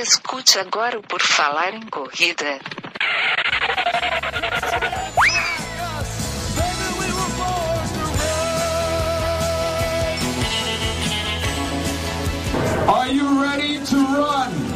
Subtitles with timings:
[0.00, 2.60] Escute agora o Por Falar em Corrida.
[12.86, 14.68] Are you ready to run?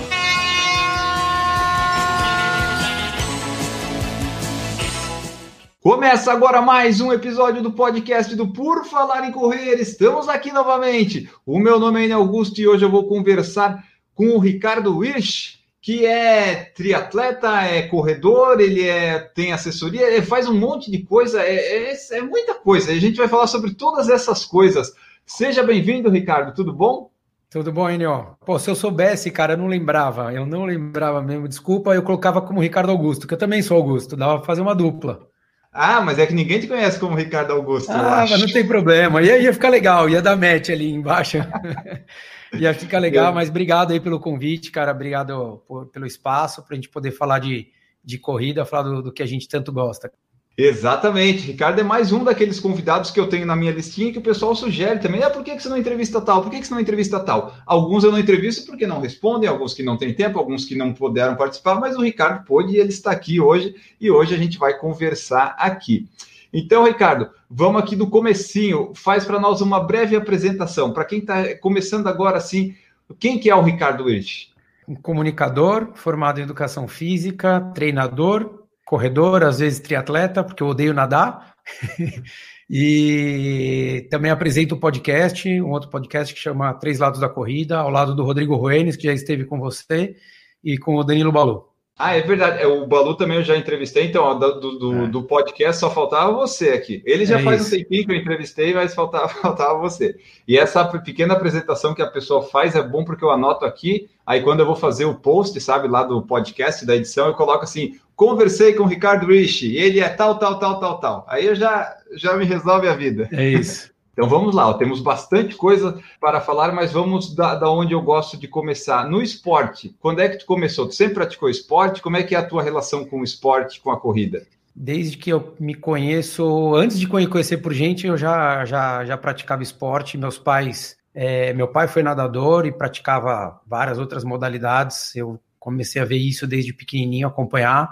[5.80, 9.80] Começa agora mais um episódio do podcast do Por Falar em Correr.
[9.80, 11.30] Estamos aqui novamente.
[11.46, 13.92] O meu nome é Augusto e hoje eu vou conversar
[14.22, 20.49] com o Ricardo Wirsch, que é triatleta, é corredor, ele é, tem assessoria, ele faz
[20.49, 22.93] um monte de coisa, é, é, é muita coisa.
[22.93, 24.93] A gente vai falar sobre todas essas coisas.
[25.27, 27.11] Seja bem-vindo, Ricardo, tudo bom?
[27.50, 28.36] Tudo bom, Enio?
[28.46, 30.32] Pô, se eu soubesse, cara, eu não lembrava.
[30.32, 31.49] Eu não lembrava mesmo.
[31.49, 34.16] Desculpa, eu colocava como Ricardo Augusto, que eu também sou Augusto.
[34.16, 35.27] Dava pra fazer uma dupla.
[35.72, 37.91] Ah, mas é que ninguém te conhece como Ricardo Augusto.
[37.91, 39.20] Ah, mas não tem problema.
[39.20, 41.39] Ia, ia ficar legal, ia dar match ali embaixo.
[42.55, 44.92] ia ficar legal, mas obrigado aí pelo convite, cara.
[44.92, 47.69] Obrigado por, pelo espaço para a gente poder falar de,
[48.05, 50.11] de corrida, falar do, do que a gente tanto gosta.
[50.56, 51.47] Exatamente.
[51.47, 54.55] Ricardo é mais um daqueles convidados que eu tenho na minha listinha que o pessoal
[54.55, 55.22] sugere também.
[55.22, 56.42] Ah, por que, que você não entrevista tal?
[56.42, 57.55] Por que, que você não entrevista tal?
[57.64, 60.92] Alguns eu não entrevisto porque não respondem, alguns que não têm tempo, alguns que não
[60.92, 64.59] puderam participar, mas o Ricardo pôde e ele está aqui hoje e hoje a gente
[64.59, 66.06] vai conversar aqui.
[66.53, 68.92] Então, Ricardo, vamos aqui do comecinho.
[68.95, 70.92] Faz para nós uma breve apresentação.
[70.92, 72.75] Para quem está começando agora assim,
[73.19, 74.50] quem que é o Ricardo Wirth?
[74.86, 81.55] Um comunicador, formado em educação física, treinador, corredor, às vezes triatleta, porque eu odeio nadar.
[82.69, 87.78] e também apresento o um podcast, um outro podcast que chama Três Lados da Corrida,
[87.78, 90.16] ao lado do Rodrigo Ruenes, que já esteve com você,
[90.62, 91.72] e com o Danilo Balu.
[91.98, 92.62] Ah, é verdade.
[92.62, 95.06] É, o Balu também eu já entrevistei, então, ó, do, do, é.
[95.08, 97.02] do, podcast só faltava você aqui.
[97.04, 97.74] Ele já é faz isso.
[97.74, 100.16] um tempinho que eu entrevistei, mas faltava, faltava você.
[100.48, 104.42] E essa pequena apresentação que a pessoa faz é bom porque eu anoto aqui, aí
[104.42, 107.98] quando eu vou fazer o post, sabe, lá do podcast, da edição, eu coloco assim,
[108.16, 111.26] conversei com o Ricardo Rich, ele é tal, tal, tal, tal, tal.
[111.28, 113.28] Aí eu já, já me resolve a vida.
[113.32, 113.91] É isso.
[114.12, 118.37] Então vamos lá, temos bastante coisa para falar, mas vamos da, da, onde eu gosto
[118.37, 119.09] de começar.
[119.09, 120.87] No esporte, quando é que tu começou?
[120.87, 122.03] Tu sempre praticou esporte?
[122.03, 124.47] Como é que é a tua relação com o esporte, com a corrida?
[124.77, 129.62] Desde que eu me conheço, antes de conhecer por gente, eu já, já, já praticava
[129.62, 130.19] esporte.
[130.19, 135.17] Meus pais, é, meu pai foi nadador e praticava várias outras modalidades.
[135.17, 137.89] Eu comecei a ver isso desde pequenininho, acompanhar.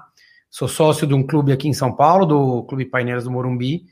[0.51, 3.87] Sou sócio de um clube aqui em São Paulo, do Clube Paineiras do Morumbi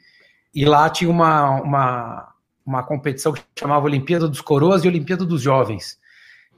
[0.54, 2.28] e lá tinha uma, uma,
[2.64, 5.98] uma competição que chamava Olimpíada dos Coroas e Olimpíada dos Jovens.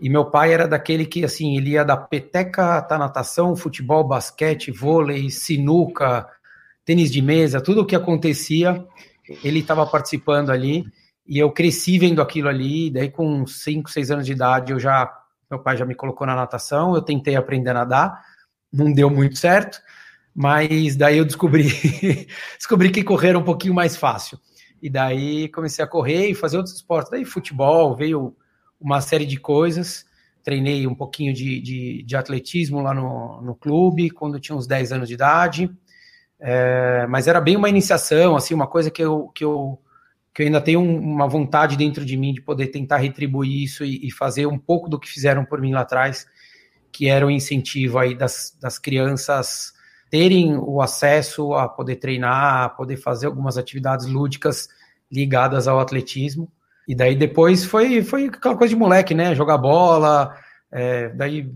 [0.01, 4.71] E meu pai era daquele que, assim, ele ia da peteca até natação, futebol, basquete,
[4.71, 6.27] vôlei, sinuca,
[6.87, 8.84] tênis de mesa, tudo o que acontecia,
[9.45, 10.87] ele estava participando ali.
[11.27, 15.09] E eu cresci vendo aquilo ali, daí com 5, 6 anos de idade, eu já,
[15.51, 18.25] meu pai já me colocou na natação, eu tentei aprender a nadar,
[18.72, 19.81] não deu muito certo,
[20.35, 21.69] mas daí eu descobri,
[22.57, 24.39] descobri que correr era um pouquinho mais fácil.
[24.83, 27.11] E daí comecei a correr e fazer outros esportes.
[27.11, 28.35] Daí futebol, veio
[28.81, 30.07] uma série de coisas.
[30.43, 34.67] Treinei um pouquinho de, de, de atletismo lá no, no clube, quando eu tinha uns
[34.67, 35.71] 10 anos de idade.
[36.39, 39.79] É, mas era bem uma iniciação, assim, uma coisa que eu, que eu,
[40.33, 44.07] que eu ainda tenho uma vontade dentro de mim de poder tentar retribuir isso e,
[44.07, 46.27] e fazer um pouco do que fizeram por mim lá atrás,
[46.91, 49.75] que era o incentivo aí das, das crianças
[50.10, 54.69] terem o acesso a poder treinar, a poder fazer algumas atividades lúdicas
[55.10, 56.50] ligadas ao atletismo.
[56.87, 59.34] E daí depois foi, foi aquela coisa de moleque, né?
[59.34, 60.37] Jogar bola.
[60.72, 61.48] É, daí,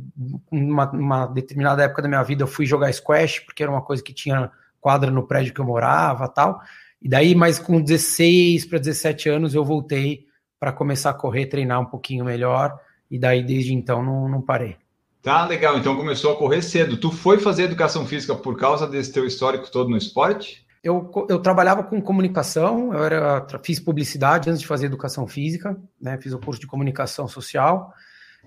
[0.50, 4.02] uma, uma determinada época da minha vida, eu fui jogar squash, porque era uma coisa
[4.02, 4.50] que tinha
[4.80, 6.60] quadra no prédio que eu morava tal.
[7.02, 10.26] E daí, mais com 16 para 17 anos, eu voltei
[10.60, 12.78] para começar a correr, treinar um pouquinho melhor.
[13.10, 14.76] E daí, desde então, não, não parei.
[15.24, 16.98] Tá legal, então começou a correr cedo.
[16.98, 20.66] Tu foi fazer educação física por causa desse teu histórico todo no esporte?
[20.82, 26.18] Eu, eu trabalhava com comunicação, eu era, fiz publicidade antes de fazer educação física, né?
[26.20, 27.90] Fiz o curso de comunicação social,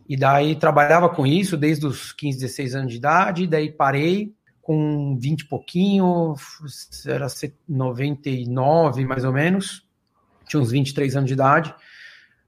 [0.07, 5.17] e daí trabalhava com isso desde os 15, 16 anos de idade, daí parei com
[5.19, 6.35] 20 e pouquinho,
[7.07, 7.25] era
[7.67, 9.83] 99 mais ou menos,
[10.47, 11.73] tinha uns 23 anos de idade,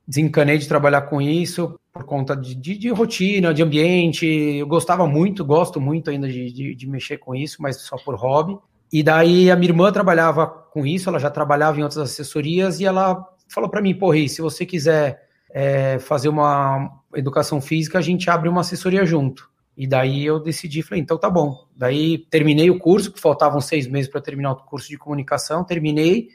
[0.07, 4.25] desencanei de trabalhar com isso por conta de, de, de, rotina, de ambiente.
[4.25, 8.15] Eu gostava muito, gosto muito ainda de, de, de, mexer com isso, mas só por
[8.15, 8.57] hobby.
[8.91, 12.85] E daí a minha irmã trabalhava com isso, ela já trabalhava em outras assessorias e
[12.85, 15.21] ela falou para mim, porra, se você quiser
[15.51, 19.49] é, fazer uma educação física, a gente abre uma assessoria junto.
[19.75, 21.65] E daí eu decidi, falei, então tá bom.
[21.75, 26.29] Daí terminei o curso, que faltavam seis meses para terminar o curso de comunicação, terminei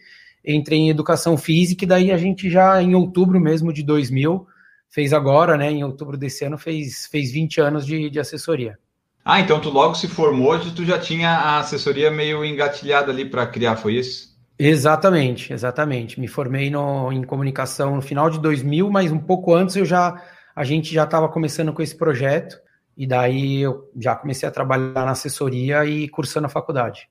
[0.44, 4.46] entrei em educação física e daí a gente já em outubro mesmo de 2000
[4.94, 8.78] fez agora, né, em outubro desse ano, fez, fez 20 anos de, de assessoria.
[9.24, 13.44] Ah, então tu logo se formou, tu já tinha a assessoria meio engatilhada ali para
[13.44, 14.32] criar, foi isso?
[14.56, 16.20] Exatamente, exatamente.
[16.20, 20.22] Me formei no, em comunicação no final de 2000, mas um pouco antes eu já
[20.54, 22.56] a gente já estava começando com esse projeto
[22.96, 27.08] e daí eu já comecei a trabalhar na assessoria e cursando a faculdade.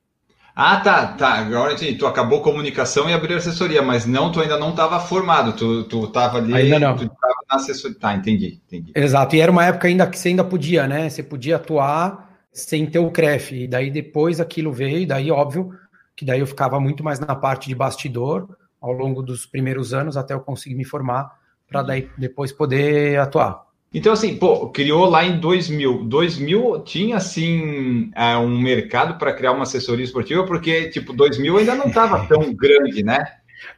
[0.56, 1.38] Ah, tá, tá.
[1.38, 1.96] Agora entendi.
[1.96, 6.06] Tu acabou comunicação e abriu assessoria, mas não, tu ainda não estava formado, tu, tu
[6.08, 6.54] tava ali.
[6.54, 6.96] Ainda não.
[6.96, 7.98] Tu tava na assessoria.
[7.98, 8.92] Tá, entendi, entendi.
[8.94, 11.08] Exato, e era uma época ainda que você ainda podia, né?
[11.10, 13.64] Você podia atuar sem ter o CREF.
[13.64, 15.70] E daí depois aquilo veio, e daí, óbvio,
[16.14, 18.48] que daí eu ficava muito mais na parte de bastidor
[18.80, 21.32] ao longo dos primeiros anos até eu conseguir me formar
[21.68, 23.63] para daí depois poder atuar.
[23.94, 26.02] Então, assim, pô, criou lá em 2000.
[26.02, 31.76] 2000 tinha, assim, é, um mercado para criar uma assessoria esportiva, porque, tipo, 2000 ainda
[31.76, 33.24] não estava tão grande, né?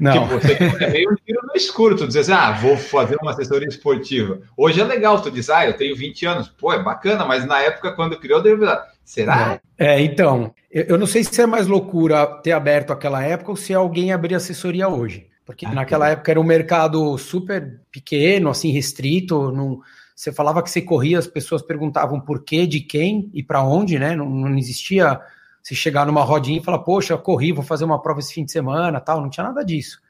[0.01, 0.13] Não.
[0.27, 3.33] Tipo, você é meio um tiro no escuro, tu dizer assim, ah, vou fazer uma
[3.33, 4.41] assessoria esportiva.
[4.57, 6.49] Hoje é legal, tu diz, ah, eu tenho 20 anos.
[6.49, 8.59] Pô, é bacana, mas na época, quando criou, deu
[9.05, 9.61] será?
[9.79, 13.75] É, então, eu não sei se é mais loucura ter aberto aquela época ou se
[13.75, 15.27] alguém abrir assessoria hoje.
[15.45, 19.81] Porque ah, naquela época era um mercado super pequeno, assim, restrito, não
[20.17, 23.99] você falava que você corria, as pessoas perguntavam por quê, de quem e para onde,
[23.99, 24.17] né?
[24.17, 25.21] Não, não, existia
[25.63, 28.51] se chegar numa rodinha e falar, poxa, corri, vou fazer uma prova esse fim de
[28.51, 29.21] semana, tal.
[29.21, 30.01] Não tinha nada disso.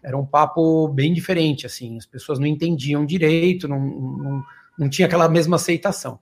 [0.00, 1.96] Era um papo bem diferente, assim.
[1.96, 4.44] As pessoas não entendiam direito, não, não,
[4.78, 6.20] não tinha aquela mesma aceitação.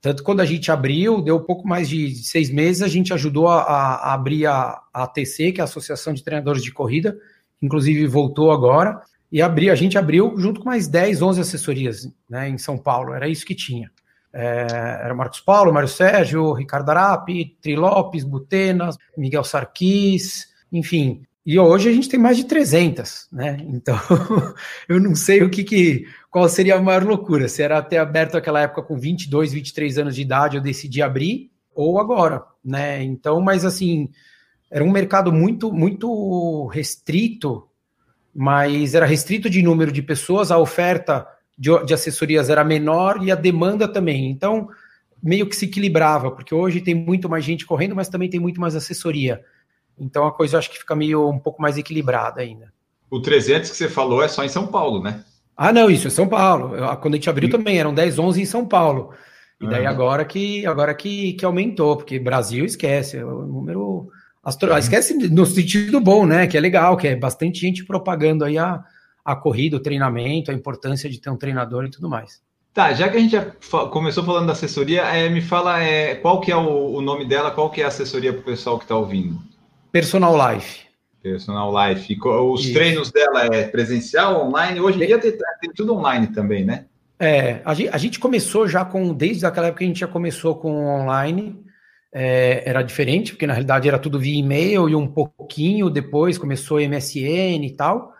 [0.00, 3.62] Tanto quando a gente abriu, deu pouco mais de seis meses, a gente ajudou a,
[3.62, 7.16] a abrir a, a ATC, que é a Associação de Treinadores de Corrida,
[7.62, 9.00] inclusive voltou agora,
[9.32, 13.14] e abri, a gente abriu junto com mais 10, 11 assessorias né, em São Paulo,
[13.14, 13.90] era isso que tinha.
[14.30, 14.66] É,
[15.04, 21.22] era Marcos Paulo, Mário Sérgio, Ricardo Arapi, Tri Lopes, Butenas, Miguel Sarquis, enfim.
[21.44, 23.56] E hoje a gente tem mais de 300, né?
[23.68, 23.98] Então,
[24.86, 27.48] eu não sei o que, que qual seria a maior loucura.
[27.48, 31.50] Se era ter aberto aquela época com 22, 23 anos de idade, eu decidi abrir,
[31.74, 33.02] ou agora, né?
[33.02, 34.10] Então, mas assim,
[34.70, 37.66] era um mercado muito, muito restrito
[38.34, 41.26] mas era restrito de número de pessoas, a oferta
[41.58, 44.30] de, de assessorias era menor e a demanda também.
[44.30, 44.68] Então,
[45.22, 48.60] meio que se equilibrava, porque hoje tem muito mais gente correndo, mas também tem muito
[48.60, 49.44] mais assessoria.
[49.98, 52.72] Então a coisa eu acho que fica meio um pouco mais equilibrada ainda.
[53.10, 55.22] O 300 que você falou é só em São Paulo, né?
[55.56, 56.74] Ah, não, isso é São Paulo.
[57.00, 59.12] Quando a gente abriu também eram 10, 11 em São Paulo.
[59.60, 64.10] E daí agora que agora que, que aumentou, porque Brasil esquece, é o número
[64.42, 64.76] Astro...
[64.76, 66.46] Esquece no sentido bom, né?
[66.46, 68.82] Que é legal, que é bastante gente propagando aí a,
[69.24, 72.42] a corrida, o treinamento, a importância de ter um treinador e tudo mais.
[72.74, 73.44] Tá, já que a gente já
[73.90, 77.50] começou falando da assessoria, é, me fala é, qual que é o, o, nome dela,
[77.50, 79.38] qual que é a assessoria para o pessoal que está ouvindo?
[79.92, 80.86] Personal Life.
[81.22, 82.18] Personal Life.
[82.24, 82.72] Os Isso.
[82.72, 84.80] treinos dela é presencial, online?
[84.80, 86.86] Hoje em dia tem, tem, tudo online também, né?
[87.20, 90.56] É, a gente, a gente começou já com, desde aquela época a gente já começou
[90.56, 91.61] com online,
[92.12, 96.78] é, era diferente, porque na realidade era tudo via e-mail e um pouquinho depois começou
[96.78, 98.12] MSN e tal,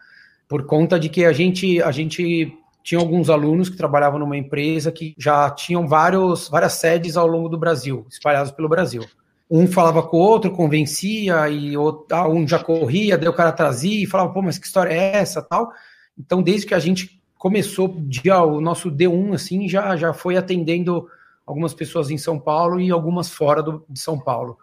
[0.48, 4.90] por conta de que a gente, a gente tinha alguns alunos que trabalhavam numa empresa
[4.90, 9.04] que já tinham vários, várias sedes ao longo do Brasil, espalhados pelo Brasil.
[9.50, 13.52] Um falava com o outro, convencia, e outro, ah, um já corria, daí o cara
[13.52, 15.70] trazia e falava, pô, mas que história é essa tal.
[16.18, 21.06] Então, desde que a gente começou dia, o nosso D1, assim, já, já foi atendendo
[21.46, 24.56] algumas pessoas em São Paulo e algumas fora do, de São Paulo.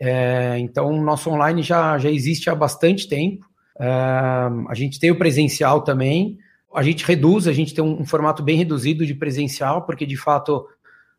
[0.00, 3.46] É, então, nosso online já, já existe há bastante tempo.
[3.78, 6.38] É, a gente tem o presencial também.
[6.74, 10.16] A gente reduz, a gente tem um, um, formato bem reduzido de presencial, porque de
[10.16, 10.66] fato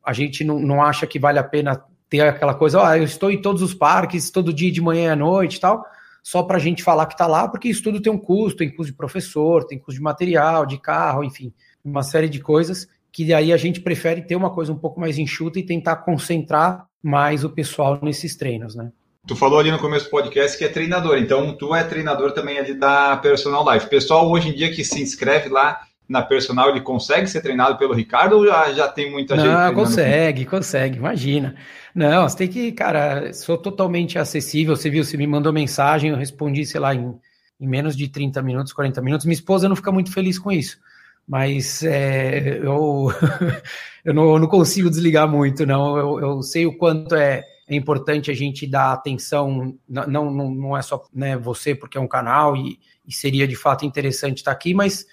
[0.03, 3.31] a gente não, não acha que vale a pena ter aquela coisa, oh, eu estou
[3.31, 5.83] em todos os parques, todo dia de manhã e à noite e tal,
[6.21, 8.69] só para a gente falar que está lá, porque isso tudo tem um custo, tem
[8.69, 11.51] custo de professor, tem custo de material, de carro, enfim,
[11.83, 15.19] uma série de coisas que aí a gente prefere ter uma coisa um pouco mais
[15.19, 18.91] enxuta e tentar concentrar mais o pessoal nesses treinos, né?
[19.27, 22.57] Tu falou ali no começo do podcast que é treinador, então tu é treinador também
[22.57, 23.87] ali da Personal Life.
[23.87, 27.93] Pessoal, hoje em dia que se inscreve lá na Personal, ele consegue ser treinado pelo
[27.93, 29.47] Ricardo ou já, já tem muita gente?
[29.47, 31.55] Não, consegue, consegue, imagina.
[31.95, 34.75] Não, você tem que, cara, sou totalmente acessível.
[34.75, 37.15] Você viu, você me mandou mensagem, eu respondi, sei lá, em,
[37.61, 39.25] em menos de 30 minutos, 40 minutos.
[39.25, 40.77] Minha esposa não fica muito feliz com isso
[41.27, 43.11] mas é, eu,
[44.03, 45.97] eu, não, eu, não, consigo desligar muito, não.
[45.97, 50.77] Eu, eu sei o quanto é, é, importante a gente dar atenção, não, não, não
[50.77, 54.51] é só né, você, porque é um canal e, e, seria de fato interessante estar
[54.51, 55.05] aqui, mas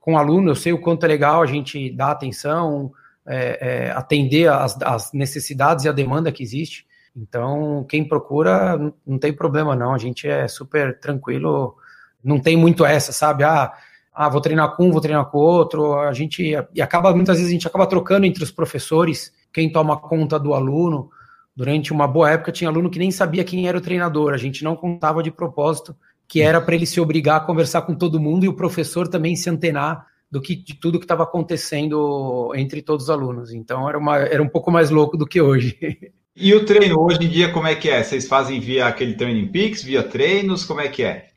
[0.00, 2.90] com aluno eu sei o quanto é legal a gente dar atenção,
[3.26, 6.86] é, é, atender as necessidades e a demanda que existe.
[7.14, 11.76] Então, quem procura, não tem problema não, a gente é super tranquilo,
[12.22, 13.44] não tem muito essa, sabe?
[13.44, 13.72] Ah,
[14.20, 17.48] ah, vou treinar com um, vou treinar com outro, a gente e acaba muitas vezes
[17.48, 21.08] a gente acaba trocando entre os professores quem toma conta do aluno.
[21.54, 24.64] Durante uma boa época tinha aluno que nem sabia quem era o treinador, a gente
[24.64, 25.94] não contava de propósito
[26.26, 29.36] que era para ele se obrigar a conversar com todo mundo e o professor também
[29.36, 33.52] se antenar do que de tudo que estava acontecendo entre todos os alunos.
[33.52, 35.78] Então era, uma, era um pouco mais louco do que hoje.
[36.40, 38.00] E o treino hoje em dia como é que é?
[38.00, 41.27] Vocês fazem via aquele Training Peaks, via treinos, como é que é?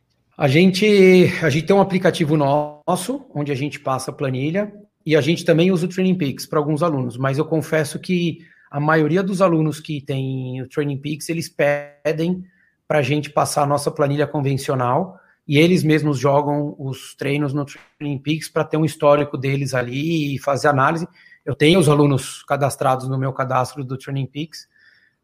[0.42, 4.74] A gente, a gente tem um aplicativo nosso, onde a gente passa a planilha,
[5.06, 8.40] e a gente também usa o Training Peaks para alguns alunos, mas eu confesso que
[8.72, 12.44] a maioria dos alunos que tem o Training Peaks, eles pedem
[12.88, 15.16] para a gente passar a nossa planilha convencional,
[15.48, 17.64] e eles mesmos jogam os treinos no
[18.00, 21.08] Training Peaks para ter um histórico deles ali e fazer análise.
[21.46, 24.68] Eu tenho os alunos cadastrados no meu cadastro do Training Peaks,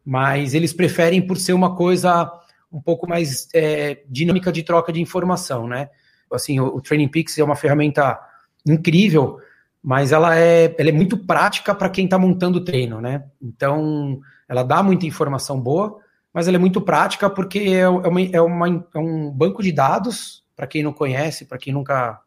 [0.06, 2.32] mas eles preferem por ser uma coisa
[2.70, 5.90] um pouco mais é, dinâmica de troca de informação, né?
[6.32, 8.18] Assim, o, o Training Peaks é uma ferramenta
[8.66, 9.38] incrível,
[9.82, 13.24] mas ela é, ela é muito prática para quem está montando o treino, né?
[13.40, 15.98] Então, ela dá muita informação boa,
[16.32, 19.72] mas ela é muito prática porque é, é uma, é, uma, é um banco de
[19.72, 22.20] dados, para quem não conhece, para quem nunca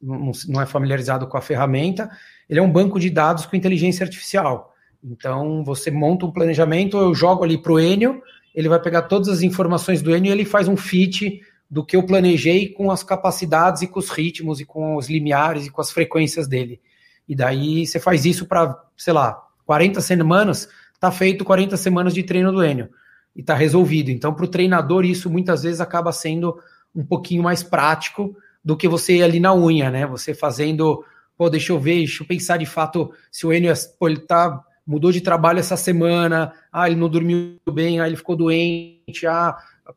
[0.00, 2.10] não, não é familiarizado com a ferramenta,
[2.48, 4.74] ele é um banco de dados com inteligência artificial.
[5.02, 8.22] Então, você monta um planejamento, eu jogo ali para o Enio,
[8.58, 11.94] ele vai pegar todas as informações do Enio e ele faz um fit do que
[11.94, 15.80] eu planejei com as capacidades e com os ritmos e com os limiares e com
[15.80, 16.80] as frequências dele.
[17.28, 22.24] E daí você faz isso para, sei lá, 40 semanas, tá feito 40 semanas de
[22.24, 22.88] treino do Enio
[23.36, 24.10] e tá resolvido.
[24.10, 26.58] Então, para o treinador, isso muitas vezes acaba sendo
[26.92, 30.04] um pouquinho mais prático do que você ir ali na unha, né?
[30.04, 31.04] Você fazendo,
[31.36, 33.72] pô, deixa eu ver, deixa eu pensar de fato se o Enio,
[34.02, 36.50] ele tá mudou de trabalho essa semana,
[36.82, 39.56] ah, ele não dormiu bem, ah, ele ficou doente, ah,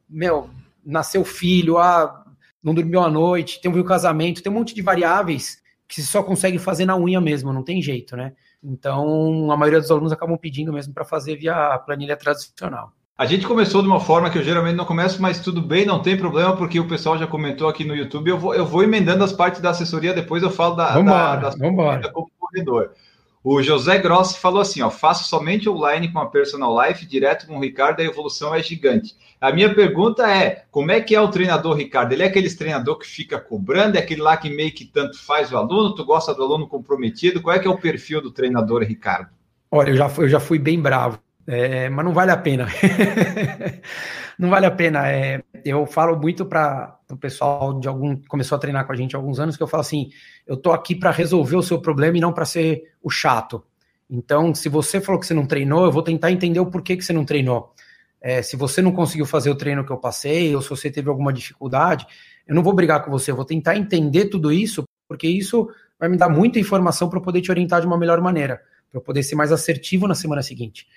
[0.10, 0.50] meu,
[0.86, 2.24] nasceu filho, ah,
[2.64, 6.24] não dormiu à noite, teve um casamento, tem um monte de variáveis que você só
[6.24, 8.34] consegue fazer na unha mesmo, não tem jeito, né?
[8.64, 12.94] Então, a maioria dos alunos acabam pedindo mesmo para fazer via planilha tradicional.
[13.18, 16.02] A gente começou de uma forma que eu geralmente não começo, mas tudo bem, não
[16.02, 18.30] tem problema, porque o pessoal já comentou aqui no YouTube.
[18.30, 21.50] Eu vou, eu vou emendando as partes da assessoria, depois eu falo da, vambora, da,
[22.08, 22.92] da como corredor.
[23.44, 27.58] O José Grossi falou assim: ó, faço somente online com a Personal Life, direto com
[27.58, 29.16] o Ricardo, a evolução é gigante.
[29.40, 32.14] A minha pergunta é: como é que é o treinador, Ricardo?
[32.14, 35.52] Ele é aquele treinador que fica cobrando, é aquele lá que meio que tanto faz
[35.52, 37.42] o aluno, tu gosta do aluno comprometido?
[37.42, 39.30] Qual é que é o perfil do treinador, Ricardo?
[39.72, 41.18] Olha, eu já, eu já fui bem bravo,
[41.48, 42.68] é, mas não vale a pena.
[44.38, 45.12] não vale a pena.
[45.12, 49.16] É, eu falo muito para o pessoal de algum começou a treinar com a gente
[49.16, 50.10] há alguns anos que eu falo assim:
[50.46, 53.64] eu tô aqui para resolver o seu problema e não para ser o chato.
[54.10, 57.04] Então, se você falou que você não treinou, eu vou tentar entender o porquê que
[57.04, 57.74] você não treinou.
[58.20, 61.10] É, se você não conseguiu fazer o treino que eu passei, ou se você teve
[61.10, 62.06] alguma dificuldade,
[62.46, 65.70] eu não vou brigar com você, eu vou tentar entender tudo isso, porque isso
[66.00, 69.00] vai me dar muita informação para eu poder te orientar de uma melhor maneira, para
[69.00, 70.88] eu poder ser mais assertivo na semana seguinte.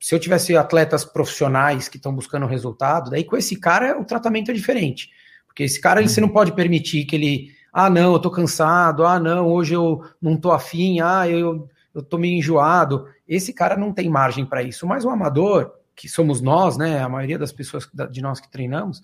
[0.00, 4.50] Se eu tivesse atletas profissionais que estão buscando resultado, daí com esse cara o tratamento
[4.50, 5.10] é diferente.
[5.46, 9.18] Porque esse cara você não pode permitir que ele, ah, não, eu tô cansado, ah,
[9.18, 13.08] não, hoje eu não tô afim, ah, eu, eu tô meio enjoado.
[13.26, 14.86] Esse cara não tem margem para isso.
[14.86, 19.02] Mas o amador, que somos nós, né, a maioria das pessoas de nós que treinamos,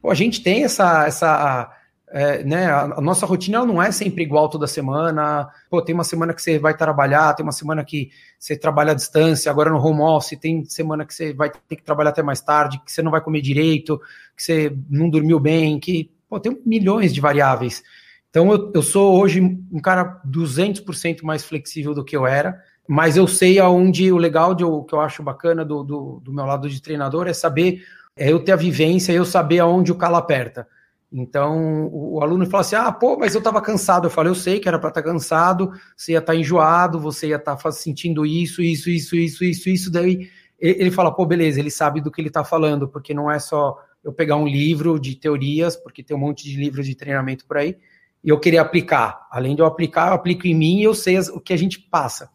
[0.00, 1.70] pô, a gente tem essa, essa
[2.08, 5.50] é, né, a, nossa rotina não é sempre igual toda semana.
[5.68, 8.94] Pô, tem uma semana que você vai trabalhar, tem uma semana que você trabalha à
[8.94, 12.40] distância, agora no home office, tem semana que você vai ter que trabalhar até mais
[12.40, 14.00] tarde, que você não vai comer direito,
[14.34, 17.82] que você não dormiu bem, que pô, tem milhões de variáveis.
[18.30, 23.16] Então eu, eu sou hoje um cara 200% mais flexível do que eu era, mas
[23.16, 26.46] eu sei aonde o legal de, o que eu acho bacana do, do, do meu
[26.46, 27.82] lado de treinador é saber,
[28.16, 30.66] é eu ter a vivência, eu saber aonde o calo aperta.
[31.12, 34.06] Então, o, aluno fala assim: ah, pô, mas eu estava cansado.
[34.06, 37.00] Eu falei: eu sei que era para estar tá cansado, você ia estar tá enjoado,
[37.00, 39.90] você ia estar tá sentindo isso, isso, isso, isso, isso, isso.
[39.90, 40.28] Daí
[40.60, 43.76] ele fala: pô, beleza, ele sabe do que ele está falando, porque não é só
[44.02, 47.58] eu pegar um livro de teorias, porque tem um monte de livros de treinamento por
[47.58, 47.76] aí,
[48.22, 49.26] e eu querer aplicar.
[49.30, 51.78] Além de eu aplicar, eu aplico em mim e eu sei o que a gente
[51.78, 52.30] passa.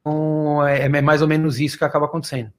[0.00, 2.52] Então, é, é mais ou menos isso que acaba acontecendo.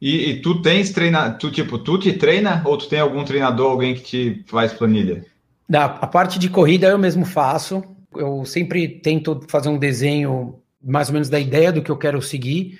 [0.00, 3.70] E, e, tu tens treina, tu tipo, tu te treina ou tu tem algum treinador,
[3.70, 5.24] alguém que te faz planilha?
[5.68, 7.82] Da, a parte de corrida eu mesmo faço.
[8.14, 12.20] Eu sempre tento fazer um desenho mais ou menos da ideia do que eu quero
[12.22, 12.78] seguir.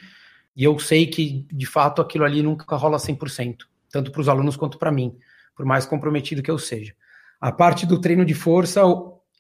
[0.57, 3.59] E eu sei que, de fato, aquilo ali nunca rola 100%,
[3.91, 5.17] tanto para os alunos quanto para mim,
[5.55, 6.95] por mais comprometido que eu seja.
[7.41, 8.81] A parte do treino de força,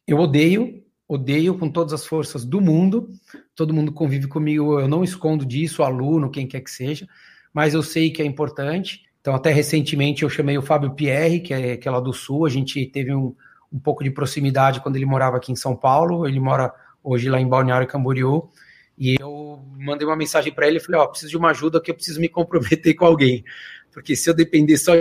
[0.06, 3.10] eu odeio, odeio com todas as forças do mundo.
[3.54, 7.06] Todo mundo convive comigo, eu não escondo disso, aluno, quem quer que seja
[7.52, 9.02] mas eu sei que é importante.
[9.20, 12.46] Então, até recentemente eu chamei o Fábio Pierre, que é, que é lá do Sul,
[12.46, 13.34] a gente teve um,
[13.70, 16.26] um pouco de proximidade quando ele morava aqui em São Paulo.
[16.26, 18.48] Ele mora hoje lá em Balneário Camboriú.
[18.96, 21.80] E eu mandei uma mensagem para ele e falei: Ó, oh, preciso de uma ajuda
[21.80, 23.44] que eu preciso me comprometer com alguém.
[23.92, 24.92] Porque se eu depender só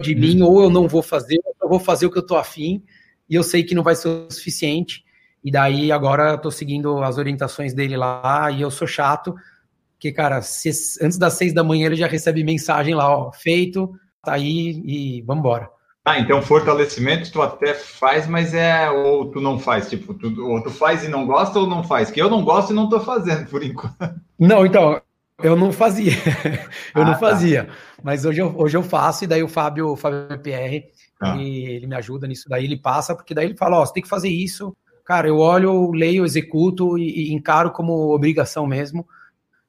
[0.00, 2.36] de mim, ou eu não vou fazer, ou eu vou fazer o que eu tô
[2.36, 2.82] afim,
[3.28, 5.04] e eu sei que não vai ser o suficiente.
[5.44, 9.34] E daí agora eu tô seguindo as orientações dele lá, e eu sou chato,
[9.92, 10.68] porque, cara, se,
[11.00, 15.22] antes das seis da manhã ele já recebe mensagem lá, ó, feito, tá aí e
[15.22, 15.70] vambora.
[16.04, 20.60] Ah, então fortalecimento tu até faz, mas é ou tu não faz, tipo, tu, ou
[20.60, 22.98] tu faz e não gosta ou não faz, que eu não gosto e não tô
[22.98, 24.20] fazendo por enquanto.
[24.36, 25.00] Não, então,
[25.38, 26.12] eu não fazia,
[26.94, 27.18] eu ah, não tá.
[27.18, 27.72] fazia, tá.
[28.02, 30.86] mas hoje eu, hoje eu faço e daí o Fábio, o Fábio PR,
[31.20, 31.36] ah.
[31.36, 33.92] ele, ele, me ajuda nisso, daí ele passa, porque daí ele fala, ó, oh, você
[33.92, 39.06] tem que fazer isso, cara, eu olho, leio, executo e, e encaro como obrigação mesmo,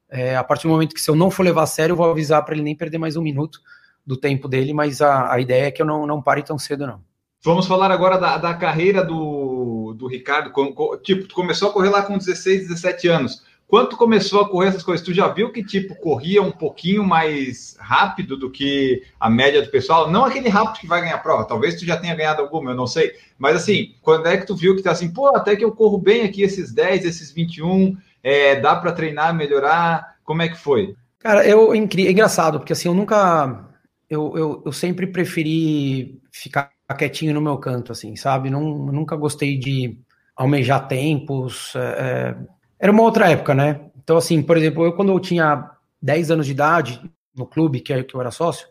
[0.10, 2.10] é, a partir do momento que se eu não for levar a sério, eu vou
[2.10, 3.60] avisar para ele nem perder mais um minuto,
[4.06, 6.86] do tempo dele, mas a, a ideia é que eu não, não pare tão cedo,
[6.86, 7.02] não.
[7.44, 10.52] Vamos falar agora da, da carreira do, do Ricardo.
[10.52, 13.44] Com, com, tipo, tu começou a correr lá com 16, 17 anos.
[13.68, 17.76] Quando começou a correr essas coisas, tu já viu que tipo corria um pouquinho mais
[17.80, 20.12] rápido do que a média do pessoal?
[20.12, 22.76] Não aquele rápido que vai ganhar a prova, talvez tu já tenha ganhado alguma, eu
[22.76, 23.14] não sei.
[23.38, 25.98] Mas assim, quando é que tu viu que tá assim, pô, até que eu corro
[25.98, 30.18] bem aqui esses 10, esses 21, é, dá para treinar, melhorar?
[30.24, 30.96] Como é que foi?
[31.20, 33.70] Cara, eu é engraçado, porque assim, eu nunca
[34.10, 38.50] eu, eu, eu sempre preferi ficar quietinho no meu canto, assim, sabe?
[38.50, 39.98] Não, nunca gostei de
[40.36, 41.74] almejar tempos.
[41.76, 42.36] É, é,
[42.84, 43.80] era uma outra época, né?
[44.04, 45.72] Então, assim, por exemplo, eu quando eu tinha
[46.02, 47.02] 10 anos de idade,
[47.34, 48.68] no clube que, que eu era sócio,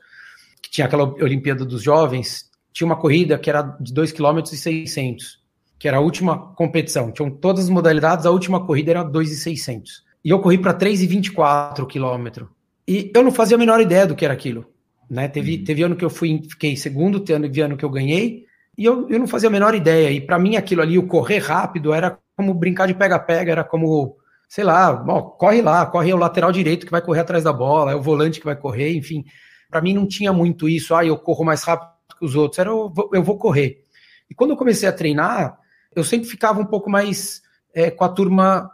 [0.60, 4.56] que tinha aquela Olimpíada dos Jovens, tinha uma corrida que era de 2 km e
[4.58, 5.40] 600,
[5.78, 7.10] que era a última competição.
[7.10, 10.04] Tinham todas as modalidades, a última corrida era 2,600.
[10.22, 12.44] E eu corri para 3,24 km.
[12.86, 14.66] E eu não fazia a menor ideia do que era aquilo.
[15.08, 15.26] Né?
[15.26, 15.64] Teve, uhum.
[15.64, 18.44] teve ano que eu fui, fiquei segundo, teve ano que eu ganhei,
[18.76, 20.10] e eu, eu não fazia a menor ideia.
[20.10, 24.16] E para mim aquilo ali, o correr rápido, era como brincar de pega-pega, era como,
[24.48, 24.96] sei lá,
[25.38, 28.40] corre lá, corre o lateral direito que vai correr atrás da bola, é o volante
[28.40, 29.24] que vai correr, enfim.
[29.70, 32.68] Para mim não tinha muito isso, ah, eu corro mais rápido que os outros, era
[32.68, 33.84] eu vou, eu vou correr.
[34.28, 35.56] E quando eu comecei a treinar,
[35.94, 38.70] eu sempre ficava um pouco mais é, com a turma.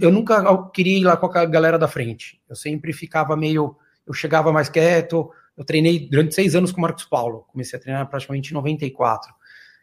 [0.00, 2.40] Eu nunca queria ir lá com a galera da frente.
[2.48, 3.76] Eu sempre ficava meio.
[4.06, 7.44] Eu chegava mais quieto, eu treinei durante seis anos com o Marcos Paulo.
[7.48, 9.32] Comecei a treinar praticamente em 94.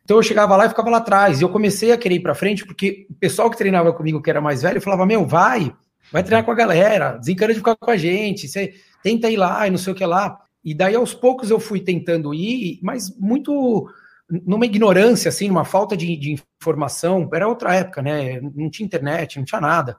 [0.07, 1.41] Então eu chegava lá e ficava lá atrás.
[1.41, 4.29] E eu comecei a querer ir para frente, porque o pessoal que treinava comigo, que
[4.29, 5.69] era mais velho, falava: Meu, vai,
[6.13, 9.67] vai treinar com a galera, desencana de ficar com a gente, você tenta ir lá
[9.67, 10.39] e não sei o que lá.
[10.63, 13.85] E daí aos poucos eu fui tentando ir, mas muito
[14.29, 17.29] numa ignorância, assim, numa falta de, de informação.
[17.33, 18.39] Era outra época, né?
[18.39, 19.97] Não tinha internet, não tinha nada.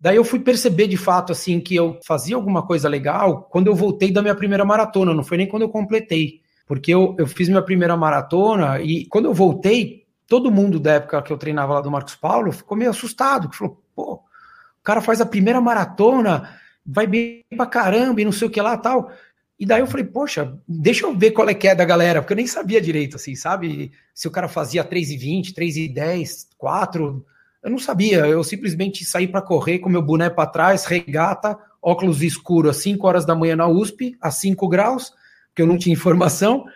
[0.00, 3.74] Daí eu fui perceber de fato assim que eu fazia alguma coisa legal quando eu
[3.74, 6.42] voltei da minha primeira maratona, não foi nem quando eu completei.
[6.68, 11.22] Porque eu, eu fiz minha primeira maratona e quando eu voltei, todo mundo da época
[11.22, 15.00] que eu treinava lá do Marcos Paulo ficou meio assustado, que falou, pô, o cara
[15.00, 16.50] faz a primeira maratona,
[16.84, 19.10] vai bem pra caramba e não sei o que lá tal.
[19.58, 22.34] E daí eu falei, poxa, deixa eu ver qual é que é da galera, porque
[22.34, 23.90] eu nem sabia direito, assim, sabe?
[24.14, 27.26] Se o cara fazia 3,20, 3,10, 4,
[27.62, 32.22] eu não sabia, eu simplesmente saí para correr com meu boné para trás, regata, óculos
[32.22, 35.12] escuro às 5 horas da manhã na USP, a 5 graus,
[35.58, 36.66] porque eu não tinha informação,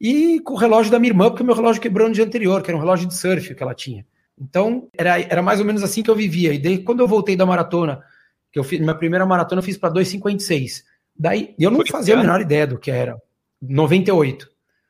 [0.00, 2.62] e com o relógio da minha irmã, porque o meu relógio quebrou no dia anterior,
[2.62, 4.06] que era um relógio de surf que ela tinha.
[4.40, 6.54] Então, era, era mais ou menos assim que eu vivia.
[6.54, 8.02] E daí, quando eu voltei da maratona,
[8.50, 10.84] que eu fiz, minha primeira maratona eu fiz para 2,56.
[11.14, 13.20] Daí, eu não Foi fazia a menor ideia do que era.
[13.60, 14.48] 98.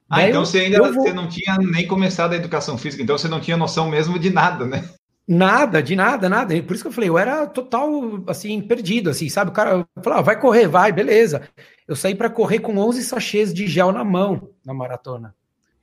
[0.09, 0.93] Ah, daí então eu, você ainda vou...
[0.93, 4.31] você não tinha nem começado a educação física, então você não tinha noção mesmo de
[4.31, 4.89] nada, né?
[5.27, 6.61] Nada, de nada, nada.
[6.63, 7.91] Por isso que eu falei, eu era total,
[8.29, 9.51] assim, perdido, assim, sabe?
[9.51, 11.49] O cara falou, ah, vai correr, vai, beleza.
[11.91, 15.35] Eu saí para correr com 11 sachês de gel na mão, na maratona.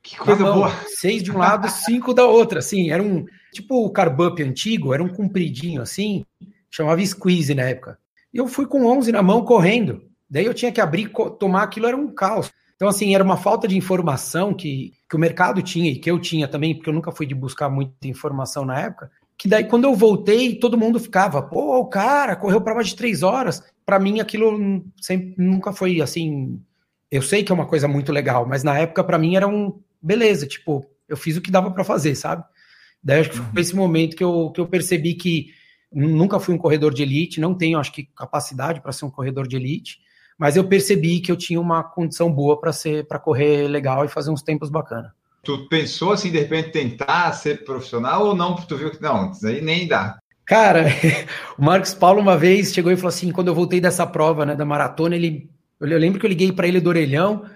[0.02, 0.72] Que coisa mão, boa.
[0.86, 2.90] Seis de um lado, cinco da outra, assim.
[2.90, 6.24] Era um, tipo o carbup antigo, era um compridinho, assim,
[6.70, 7.98] chamava squeeze na época.
[8.32, 10.02] E eu fui com 11 na mão, correndo.
[10.30, 12.50] Daí eu tinha que abrir, tomar aquilo, era um caos.
[12.74, 16.18] Então, assim, era uma falta de informação que, que o mercado tinha e que eu
[16.18, 19.84] tinha também, porque eu nunca fui de buscar muita informação na época que daí quando
[19.84, 23.62] eu voltei, todo mundo ficava, pô, o cara correu para mais de três horas.
[23.86, 26.60] Para mim, aquilo sempre, nunca foi assim.
[27.10, 29.80] Eu sei que é uma coisa muito legal, mas na época, para mim, era um
[30.02, 32.44] beleza, tipo, eu fiz o que dava para fazer, sabe?
[33.02, 33.60] Daí acho que foi uhum.
[33.60, 35.52] esse momento que eu, que eu percebi que
[35.92, 39.46] nunca fui um corredor de elite, não tenho, acho que, capacidade para ser um corredor
[39.46, 39.98] de elite,
[40.36, 44.08] mas eu percebi que eu tinha uma condição boa para ser para correr legal e
[44.08, 45.14] fazer uns tempos bacana.
[45.48, 48.54] Tu pensou assim, de repente, tentar ser profissional ou não?
[48.54, 50.18] Tu viu que não, aí nem dá.
[50.44, 50.84] Cara,
[51.58, 54.54] o Marcos Paulo uma vez chegou e falou assim, quando eu voltei dessa prova, né,
[54.54, 55.48] da maratona, ele,
[55.80, 57.46] eu lembro que eu liguei para ele do orelhão,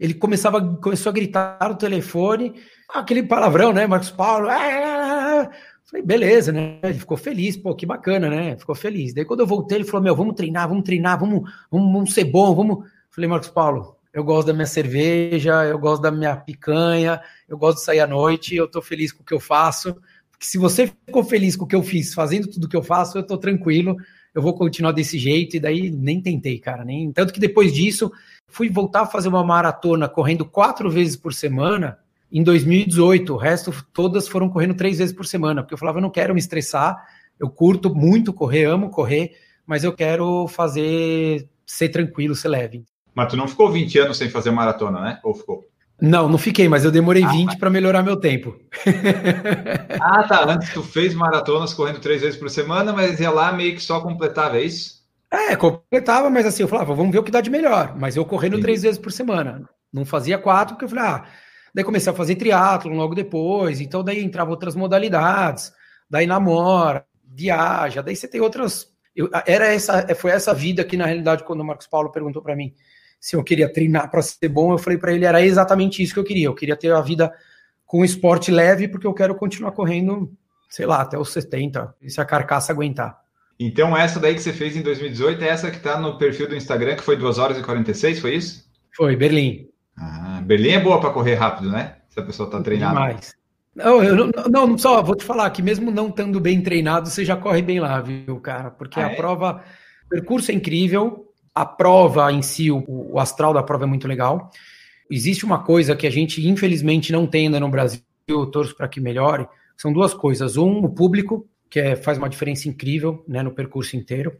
[0.00, 2.54] ele começava, começou a gritar no telefone,
[2.88, 4.48] aquele palavrão, né, Marcos Paulo.
[4.48, 5.50] Ah, ah, ah.
[5.84, 6.78] Falei, beleza, né?
[6.82, 8.56] Ele ficou feliz, pô, que bacana, né?
[8.56, 9.12] Ficou feliz.
[9.12, 12.24] Daí quando eu voltei, ele falou: Meu, vamos treinar, vamos treinar, vamos, vamos, vamos ser
[12.24, 12.88] bom, vamos.
[13.10, 17.78] Falei, Marcos Paulo, eu gosto da minha cerveja, eu gosto da minha picanha, eu gosto
[17.78, 19.96] de sair à noite, eu tô feliz com o que eu faço.
[20.30, 23.16] Porque se você ficou feliz com o que eu fiz, fazendo tudo que eu faço,
[23.16, 23.96] eu tô tranquilo,
[24.34, 26.84] eu vou continuar desse jeito, e daí nem tentei, cara.
[26.84, 27.10] Nem...
[27.12, 28.12] Tanto que depois disso,
[28.48, 31.98] fui voltar a fazer uma maratona correndo quatro vezes por semana
[32.30, 33.32] em 2018.
[33.32, 36.34] O resto, todas foram correndo três vezes por semana, porque eu falava, eu não quero
[36.34, 37.02] me estressar,
[37.40, 39.32] eu curto muito correr, amo correr,
[39.66, 42.84] mas eu quero fazer ser tranquilo, ser leve.
[43.14, 45.20] Mas tu não ficou 20 anos sem fazer maratona, né?
[45.22, 45.68] Ou ficou?
[46.00, 48.56] Não, não fiquei, mas eu demorei ah, 20 para melhorar meu tempo.
[50.00, 50.44] ah, tá.
[50.50, 54.00] Antes tu fez maratonas correndo três vezes por semana, mas ia lá meio que só
[54.00, 55.02] completava, é isso?
[55.30, 57.94] É, completava, mas assim, eu falava, vamos ver o que dá de melhor.
[57.96, 58.62] Mas eu correndo Sim.
[58.62, 59.68] três vezes por semana.
[59.92, 61.24] Não fazia quatro, porque eu falei, ah,
[61.74, 65.72] Daí comecei a fazer triatlo logo depois, então daí entrava outras modalidades,
[66.08, 68.92] daí namora, viaja, daí você tem outras.
[69.16, 72.56] Eu, era essa, foi essa vida que na realidade quando o Marcos Paulo perguntou para
[72.56, 72.74] mim
[73.22, 76.18] se eu queria treinar para ser bom, eu falei para ele era exatamente isso que
[76.18, 76.46] eu queria.
[76.46, 77.32] Eu queria ter a vida
[77.86, 80.28] com esporte leve porque eu quero continuar correndo,
[80.68, 83.20] sei lá, até os 70, se a carcaça aguentar.
[83.60, 86.56] Então essa daí que você fez em 2018 é essa que está no perfil do
[86.56, 88.68] Instagram, que foi 2 horas e 46, foi isso?
[88.96, 89.68] Foi, Berlim.
[89.96, 91.98] Ah, Berlim é boa para correr rápido, né?
[92.08, 92.92] Se a pessoa está treinada.
[92.92, 93.36] Demais.
[93.72, 97.24] Não, eu não, não, só vou te falar que mesmo não estando bem treinado, você
[97.24, 98.72] já corre bem lá, viu, cara?
[98.72, 99.14] Porque ah, a é?
[99.14, 99.62] prova,
[100.06, 104.08] o percurso é incrível, a prova em si, o, o, astral da prova é muito
[104.08, 104.50] legal.
[105.10, 108.88] Existe uma coisa que a gente, infelizmente, não tem ainda no Brasil, eu torço para
[108.88, 110.56] que melhore, são duas coisas.
[110.56, 114.32] Um, o público, que é, faz uma diferença incrível né, no percurso inteiro,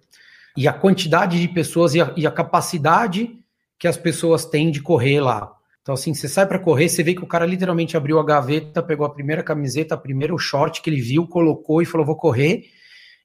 [0.57, 3.39] e a quantidade de pessoas e a, e a capacidade
[3.79, 5.53] que as pessoas têm de correr lá.
[5.83, 8.83] Então, assim, você sai para correr, você vê que o cara literalmente abriu a gaveta,
[8.83, 12.17] pegou a primeira camiseta, a primeira o short que ele viu, colocou e falou: vou
[12.17, 12.67] correr.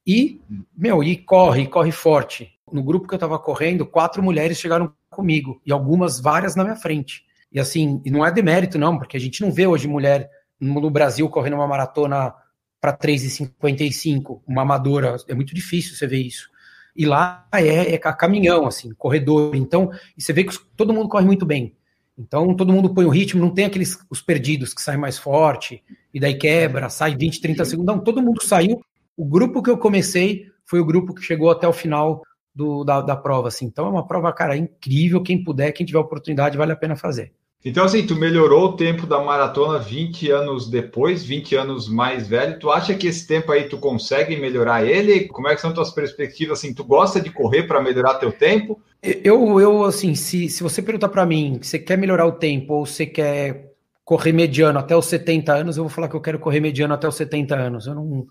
[0.05, 0.41] E,
[0.75, 2.56] meu, e corre, corre forte.
[2.71, 6.75] No grupo que eu tava correndo, quatro mulheres chegaram comigo, e algumas, várias na minha
[6.75, 7.23] frente.
[7.51, 10.89] E assim, e não é demérito, não, porque a gente não vê hoje mulher no
[10.89, 12.33] Brasil correndo uma maratona
[12.79, 15.15] para 3,55, uma amadora.
[15.27, 16.49] É muito difícil você ver isso.
[16.95, 19.55] E lá é, é caminhão, assim, corredor.
[19.55, 21.75] Então, e você vê que todo mundo corre muito bem.
[22.17, 25.83] Então, todo mundo põe o ritmo, não tem aqueles os perdidos que saem mais forte,
[26.11, 27.95] e daí quebra, sai 20, 30 segundos.
[27.95, 28.81] Não, todo mundo saiu.
[29.15, 32.23] O grupo que eu comecei foi o grupo que chegou até o final
[32.57, 33.49] do, da, da prova.
[33.49, 33.67] Assim.
[33.67, 35.21] Então, é uma prova, cara, incrível.
[35.21, 37.31] Quem puder, quem tiver oportunidade, vale a pena fazer.
[37.63, 42.59] Então, assim, tu melhorou o tempo da maratona 20 anos depois, 20 anos mais velho.
[42.59, 45.27] Tu acha que esse tempo aí tu consegue melhorar ele?
[45.27, 46.59] Como é que são tuas perspectivas?
[46.59, 48.79] Assim, tu gosta de correr para melhorar teu tempo?
[49.03, 52.85] Eu, eu assim, se, se você perguntar para mim, você quer melhorar o tempo ou
[52.85, 56.59] você quer correr mediano até os 70 anos, eu vou falar que eu quero correr
[56.59, 57.87] mediano até os 70 anos.
[57.87, 58.27] Eu não...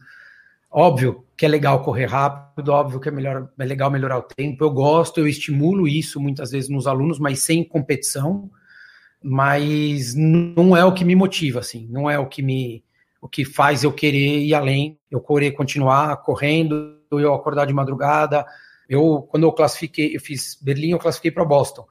[0.70, 4.64] Óbvio que é legal correr rápido, óbvio que é, melhor, é legal melhorar o tempo.
[4.64, 8.50] Eu gosto, eu estimulo isso muitas vezes nos alunos, mas sem competição
[9.28, 12.84] mas não é o que me motiva, assim, não é o que me
[13.20, 18.46] o que faz eu querer ir além, eu querer continuar correndo, eu acordar de madrugada.
[18.88, 21.84] Eu quando eu classifiquei, eu fiz Berlim, eu classifiquei para Boston.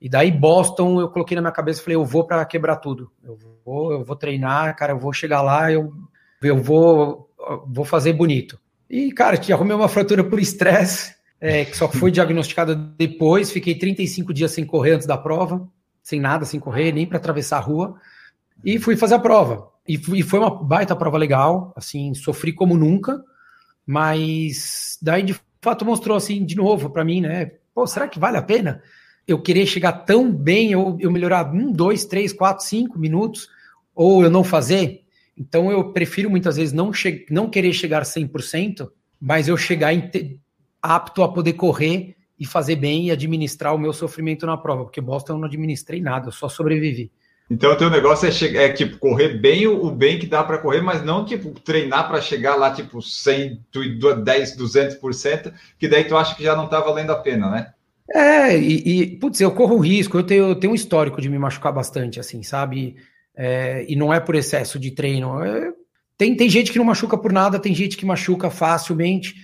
[0.00, 3.10] E daí Boston eu coloquei na minha cabeça, falei, eu vou para quebrar tudo.
[3.24, 5.92] Eu vou, eu vou treinar, cara, eu vou chegar lá, eu
[6.40, 7.25] eu vou
[7.66, 8.58] vou fazer bonito.
[8.88, 13.74] E cara, que arrumei uma fratura por estresse, é, que só foi diagnosticada depois, fiquei
[13.74, 15.68] 35 dias sem correr antes da prova
[16.06, 17.96] sem nada, sem correr, nem para atravessar a rua,
[18.64, 19.68] e fui fazer a prova.
[19.88, 23.20] E, e foi uma baita prova legal, assim, sofri como nunca,
[23.84, 27.50] mas daí de fato mostrou assim de novo para mim, né?
[27.74, 28.80] Pô, será que vale a pena
[29.26, 33.48] eu querer chegar tão bem, eu, eu melhorar um, dois, três, quatro, cinco minutos,
[33.92, 35.02] ou eu não fazer?
[35.36, 36.90] Então eu prefiro muitas vezes não,
[37.30, 38.88] não querer chegar 100%,
[39.20, 39.92] mas eu chegar
[40.80, 45.00] apto a poder correr e fazer bem e administrar o meu sofrimento na prova, porque
[45.00, 47.10] Boston eu não administrei nada, eu só sobrevivi.
[47.50, 50.42] Então o teu negócio é, chegar, é tipo correr bem o, o bem que dá
[50.42, 53.60] para correr, mas não tipo treinar para chegar lá tipo 100,
[54.24, 57.72] 10, 200%, que daí tu acha que já não tá valendo a pena, né?
[58.12, 61.38] É, e, e putz, eu corro risco, eu tenho, eu tenho um histórico de me
[61.38, 62.96] machucar bastante, assim, sabe?
[63.36, 65.42] É, e não é por excesso de treino.
[65.44, 65.72] É,
[66.16, 69.34] tem, tem gente que não machuca por nada, tem gente que machuca facilmente.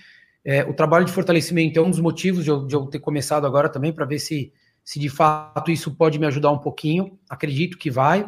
[0.43, 3.45] É, o trabalho de fortalecimento é um dos motivos de eu, de eu ter começado
[3.45, 4.51] agora também, para ver se,
[4.83, 7.17] se de fato isso pode me ajudar um pouquinho.
[7.29, 8.25] Acredito que vai.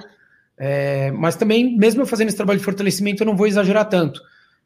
[0.58, 4.21] É, mas também, mesmo eu fazendo esse trabalho de fortalecimento, eu não vou exagerar tanto.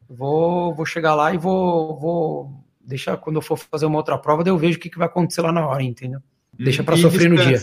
[0.08, 4.42] Vou, vou chegar lá e vou, vou deixar quando eu for fazer uma outra prova,
[4.42, 6.20] daí eu vejo o que, que vai acontecer lá na hora, entendeu?
[6.52, 7.58] Deixa para sofrer no dia.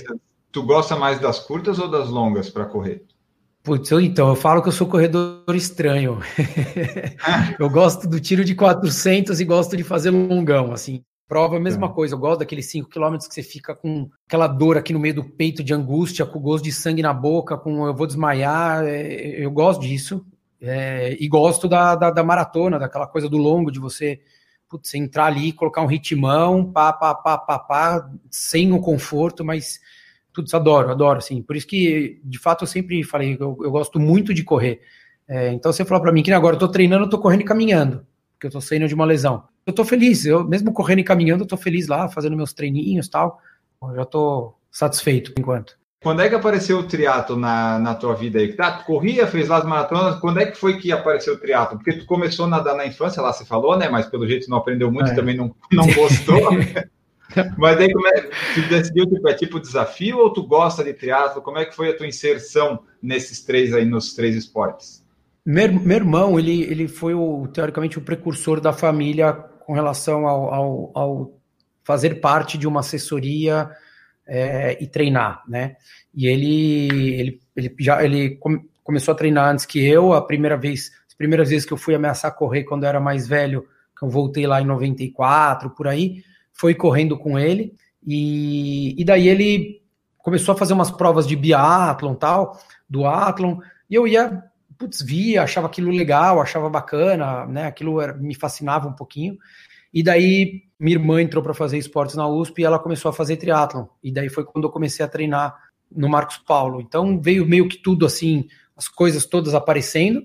[0.51, 3.03] Tu gosta mais das curtas ou das longas para correr?
[3.67, 6.19] Putz, eu, então, eu falo que eu sou corredor estranho.
[7.59, 11.03] eu gosto do tiro de 400 e gosto de fazer longão, assim.
[11.27, 11.89] Prova a mesma é.
[11.89, 15.15] coisa, eu gosto daqueles 5 km que você fica com aquela dor aqui no meio
[15.15, 19.43] do peito de angústia, com gosto de sangue na boca, com eu vou desmaiar, é,
[19.43, 20.25] eu gosto disso.
[20.61, 24.21] É, e gosto da, da, da, maratona, daquela coisa do longo, de você,
[24.69, 29.81] putz, entrar ali, colocar um ritmão, pá, pá, pá, pá, pá, sem o conforto, mas
[30.37, 31.41] Putz, adoro, adoro, assim.
[31.41, 34.81] Por isso que, de fato, eu sempre falei, eu, eu gosto muito de correr.
[35.27, 37.43] É, então, você falou para mim que agora eu tô treinando, eu tô correndo e
[37.43, 39.45] caminhando, porque eu tô saindo de uma lesão.
[39.65, 43.07] Eu tô feliz, eu mesmo correndo e caminhando, eu tô feliz lá, fazendo meus treininhos
[43.07, 43.41] e tal.
[43.81, 45.75] Eu já tô satisfeito por enquanto.
[46.03, 48.53] Quando é que apareceu o triatlo na, na tua vida aí?
[48.53, 51.79] Tá, tu corria, fez lá as maratonas, quando é que foi que apareceu o triatlo?
[51.79, 53.89] Porque tu começou a nadar na infância, lá você falou, né?
[53.89, 55.15] Mas pelo jeito não aprendeu muito, é.
[55.15, 56.51] também não, não gostou.
[57.57, 58.21] Mas aí como é,
[58.53, 61.41] tu decidiu tipo, é tipo desafio ou tu gosta de triatlo?
[61.41, 65.05] Como é que foi a tua inserção nesses três aí, nos três esportes?
[65.45, 70.53] Meu, meu irmão, ele, ele foi o, teoricamente o precursor da família com relação ao,
[70.53, 71.39] ao, ao
[71.83, 73.69] fazer parte de uma assessoria
[74.27, 75.77] é, e treinar, né?
[76.13, 78.37] E ele, ele, ele já ele
[78.83, 80.13] começou a treinar antes que eu.
[80.13, 83.27] A primeira vez, as primeiras vezes que eu fui ameaçar correr quando eu era mais
[83.27, 83.65] velho,
[83.97, 86.23] que eu voltei lá em 94, por aí,
[86.59, 87.73] foi correndo com ele,
[88.05, 89.81] e, e daí ele
[90.17, 94.43] começou a fazer umas provas de biatlon tal, do atlon, e eu ia,
[94.77, 99.37] putz, via, achava aquilo legal, achava bacana, né, aquilo era, me fascinava um pouquinho,
[99.93, 103.37] e daí minha irmã entrou para fazer esportes na USP e ela começou a fazer
[103.37, 105.55] triatlon, e daí foi quando eu comecei a treinar
[105.91, 110.21] no Marcos Paulo, então veio meio que tudo assim, as coisas todas aparecendo,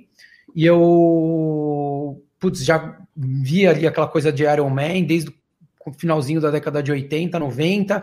[0.55, 5.33] e eu, putz, já via ali aquela coisa de Iron Man desde
[5.91, 8.03] finalzinho da década de 80, 90.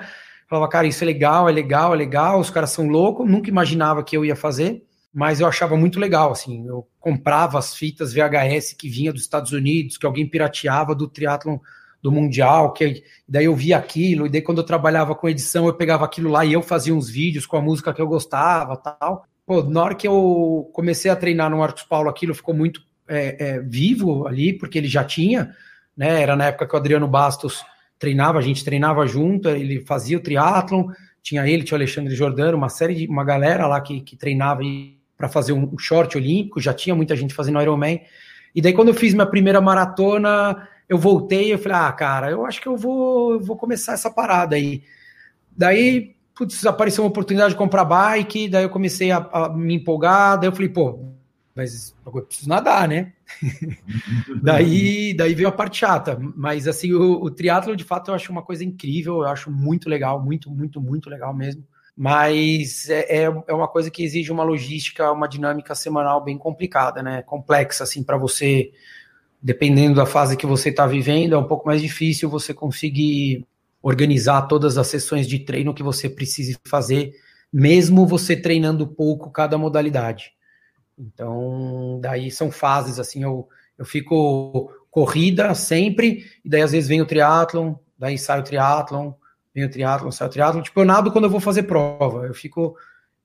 [0.50, 4.04] Falava, cara, isso é legal, é legal, é legal, os caras são loucos, nunca imaginava
[4.04, 8.74] que eu ia fazer, mas eu achava muito legal, assim, eu comprava as fitas VHS
[8.74, 11.60] que vinha dos Estados Unidos, que alguém pirateava do triatlon
[12.02, 15.74] do Mundial, que daí eu via aquilo, e daí quando eu trabalhava com edição, eu
[15.74, 19.26] pegava aquilo lá e eu fazia uns vídeos com a música que eu gostava tal.
[19.46, 23.36] Pô, na hora que eu comecei a treinar no Marcos Paulo, aquilo ficou muito é,
[23.40, 25.54] é, vivo ali, porque ele já tinha,
[26.00, 26.22] né?
[26.22, 27.62] Era na época que o Adriano Bastos
[28.00, 30.88] treinava, a gente treinava junto, ele fazia o triatlon,
[31.22, 34.62] tinha ele, tinha o Alexandre Jordano, uma série de uma galera lá que, que treinava
[35.18, 38.00] para fazer um, short olímpico, já tinha muita gente fazendo Ironman.
[38.56, 42.46] E daí quando eu fiz minha primeira maratona, eu voltei, eu falei: "Ah, cara, eu
[42.46, 44.82] acho que eu vou, eu vou começar essa parada aí".
[45.52, 50.40] Daí, putz, apareceu uma oportunidade de comprar bike, daí eu comecei a, a me empolgar,
[50.40, 51.09] daí eu falei: "Pô,
[51.60, 53.12] mas eu preciso nadar, né?
[54.42, 56.18] daí, daí veio a parte chata.
[56.36, 59.90] Mas assim, o, o triatlo de fato eu acho uma coisa incrível, eu acho muito
[59.90, 61.64] legal, muito, muito, muito legal mesmo.
[61.96, 67.04] Mas é, é, é uma coisa que exige uma logística, uma dinâmica semanal bem complicada,
[67.04, 67.22] né?
[67.24, 68.72] Complexa, assim, para você,
[69.42, 73.46] dependendo da fase que você está vivendo, é um pouco mais difícil você conseguir
[73.82, 77.12] organizar todas as sessões de treino que você precise fazer,
[77.52, 80.32] mesmo você treinando pouco cada modalidade.
[81.00, 87.02] Então, daí são fases, assim, eu, eu fico corrida sempre, e daí às vezes vem
[87.02, 89.14] o triatlon, daí sai o triatlon,
[89.54, 90.62] vem o triatlon, sai o triatlon.
[90.62, 92.26] Tipo, eu nado quando eu vou fazer prova.
[92.26, 92.76] Eu fico.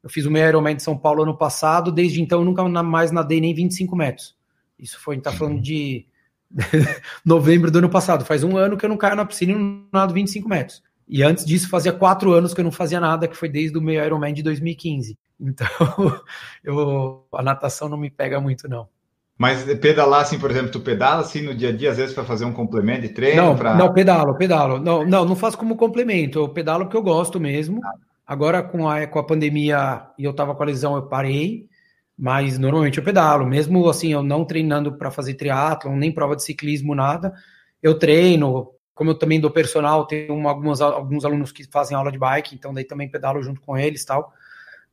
[0.02, 3.10] Eu fiz o meio Ironman de São Paulo ano passado, desde então eu nunca mais
[3.10, 4.36] nadei nem 25 metros.
[4.78, 6.06] Isso foi, a gente tá falando de
[7.24, 8.24] novembro do ano passado.
[8.24, 10.82] Faz um ano que eu não caio na piscina e não nado 25 metros.
[11.06, 13.80] E antes disso, fazia quatro anos que eu não fazia nada, que foi desde o
[13.80, 15.18] meio Ironman de 2015.
[15.40, 15.66] Então,
[16.62, 18.88] eu, a natação não me pega muito, não.
[19.36, 22.24] Mas pedalar, assim, por exemplo, tu pedala assim no dia a dia, às vezes, para
[22.24, 23.42] fazer um complemento de treino?
[23.42, 23.74] Não, pra...
[23.74, 24.78] não, pedalo, pedalo.
[24.78, 27.80] Não, não, não faço como complemento, eu pedalo porque eu gosto mesmo.
[28.24, 31.66] Agora, com a, com a pandemia e eu tava com a lesão, eu parei,
[32.16, 33.44] mas normalmente eu pedalo.
[33.44, 37.34] Mesmo assim, eu não treinando para fazer triatlon, nem prova de ciclismo, nada,
[37.82, 38.70] eu treino.
[38.94, 42.72] Como eu também dou personal, tenho algumas, alguns alunos que fazem aula de bike, então
[42.72, 44.32] daí também pedalo junto com eles tal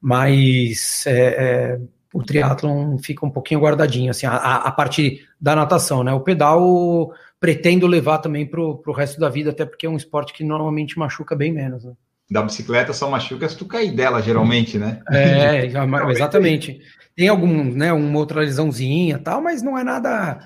[0.02, 1.80] mas é, é,
[2.12, 6.12] o triatlon fica um pouquinho guardadinho, assim, a, a, parte da natação, né?
[6.12, 10.34] O pedal pretendo levar também para o resto da vida, até porque é um esporte
[10.34, 11.84] que normalmente machuca bem menos.
[11.84, 11.94] Né?
[12.30, 15.02] Da bicicleta só machuca se tu cair dela, geralmente, né?
[15.12, 15.66] É,
[16.10, 16.82] exatamente.
[17.16, 20.40] Tem algum, né, uma outra lesãozinha tal, mas não é nada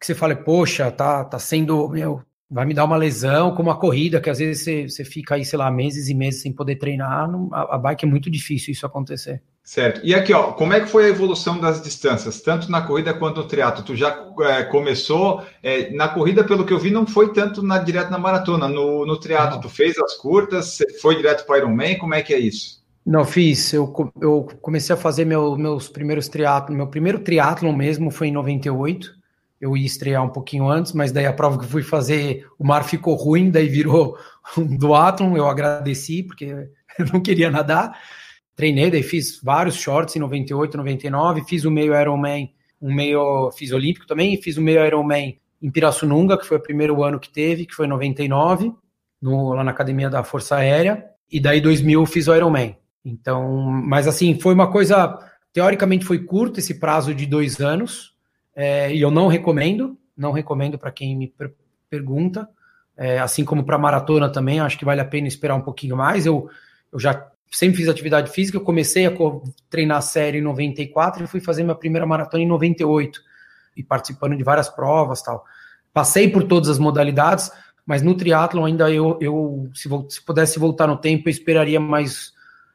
[0.00, 2.22] que você fale, poxa, tá, tá sendo, meu,
[2.52, 5.44] vai me dar uma lesão, como a corrida, que às vezes você, você fica aí,
[5.44, 8.72] sei lá, meses e meses sem poder treinar, não, a, a, bike é muito difícil
[8.72, 9.42] isso acontecer.
[9.64, 10.00] Certo.
[10.04, 13.40] E aqui, ó, como é que foi a evolução das distâncias, tanto na corrida quanto
[13.40, 13.84] no triatlo?
[13.84, 17.78] Tu já é, começou, é, na corrida, pelo que eu vi, não foi tanto na,
[17.78, 22.14] direto na maratona, no, no triatlo, tu fez as curtas, foi direto para Ironman, como
[22.14, 22.82] é que é isso?
[23.04, 23.72] Não, fiz.
[23.72, 26.76] Eu, eu comecei a fazer meu, meus primeiros triatlos.
[26.76, 29.21] Meu primeiro triatlon mesmo foi em 98.
[29.62, 32.82] Eu ia estrear um pouquinho antes, mas daí a prova que fui fazer, o mar
[32.82, 34.18] ficou ruim, daí virou
[34.58, 35.36] um duatlon.
[35.36, 37.96] Eu agradeci, porque eu não queria nadar.
[38.56, 41.44] Treinei, daí fiz vários shorts em 98, 99.
[41.44, 43.52] Fiz o meio Ironman, um meio.
[43.52, 47.30] Fiz Olímpico também, fiz o meio Ironman em Pirassununga, que foi o primeiro ano que
[47.30, 48.72] teve, que foi em 99,
[49.20, 51.04] no, lá na Academia da Força Aérea.
[51.30, 52.76] E daí 2000 eu fiz o Ironman.
[53.04, 55.18] Então, mas assim, foi uma coisa,
[55.52, 58.11] teoricamente foi curto esse prazo de dois anos,
[58.54, 61.52] é, e eu não recomendo, não recomendo para quem me per
[61.88, 62.48] pergunta,
[62.96, 66.24] é, assim como para maratona também, acho que vale a pena esperar um pouquinho mais.
[66.24, 66.48] Eu,
[66.90, 69.12] eu já sempre fiz atividade física, eu comecei a
[69.68, 73.20] treinar sério em 94 e fui fazer minha primeira maratona em 98,
[73.76, 75.44] e participando de várias provas tal.
[75.92, 77.50] Passei por todas as modalidades,
[77.84, 82.32] mas no triatlon ainda eu, eu se, se pudesse voltar no tempo, eu esperaria mais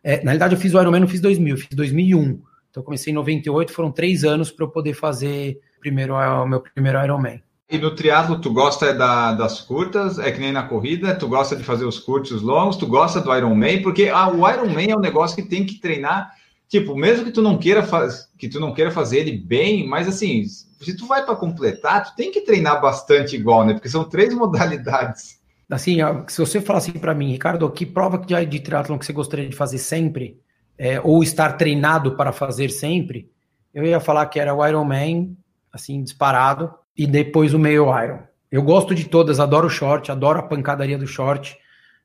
[0.08, 2.42] é, na realidade, eu fiz o Ironman, não fiz 2000, eu fiz 2001.
[2.70, 7.02] Então, comecei em 98, foram três anos para eu poder fazer primeiro, o meu primeiro
[7.04, 7.42] Ironman.
[7.70, 11.56] E no triatlo, tu gosta da, das curtas, é que nem na corrida, tu gosta
[11.56, 14.96] de fazer os curtos os longos, tu gosta do Ironman, porque ah, o Ironman é
[14.96, 16.32] um negócio que tem que treinar,
[16.70, 20.08] tipo, mesmo que tu não queira faz, que tu não queira fazer ele bem, mas
[20.08, 23.74] assim, se tu vai para completar, tu tem que treinar bastante igual, né?
[23.74, 25.38] Porque são três modalidades.
[25.70, 25.98] Assim,
[26.30, 29.50] se você falar assim para mim, Ricardo, que prova de, de triatlon que você gostaria
[29.50, 30.40] de fazer sempre,
[30.78, 33.30] é, ou estar treinado para fazer sempre,
[33.74, 35.36] eu ia falar que era o Ironman,
[35.78, 38.20] assim, disparado, e depois o meio Iron.
[38.52, 41.58] Eu gosto de todas, adoro o short, adoro a pancadaria do short,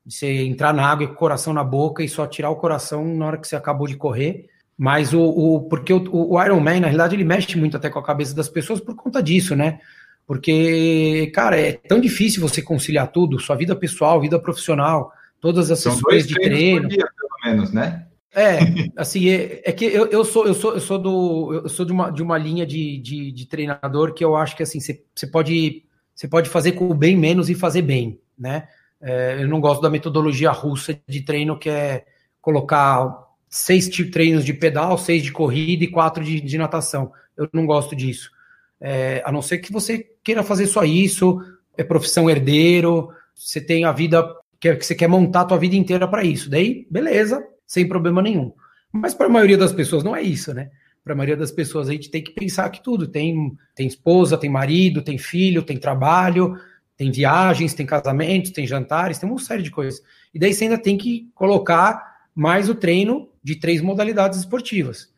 [0.04, 3.04] de você entrar na água com o coração na boca e só tirar o coração
[3.04, 4.46] na hora que você acabou de correr.
[4.76, 7.98] Mas o, o porque o, o Iron Man, na realidade, ele mexe muito até com
[7.98, 9.80] a cabeça das pessoas por conta disso, né?
[10.26, 15.80] Porque, cara, é tão difícil você conciliar tudo, sua vida pessoal, vida profissional, todas as
[15.80, 16.88] São sessões de treino.
[16.88, 18.06] Dia, pelo menos, né?
[18.34, 18.58] É,
[18.96, 21.62] assim, é, é, que eu, eu sou, eu sou, eu sou do.
[21.64, 24.62] Eu sou de uma, de uma linha de, de, de treinador que eu acho que
[24.62, 28.68] assim, você pode, você pode fazer com bem menos e fazer bem, né?
[29.00, 32.06] É, eu não gosto da metodologia russa de treino que é
[32.40, 37.12] colocar seis treinos de pedal, seis de corrida e quatro de, de natação.
[37.36, 38.30] Eu não gosto disso.
[38.80, 41.38] É, a não ser que você queira fazer só isso,
[41.76, 44.26] é profissão herdeiro, você tem a vida
[44.58, 46.48] que, você quer montar a tua vida inteira para isso.
[46.48, 48.52] Daí, beleza, sem problema nenhum.
[48.92, 50.68] Mas para a maioria das pessoas não é isso, né?
[51.02, 54.36] Para a maioria das pessoas a gente tem que pensar que tudo tem tem esposa,
[54.36, 56.54] tem marido, tem filho, tem trabalho,
[56.98, 60.02] tem viagens, tem casamentos, tem jantares, tem uma série de coisas.
[60.34, 65.10] E daí você ainda tem que colocar mais o treino de três modalidades esportivas.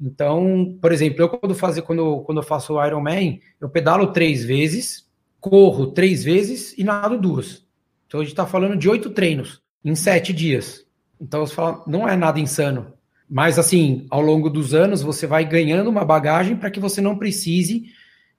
[0.00, 4.42] Então, por exemplo, eu quando, fazer, quando, quando eu faço o Ironman, eu pedalo três
[4.42, 5.06] vezes,
[5.38, 7.66] corro três vezes e nado duas.
[8.06, 10.87] Então a gente está falando de oito treinos em sete dias.
[11.20, 12.92] Então você fala, não é nada insano.
[13.28, 17.18] Mas assim, ao longo dos anos, você vai ganhando uma bagagem para que você não
[17.18, 17.86] precise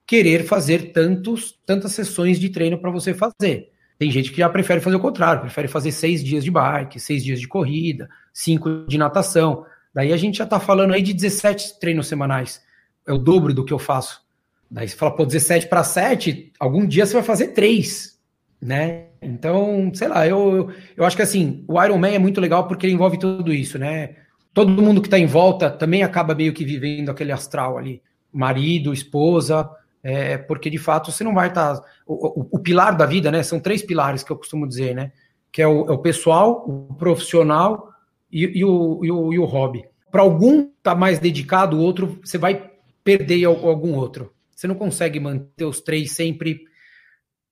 [0.06, 3.70] querer fazer tantos, tantas sessões de treino para você fazer.
[3.96, 7.22] Tem gente que já prefere fazer o contrário, prefere fazer seis dias de bike, seis
[7.22, 9.64] dias de corrida, cinco de natação.
[9.94, 12.62] Daí a gente já está falando aí de 17 treinos semanais.
[13.06, 14.22] É o dobro do que eu faço.
[14.70, 18.18] Daí você fala, pô, 17 para 7, algum dia você vai fazer 3,
[18.60, 19.09] né?
[19.22, 22.86] Então, sei lá, eu, eu, acho que assim, o Iron Man é muito legal porque
[22.86, 24.16] ele envolve tudo isso, né?
[24.54, 28.02] Todo mundo que está em volta também acaba meio que vivendo aquele astral ali.
[28.32, 29.68] Marido, esposa,
[30.02, 31.76] é, porque de fato você não vai estar.
[31.76, 33.42] Tá, o, o, o, pilar da vida, né?
[33.42, 35.12] São três pilares que eu costumo dizer, né?
[35.52, 37.90] Que é o, é o pessoal, o profissional
[38.32, 39.84] e, e, o, e, o, e o hobby.
[40.10, 42.70] Para algum tá mais dedicado, o outro você vai
[43.04, 44.32] perder algum outro.
[44.54, 46.64] Você não consegue manter os três sempre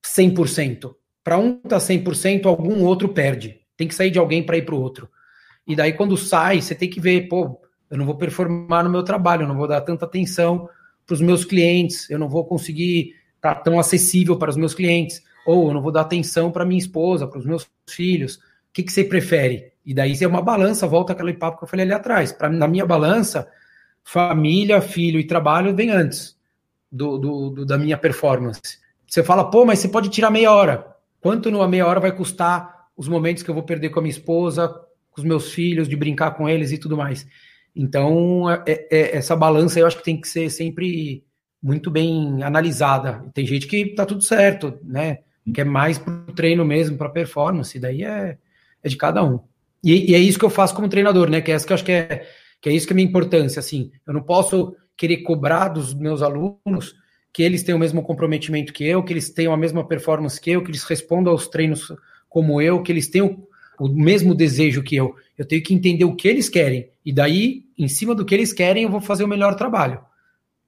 [0.04, 0.94] 100%.
[1.28, 3.60] Para um tá 100%, algum outro perde.
[3.76, 5.10] Tem que sair de alguém para ir para o outro.
[5.66, 7.60] E daí quando sai, você tem que ver, pô,
[7.90, 10.70] eu não vou performar no meu trabalho, eu não vou dar tanta atenção
[11.06, 14.72] para os meus clientes, eu não vou conseguir estar tá tão acessível para os meus
[14.72, 18.36] clientes, ou eu não vou dar atenção para minha esposa, para os meus filhos.
[18.36, 18.40] O
[18.72, 19.74] que, que você prefere?
[19.84, 22.32] E daí é uma balança, volta aquele papo que eu falei ali atrás.
[22.32, 23.46] Pra, na minha balança,
[24.02, 26.38] família, filho e trabalho vem antes
[26.90, 28.78] do, do, do, da minha performance.
[29.06, 30.96] Você fala, pô, mas você pode tirar meia hora.
[31.20, 34.12] Quanto numa meia hora vai custar os momentos que eu vou perder com a minha
[34.12, 34.68] esposa,
[35.10, 37.26] com os meus filhos, de brincar com eles e tudo mais?
[37.74, 41.24] Então, é, é, é essa balança eu acho que tem que ser sempre
[41.62, 43.24] muito bem analisada.
[43.34, 45.18] Tem gente que tá tudo certo, né?
[45.54, 48.36] Quer mais pro treino mesmo, para performance, daí é,
[48.82, 49.40] é de cada um.
[49.82, 51.40] E, e, é isso que eu faço como treinador, né?
[51.40, 52.26] Que é isso que eu acho que é,
[52.60, 53.90] que é isso que é a minha importância, assim.
[54.06, 56.94] Eu não posso querer cobrar dos meus alunos
[57.32, 60.50] que eles tenham o mesmo comprometimento que eu, que eles tenham a mesma performance que
[60.50, 61.92] eu, que eles respondam aos treinos
[62.28, 63.46] como eu, que eles tenham
[63.78, 65.14] o mesmo desejo que eu.
[65.36, 66.90] Eu tenho que entender o que eles querem.
[67.04, 70.00] E daí, em cima do que eles querem, eu vou fazer o melhor trabalho.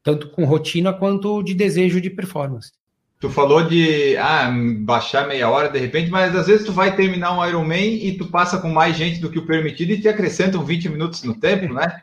[0.02, 2.72] Tanto com rotina quanto de desejo de performance.
[3.20, 7.38] Tu falou de ah, baixar meia hora de repente, mas às vezes tu vai terminar
[7.38, 10.64] um Ironman e tu passa com mais gente do que o permitido e te acrescentam
[10.64, 12.00] 20 minutos no tempo, né?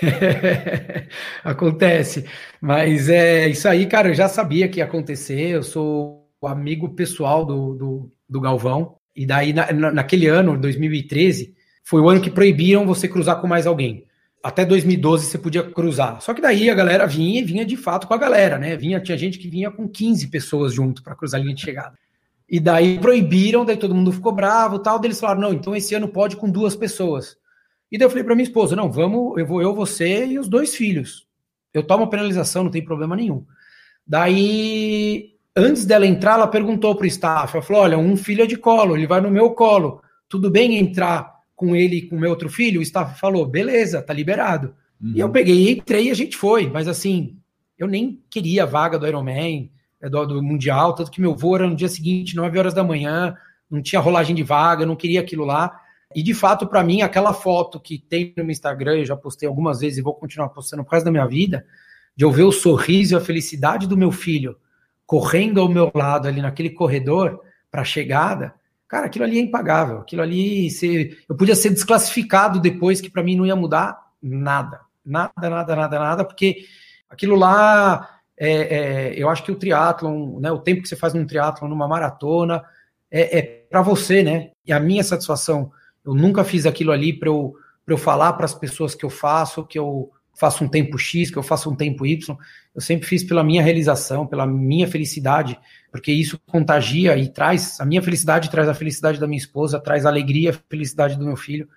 [1.42, 2.24] Acontece.
[2.60, 5.48] Mas é isso aí, cara, eu já sabia que ia acontecer.
[5.48, 8.94] Eu sou amigo pessoal do, do, do Galvão.
[9.16, 11.52] E daí, na, naquele ano, 2013,
[11.82, 14.06] foi o ano que proibiram você cruzar com mais alguém
[14.44, 16.20] até 2012 você podia cruzar.
[16.20, 18.76] Só que daí a galera vinha e vinha de fato com a galera, né?
[18.76, 21.98] Vinha, tinha gente que vinha com 15 pessoas junto para cruzar a linha de chegada.
[22.46, 25.94] E daí proibiram, daí todo mundo ficou bravo, tal, daí eles falaram: "Não, então esse
[25.94, 27.38] ano pode com duas pessoas".
[27.90, 30.46] E daí eu falei para minha esposa: "Não, vamos, eu vou eu, você e os
[30.46, 31.26] dois filhos.
[31.72, 33.46] Eu tomo a penalização, não tem problema nenhum".
[34.06, 38.58] Daí antes dela entrar, ela perguntou pro staff, ela falou: "Olha, um filho é de
[38.58, 40.02] colo, ele vai no meu colo.
[40.28, 41.33] Tudo bem entrar
[41.64, 44.74] com ele e com meu outro filho, o staff falou: beleza, tá liberado.
[45.00, 45.12] Uhum.
[45.14, 45.32] E eu uhum.
[45.32, 46.68] peguei, entrei e a gente foi.
[46.68, 47.36] Mas assim,
[47.78, 51.56] eu nem queria a vaga do Ironman, é, do, do Mundial, tanto que meu voo
[51.56, 53.34] era no dia seguinte, 9 horas da manhã,
[53.70, 55.80] não tinha rolagem de vaga, não queria aquilo lá.
[56.14, 59.48] E de fato, para mim, aquela foto que tem no meu Instagram, eu já postei
[59.48, 61.64] algumas vezes e vou continuar postando por causa da minha vida,
[62.14, 64.56] de eu ver o sorriso e a felicidade do meu filho
[65.06, 67.40] correndo ao meu lado ali naquele corredor
[67.70, 68.54] para a chegada,
[68.88, 69.98] Cara, aquilo ali é impagável.
[69.98, 74.80] Aquilo ali, se, eu podia ser desclassificado depois, que para mim não ia mudar nada.
[75.04, 76.64] Nada, nada, nada, nada, porque
[77.10, 81.12] aquilo lá, é, é, eu acho que o triatlon, né, o tempo que você faz
[81.12, 82.64] num triatlon, numa maratona,
[83.10, 84.50] é, é para você, né?
[84.66, 85.70] E a minha satisfação,
[86.04, 87.54] eu nunca fiz aquilo ali para eu,
[87.86, 91.36] eu falar para as pessoas que eu faço, que eu faço um tempo X, que
[91.36, 92.36] eu faço um tempo Y.
[92.74, 95.58] Eu sempre fiz pela minha realização, pela minha felicidade,
[95.90, 100.04] porque isso contagia e traz a minha felicidade, traz a felicidade da minha esposa, traz
[100.04, 101.68] a alegria, a felicidade do meu filho.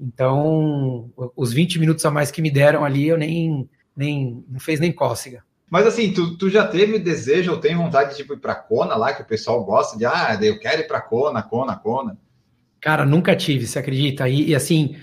[0.00, 4.78] Então, os 20 minutos a mais que me deram ali, eu nem, nem não fez
[4.78, 5.42] nem cócega.
[5.70, 8.96] Mas assim, tu, tu já teve desejo ou tem vontade de tipo, ir para Kona
[8.96, 12.16] lá, que o pessoal gosta de, ah, eu quero ir para Kona, Kona, Kona?
[12.80, 14.28] Cara, nunca tive, você acredita?
[14.28, 14.96] E, e assim,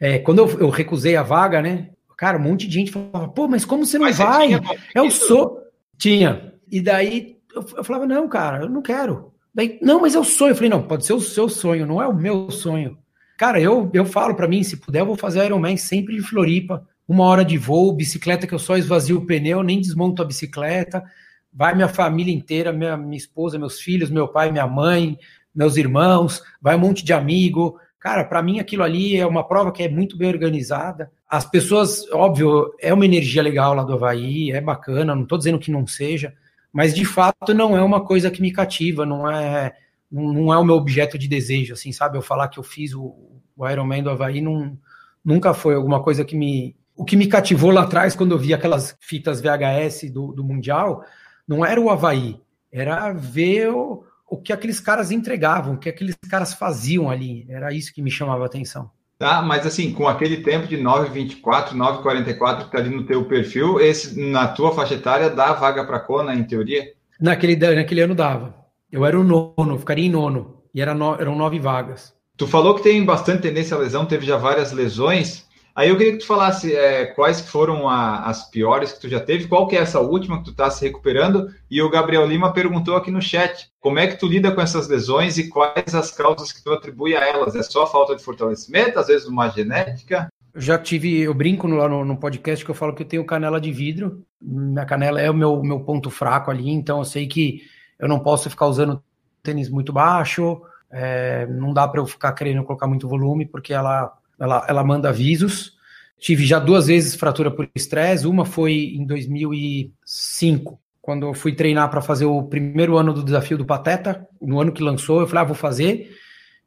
[0.00, 1.90] é, quando eu, eu, recusei a vaga, né?
[2.18, 4.48] Cara, um monte de gente falava, pô, mas como você não mas vai?
[4.50, 5.62] Você eu sou.
[5.96, 6.52] Tinha.
[6.68, 9.32] E daí eu, eu falava, não, cara, eu não quero.
[9.54, 10.50] Daí, não, mas é o sonho.
[10.50, 12.98] Eu falei, não, pode ser o seu sonho, não é o meu sonho.
[13.38, 16.84] Cara, eu, eu falo para mim, se puder, eu vou fazer Ironman sempre de Floripa.
[17.06, 21.04] Uma hora de voo, bicicleta que eu só esvazio o pneu, nem desmonto a bicicleta.
[21.52, 25.16] Vai minha família inteira, minha, minha esposa, meus filhos, meu pai, minha mãe,
[25.54, 27.78] meus irmãos, vai um monte de amigo.
[28.00, 31.12] Cara, para mim aquilo ali é uma prova que é muito bem organizada.
[31.28, 35.58] As pessoas, óbvio, é uma energia legal lá do Havaí, é bacana, não estou dizendo
[35.58, 36.34] que não seja,
[36.72, 39.74] mas de fato não é uma coisa que me cativa, não é
[40.10, 42.16] não é o meu objeto de desejo, assim, sabe?
[42.16, 43.14] Eu falar que eu fiz o,
[43.54, 44.78] o Iron Man do Havaí não,
[45.24, 46.76] nunca foi alguma coisa que me.
[46.96, 51.04] O que me cativou lá atrás, quando eu vi aquelas fitas VHS do, do Mundial,
[51.46, 52.40] não era o Havaí,
[52.72, 57.46] era ver o, o que aqueles caras entregavam, o que aqueles caras faziam ali.
[57.48, 58.90] Era isso que me chamava a atenção.
[59.18, 63.80] Tá, mas assim, com aquele tempo de 9,24, 9,44 que tá ali no teu perfil,
[63.80, 66.92] esse na tua faixa etária dá vaga para Kona, em teoria?
[67.20, 68.54] Naquele, naquele ano dava.
[68.92, 70.62] Eu era o nono, ficaria em nono.
[70.72, 72.14] E era no, eram nove vagas.
[72.36, 75.47] Tu falou que tem bastante tendência à lesão, teve já várias lesões.
[75.78, 79.20] Aí eu queria que tu falasse é, quais foram a, as piores que tu já
[79.20, 82.52] teve, qual que é essa última que tu está se recuperando, e o Gabriel Lima
[82.52, 86.10] perguntou aqui no chat, como é que tu lida com essas lesões e quais as
[86.10, 87.54] causas que tu atribui a elas?
[87.54, 90.28] É só falta de fortalecimento, às vezes uma genética?
[90.52, 93.24] Eu já tive, eu brinco lá no, no, podcast que eu falo que eu tenho
[93.24, 97.28] canela de vidro, minha canela é o meu, meu ponto fraco ali, então eu sei
[97.28, 97.62] que
[98.00, 99.00] eu não posso ficar usando
[99.44, 100.60] tênis muito baixo,
[100.90, 105.08] é, não dá para eu ficar querendo colocar muito volume, porque ela ela, ela manda
[105.08, 105.72] avisos.
[106.18, 111.88] Tive já duas vezes fratura por estresse, uma foi em 2005, quando eu fui treinar
[111.90, 115.42] para fazer o primeiro ano do desafio do Pateta, no ano que lançou, eu falei,
[115.42, 116.10] ah, vou fazer,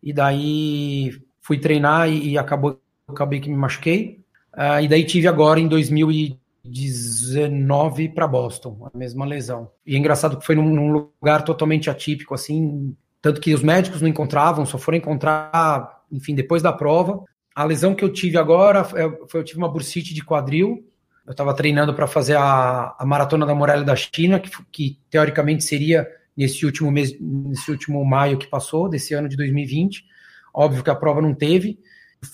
[0.02, 1.12] e daí
[1.42, 4.22] fui treinar e, e acabou, acabei que me machuquei.
[4.54, 9.70] Uh, e daí tive agora em 2019 para Boston, a mesma lesão.
[9.86, 14.02] E é engraçado que foi num, num, lugar totalmente atípico, assim, tanto que os médicos
[14.02, 17.24] não encontravam, só foram encontrar, enfim, depois da prova.
[17.62, 20.84] A lesão que eu tive agora é, foi eu tive uma bursite de quadril.
[21.28, 25.64] Eu estava treinando para fazer a, a maratona da muralha da China, que, que teoricamente
[25.64, 30.04] seria nesse último mês, nesse último maio que passou, desse ano de 2020.
[30.52, 31.78] Óbvio que a prova não teve.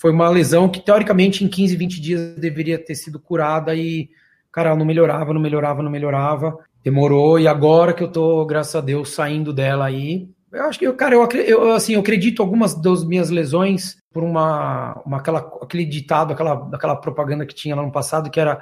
[0.00, 4.08] Foi uma lesão que teoricamente em 15, 20 dias deveria ter sido curada e,
[4.50, 6.56] cara, não melhorava, não melhorava, não melhorava.
[6.82, 10.90] Demorou e agora que eu tô, graças a Deus, saindo dela aí, Eu acho que,
[10.94, 15.84] cara, eu, eu, assim, eu acredito algumas das minhas lesões por uma, uma aquela, aquele
[15.84, 18.60] ditado, aquela, aquela propaganda que tinha lá no passado, que era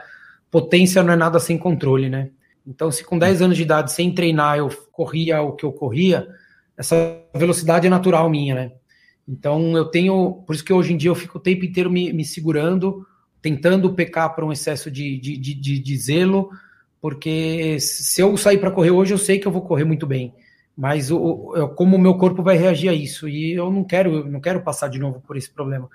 [0.51, 2.31] potência não é nada sem controle, né?
[2.67, 6.27] Então, se com 10 anos de idade, sem treinar, eu corria o que eu corria,
[6.77, 8.73] essa velocidade é natural minha, né?
[9.29, 10.43] Então, eu tenho.
[10.45, 13.07] Por isso que hoje em dia eu fico o tempo inteiro me, me segurando,
[13.41, 16.51] tentando pecar para um excesso de, de, de, de, de zelo,
[17.01, 20.35] porque se eu sair para correr hoje, eu sei que eu vou correr muito bem
[20.77, 23.29] mas o, o, como o meu corpo vai reagir a isso.
[23.29, 25.89] E eu não quero não quero passar de novo por esse problema.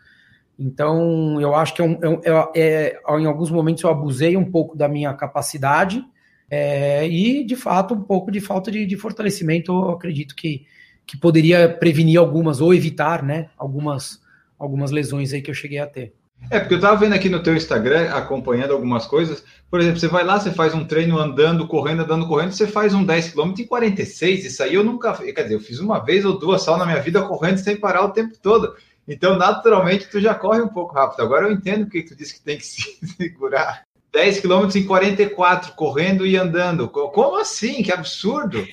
[0.58, 4.76] Então eu acho que é, um, é, é, em alguns momentos eu abusei um pouco
[4.76, 6.04] da minha capacidade
[6.50, 10.66] é, e de fato um pouco de falta de, de, fortalecimento eu acredito que,
[11.06, 14.22] que poderia prevenir algumas ou evitar né algumas
[14.60, 16.14] algumas lesões aí que eu cheguei a ter
[16.50, 19.44] é, porque eu estava vendo aqui no teu Instagram, acompanhando algumas coisas.
[19.70, 22.94] Por exemplo, você vai lá, você faz um treino andando, correndo, andando, correndo, você faz
[22.94, 24.46] um 10 km em 46.
[24.46, 25.14] Isso aí eu nunca.
[25.14, 28.04] Quer dizer, eu fiz uma vez ou duas só na minha vida correndo sem parar
[28.04, 28.76] o tempo todo.
[29.08, 31.22] Então, naturalmente, tu já corre um pouco rápido.
[31.22, 33.84] Agora eu entendo porque tu disse que tem que se segurar.
[34.12, 36.89] 10 km em 44, correndo e andando.
[36.89, 37.82] Como assim?
[37.82, 38.60] Que absurdo!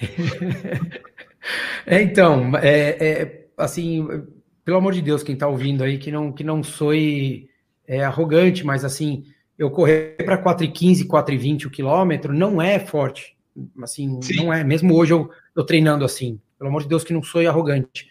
[1.86, 4.04] é, então, é, é, assim,
[4.64, 7.47] pelo amor de Deus, quem está ouvindo aí, que não, que não soe
[7.88, 9.24] é, arrogante, mas assim,
[9.58, 13.34] eu correr para 4,15, 4,20 o quilômetro não é forte.
[13.82, 14.36] Assim, Sim.
[14.36, 14.62] não é.
[14.62, 16.38] Mesmo hoje eu, eu treinando assim.
[16.58, 18.06] Pelo amor de Deus, que não sou arrogante.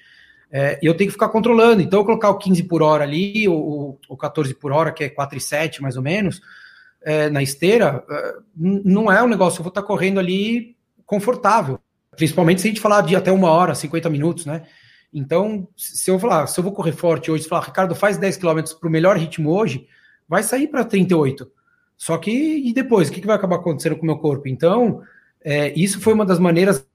[0.52, 1.82] É, eu tenho que ficar controlando.
[1.82, 5.10] Então, eu colocar o 15 por hora ali, o, o 14 por hora, que é
[5.10, 6.42] 4,7 mais ou menos,
[7.04, 9.60] é, na esteira, é, não é um negócio.
[9.60, 10.76] Eu vou estar correndo ali
[11.06, 11.80] confortável.
[12.16, 14.64] Principalmente se a gente falar de até uma hora, 50 minutos, né?
[15.14, 18.62] Então, se eu falar, se eu vou correr forte hoje, falar, Ricardo, faz 10 km
[18.80, 19.88] para o melhor ritmo hoje,
[20.28, 21.50] vai sair para 38.
[21.98, 24.48] Só que, e depois, o que, que vai acabar acontecendo com o meu corpo?
[24.48, 25.02] Então,
[25.44, 26.86] é, isso foi uma das maneiras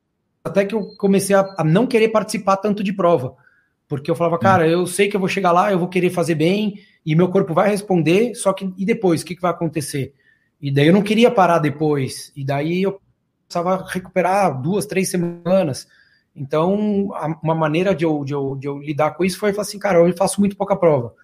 [0.45, 3.35] até que eu comecei a, a, não querer participar tanto de prova.
[3.89, 6.35] Porque eu falava, cara, eu sei que eu vou chegar lá, eu vou querer fazer
[6.35, 10.15] bem, e meu corpo vai responder, só que e depois, o que, que vai acontecer?
[10.61, 13.01] E daí eu não queria parar depois, e daí eu
[13.47, 15.87] precisava recuperar duas, três semanas.
[16.35, 17.11] Então,
[17.43, 19.99] uma maneira de eu, de, eu, de eu lidar com isso foi falar assim, cara,
[19.99, 21.15] eu faço muito pouca prova.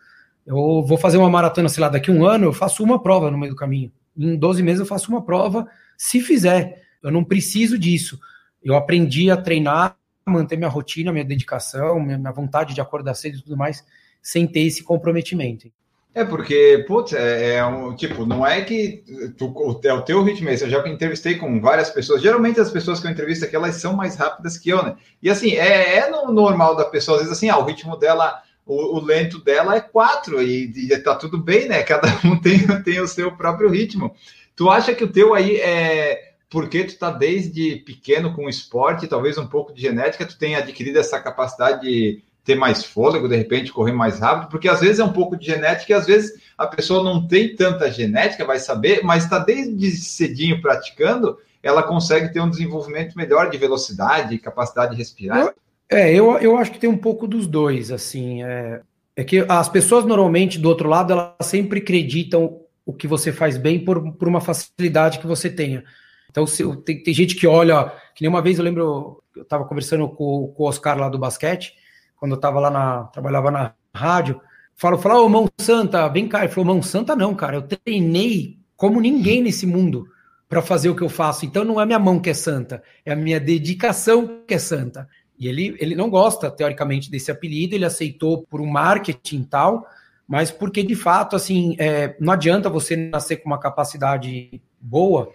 [0.46, 3.38] Eu vou fazer uma maratona, sei lá, daqui um ano, eu faço uma prova no
[3.38, 3.90] meio do caminho.
[4.16, 6.82] Em 12 meses eu faço uma prova, se fizer.
[7.02, 8.18] Eu não preciso disso.
[8.62, 9.96] Eu aprendi a treinar,
[10.26, 13.84] manter minha rotina, minha dedicação, minha vontade de acordar cedo e tudo mais,
[14.20, 15.70] sem ter esse comprometimento.
[16.18, 19.04] É porque, putz, é, é, um tipo, não é que
[19.38, 20.64] tu, é o teu ritmo esse.
[20.64, 22.20] Eu já entrevistei com várias pessoas.
[22.20, 24.96] Geralmente as pessoas que eu entrevisto aqui, elas são mais rápidas que eu, né?
[25.22, 28.42] E assim, é, é no normal da pessoa, às vezes assim, ah, o ritmo dela,
[28.66, 31.84] o, o lento dela é quatro e, e tá tudo bem, né?
[31.84, 34.12] Cada um tem, tem o seu próprio ritmo.
[34.56, 39.06] Tu acha que o teu aí é porque tu tá desde pequeno com o esporte,
[39.06, 43.36] talvez um pouco de genética, tu tem adquirido essa capacidade de ter mais fôlego, de
[43.36, 46.40] repente correr mais rápido, porque às vezes é um pouco de genética e às vezes
[46.57, 52.32] a pessoa não tem tanta genética, vai saber, mas está desde cedinho praticando, ela consegue
[52.32, 55.53] ter um desenvolvimento melhor de velocidade capacidade de respirar.
[55.90, 58.80] É, eu, eu acho que tem um pouco dos dois, assim, é,
[59.14, 63.59] é que as pessoas normalmente do outro lado, elas sempre acreditam o que você faz
[63.59, 65.84] bem por, por uma facilidade que você tenha.
[66.30, 69.66] Então, se, tem, tem gente que olha, que nem uma vez eu lembro, eu estava
[69.66, 71.74] conversando com, com o Oscar lá do basquete,
[72.18, 73.04] quando eu estava lá na.
[73.04, 74.40] trabalhava na rádio,
[74.74, 76.40] falou, falou, ô mão santa, vem cá.
[76.40, 80.06] Ele falou, mão santa não, cara, eu treinei como ninguém nesse mundo
[80.48, 81.44] para fazer o que eu faço.
[81.44, 85.08] Então não é minha mão que é santa, é a minha dedicação que é santa.
[85.38, 89.86] E ele, ele não gosta, teoricamente, desse apelido, ele aceitou por um marketing tal,
[90.26, 95.32] mas porque de fato, assim, é, não adianta você nascer com uma capacidade boa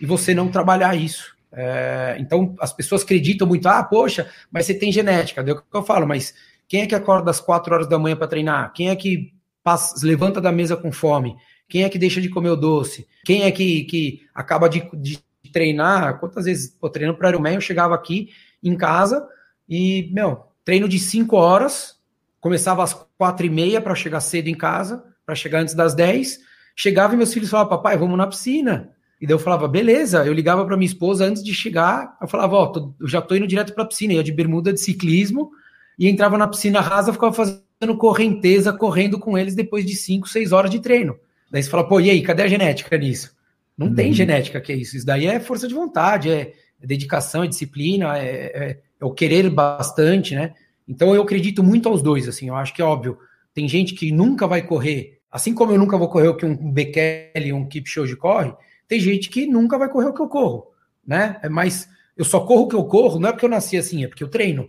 [0.00, 1.37] e você não trabalhar isso.
[1.52, 5.42] É, então, as pessoas acreditam muito, ah, poxa, mas você tem genética.
[5.42, 6.34] Deu o que eu falo, mas
[6.66, 8.72] quem é que acorda às quatro horas da manhã para treinar?
[8.72, 9.32] Quem é que
[9.62, 11.36] passa, levanta da mesa com fome?
[11.68, 13.06] Quem é que deixa de comer o doce?
[13.24, 15.22] Quem é que, que acaba de, de
[15.52, 16.18] treinar?
[16.18, 18.30] Quantas vezes, pô, treinando para Ironman, eu chegava aqui
[18.62, 19.26] em casa
[19.68, 21.96] e, meu, treino de cinco horas,
[22.40, 26.38] começava às quatro e meia para chegar cedo em casa, para chegar antes das dez.
[26.74, 28.94] Chegava e meus filhos falavam, papai, vamos na piscina.
[29.20, 30.24] E daí eu falava, beleza.
[30.24, 32.16] Eu ligava para minha esposa antes de chegar.
[32.20, 34.14] Eu falava, ó, eu já tô indo direto para a piscina.
[34.14, 35.50] Ia de bermuda de ciclismo
[35.98, 40.52] e entrava na piscina rasa, ficava fazendo correnteza, correndo com eles depois de 5, 6
[40.52, 41.16] horas de treino.
[41.50, 43.36] Daí você fala, pô, e aí, cadê a genética nisso?
[43.76, 43.94] Não uhum.
[43.94, 44.96] tem genética que é isso.
[44.96, 49.12] Isso daí é força de vontade, é, é dedicação, é disciplina, é, é, é, o
[49.12, 50.52] querer bastante, né?
[50.86, 52.48] Então eu acredito muito aos dois, assim.
[52.48, 53.18] Eu acho que, óbvio,
[53.54, 56.70] tem gente que nunca vai correr, assim como eu nunca vou correr o que um
[56.70, 58.52] Bekele, um Kipchoge corre,
[58.88, 60.72] tem gente que nunca vai correr o que eu corro,
[61.06, 61.38] né?
[61.42, 64.02] É Mas eu só corro o que eu corro, não é porque eu nasci assim,
[64.02, 64.68] é porque eu treino.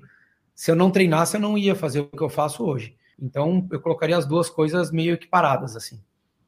[0.53, 2.95] se eu não treinasse, eu não ia fazer o que eu faço hoje.
[3.17, 5.99] Então, eu colocaria as duas coisas meio equiparadas, assim.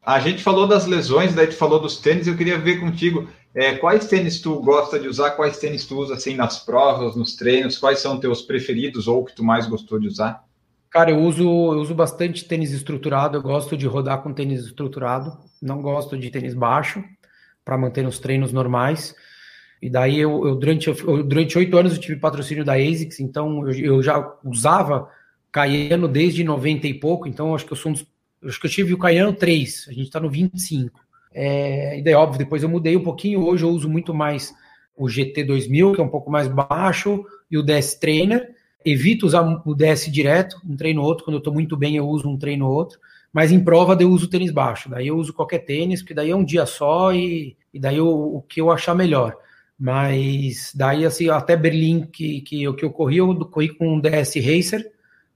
[0.03, 3.75] A gente falou das lesões, daí tu falou dos tênis, eu queria ver contigo, é,
[3.75, 7.77] quais tênis tu gosta de usar, quais tênis tu usa, assim, nas provas, nos treinos,
[7.77, 10.43] quais são teus preferidos ou que tu mais gostou de usar?
[10.89, 15.37] Cara, eu uso, eu uso bastante tênis estruturado, eu gosto de rodar com tênis estruturado,
[15.61, 17.03] não gosto de tênis baixo,
[17.63, 19.15] para manter nos treinos normais.
[19.81, 23.67] E daí eu, eu durante eu, durante oito anos eu tive patrocínio da ASICS, então
[23.67, 25.09] eu, eu já usava
[25.51, 28.05] Caiano desde 90 e pouco, então acho que eu sou um dos,
[28.45, 30.99] acho que eu tive o Caiano 3, a gente está no 25.
[31.33, 34.53] É, e daí, óbvio, depois eu mudei um pouquinho, hoje eu uso muito mais
[34.95, 38.49] o GT 2000, que é um pouco mais baixo, e o DS Trainer.
[38.83, 42.07] Evito usar o DS direto, um treino ou outro, quando eu estou muito bem eu
[42.07, 42.99] uso um treino ou outro,
[43.33, 46.35] mas em prova eu uso tênis baixo, daí eu uso qualquer tênis, porque daí é
[46.35, 49.35] um dia só e, e daí eu, o que eu achar melhor.
[49.79, 53.99] Mas daí, assim, até Berlim, que, que, eu, que eu corri, eu corri com um
[53.99, 54.91] DS Racer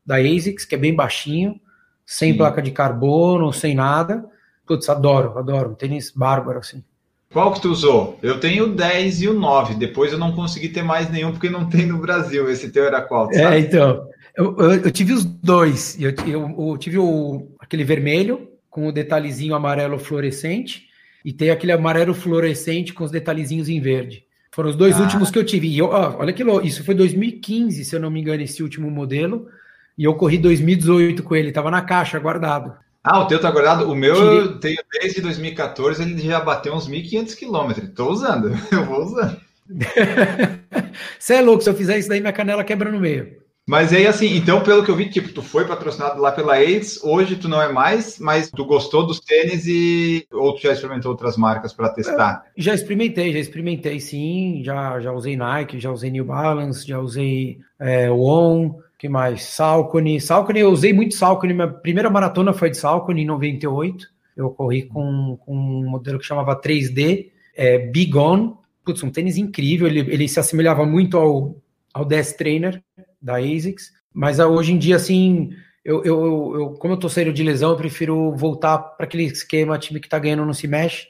[0.05, 1.59] da ASICS, que é bem baixinho,
[2.05, 2.37] sem Sim.
[2.37, 4.23] placa de carbono, sem nada.
[4.67, 5.71] Putz, adoro, adoro.
[5.71, 6.83] Um tênis bárbaro, assim.
[7.33, 8.19] Qual que tu usou?
[8.21, 9.75] Eu tenho o 10 e o 9.
[9.75, 12.49] Depois eu não consegui ter mais nenhum porque não tem no Brasil.
[12.49, 13.29] Esse teu era qual?
[13.31, 14.07] É, então.
[14.37, 15.97] Eu, eu, eu, tive os dois.
[15.99, 20.87] Eu, eu, tive o, aquele vermelho com o detalhezinho amarelo fluorescente
[21.23, 24.23] e tem aquele amarelo fluorescente com os detalhezinhos em verde.
[24.51, 25.01] Foram os dois ah.
[25.01, 25.67] últimos que eu tive.
[25.67, 28.89] E eu, olha que louco, isso foi 2015, se eu não me engano, esse último
[28.89, 29.47] modelo.
[29.97, 32.73] E eu corri 2018 com ele, tava na caixa, guardado.
[33.03, 33.89] Ah, o teu tá guardado?
[33.89, 34.37] O meu Tirei...
[34.37, 37.89] eu tenho desde 2014, ele já bateu uns 1.500 quilômetros.
[37.93, 39.37] Tô usando, eu vou usando.
[41.19, 43.44] Você é louco, se eu fizer isso daí, minha canela quebra no meio.
[43.67, 47.03] Mas aí, assim, então, pelo que eu vi, tipo, tu foi patrocinado lá pela AIDS,
[47.03, 51.09] hoje tu não é mais, mas tu gostou dos tênis e ou tu já experimentou
[51.09, 52.45] outras marcas para testar?
[52.55, 56.99] Eu já experimentei, já experimentei sim, já, já usei Nike, já usei New Balance, já
[56.99, 59.41] usei é, On, que mais?
[59.43, 60.21] Salcone.
[60.21, 64.07] Salcone, eu usei muito Salcone, minha primeira maratona foi de Salcone em 98,
[64.37, 69.37] eu corri com, com um modelo que chamava 3D, é, Big On, putz, um tênis
[69.37, 71.55] incrível, ele, ele se assemelhava muito ao,
[71.91, 72.83] ao DS Trainer,
[73.25, 75.49] da ASICS, mas ah, hoje em dia, assim,
[75.83, 79.79] eu, eu, eu como eu tô saindo de lesão, eu prefiro voltar para aquele esquema,
[79.79, 81.07] time que tá ganhando não se mexe,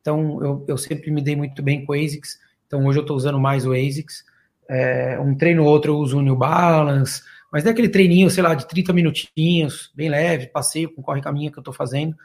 [0.00, 3.14] então eu, eu sempre me dei muito bem com o ASICS, então hoje eu tô
[3.14, 4.24] usando mais o ASICS,
[4.66, 8.42] é, um treino ou outro eu uso o New Balance, mas é aquele treininho, sei
[8.42, 12.16] lá, de 30 minutinhos, bem leve, passeio com corre-caminho que eu tô fazendo,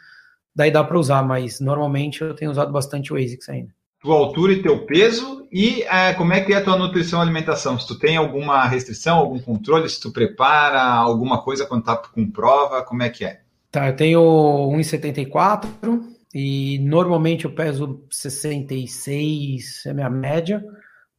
[0.55, 3.73] daí dá para usar, mas normalmente eu tenho usado bastante o ASICS ainda
[4.04, 7.22] tua altura e teu peso e é, como é que é a tua nutrição e
[7.22, 7.80] alimentação.
[7.80, 12.30] Se tu tem alguma restrição, algum controle, se tu prepara alguma coisa quando tá com
[12.30, 13.39] prova, como é que é?
[13.72, 14.20] Tá, eu tenho
[14.76, 16.01] 1,74
[16.36, 20.64] e normalmente eu peso 66, é minha média.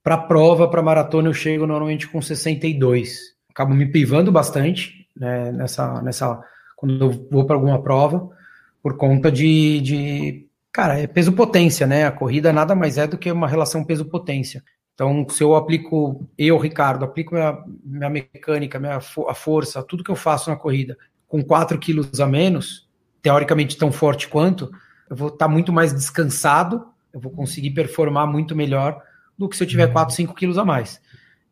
[0.03, 3.35] Para prova, para maratona, eu chego normalmente com 62.
[3.49, 6.39] Acabo me privando bastante né, nessa, nessa
[6.76, 8.28] quando eu vou para alguma prova,
[8.82, 10.43] por conta de, de
[10.74, 12.04] Cara, é peso-potência, né?
[12.04, 14.60] A corrida nada mais é do que uma relação peso-potência.
[14.92, 20.10] Então, se eu aplico, eu, Ricardo, aplico minha, minha mecânica, minha a força, tudo que
[20.10, 20.98] eu faço na corrida
[21.28, 22.88] com 4 quilos a menos,
[23.22, 24.68] teoricamente tão forte quanto,
[25.08, 29.00] eu vou estar tá muito mais descansado, eu vou conseguir performar muito melhor
[29.38, 31.00] do que se eu tiver 4, 5 quilos a mais.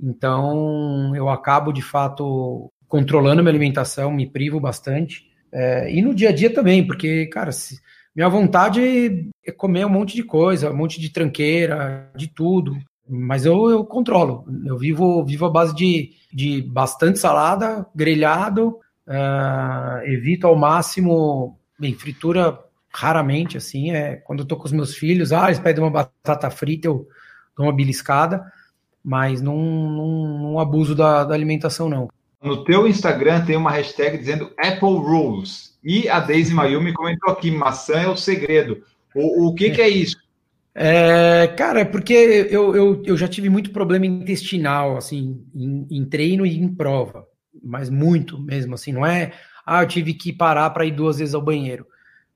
[0.00, 5.30] Então, eu acabo, de fato, controlando minha alimentação, me privo bastante.
[5.52, 7.80] É, e no dia a dia também, porque, cara, se,
[8.14, 12.76] minha vontade é comer um monte de coisa, um monte de tranqueira, de tudo.
[13.08, 14.44] Mas eu, eu controlo.
[14.64, 21.94] Eu vivo, vivo à base de, de bastante salada, grelhado, uh, evito ao máximo, bem,
[21.94, 22.58] fritura
[22.94, 26.50] raramente, assim, é quando eu tô com os meus filhos, ah, eles pedem uma batata
[26.50, 27.08] frita, eu
[27.56, 28.44] dou uma beliscada,
[29.02, 32.08] mas não, não, não abuso da, da alimentação, não.
[32.42, 35.78] No teu Instagram tem uma hashtag dizendo Apple Rules.
[35.84, 38.82] E a Daisy Mayumi comentou aqui: maçã é o segredo.
[39.14, 40.16] O, o que, que é isso?
[40.74, 42.14] É, cara, é porque
[42.50, 47.26] eu, eu, eu já tive muito problema intestinal, assim, em, em, treino e em prova,
[47.62, 49.32] mas muito mesmo, assim, não é,
[49.66, 51.86] ah, eu tive que parar para ir duas vezes ao banheiro.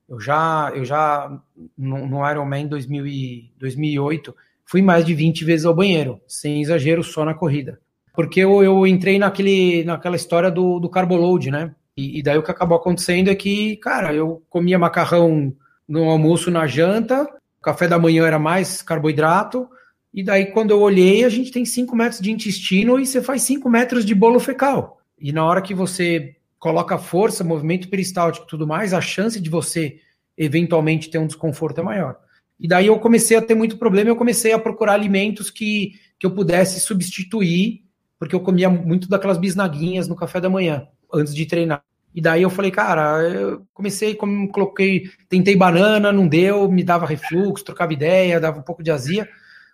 [0.07, 1.35] Eu já, eu já
[1.75, 4.35] no, no Ironman 2000 e, 2008,
[4.65, 7.79] fui mais de 20 vezes ao banheiro, sem exagero, só na corrida.
[8.17, 11.75] Porque eu, eu entrei naquele, naquela história do, do carboload, né?
[11.95, 15.55] E, e, daí o que acabou acontecendo é que, cara, eu comia macarrão
[15.87, 17.29] no almoço, na janta,
[17.61, 19.69] café da manhã era mais carboidrato,
[20.11, 23.43] e daí quando eu olhei, a gente tem 5 metros de intestino e você faz
[23.43, 24.99] 5 metros de bolo fecal.
[25.19, 29.47] E na hora que você coloca força, movimento peristáltico e tudo mais, a chance de
[29.47, 29.99] você
[30.35, 32.17] eventualmente ter um desconforto é maior.
[32.59, 36.25] E daí eu comecei a ter muito problema, eu comecei a procurar alimentos que, que
[36.25, 37.85] eu pudesse substituir
[38.19, 41.83] porque eu comia muito daquelas bisnaguinhas no café da manhã, antes de treinar.
[42.13, 47.63] E daí eu falei, cara, eu comecei, coloquei, tentei banana, não deu, me dava refluxo,
[47.63, 49.29] trocava ideia, dava um pouco de azia.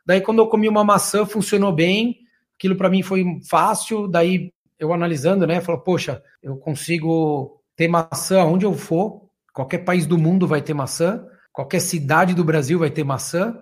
[0.05, 2.17] Daí quando eu comi uma maçã, funcionou bem,
[2.57, 8.43] aquilo para mim foi fácil, daí eu analisando, né, falou, poxa, eu consigo ter maçã
[8.43, 12.89] onde eu for, qualquer país do mundo vai ter maçã, qualquer cidade do Brasil vai
[12.89, 13.57] ter maçã,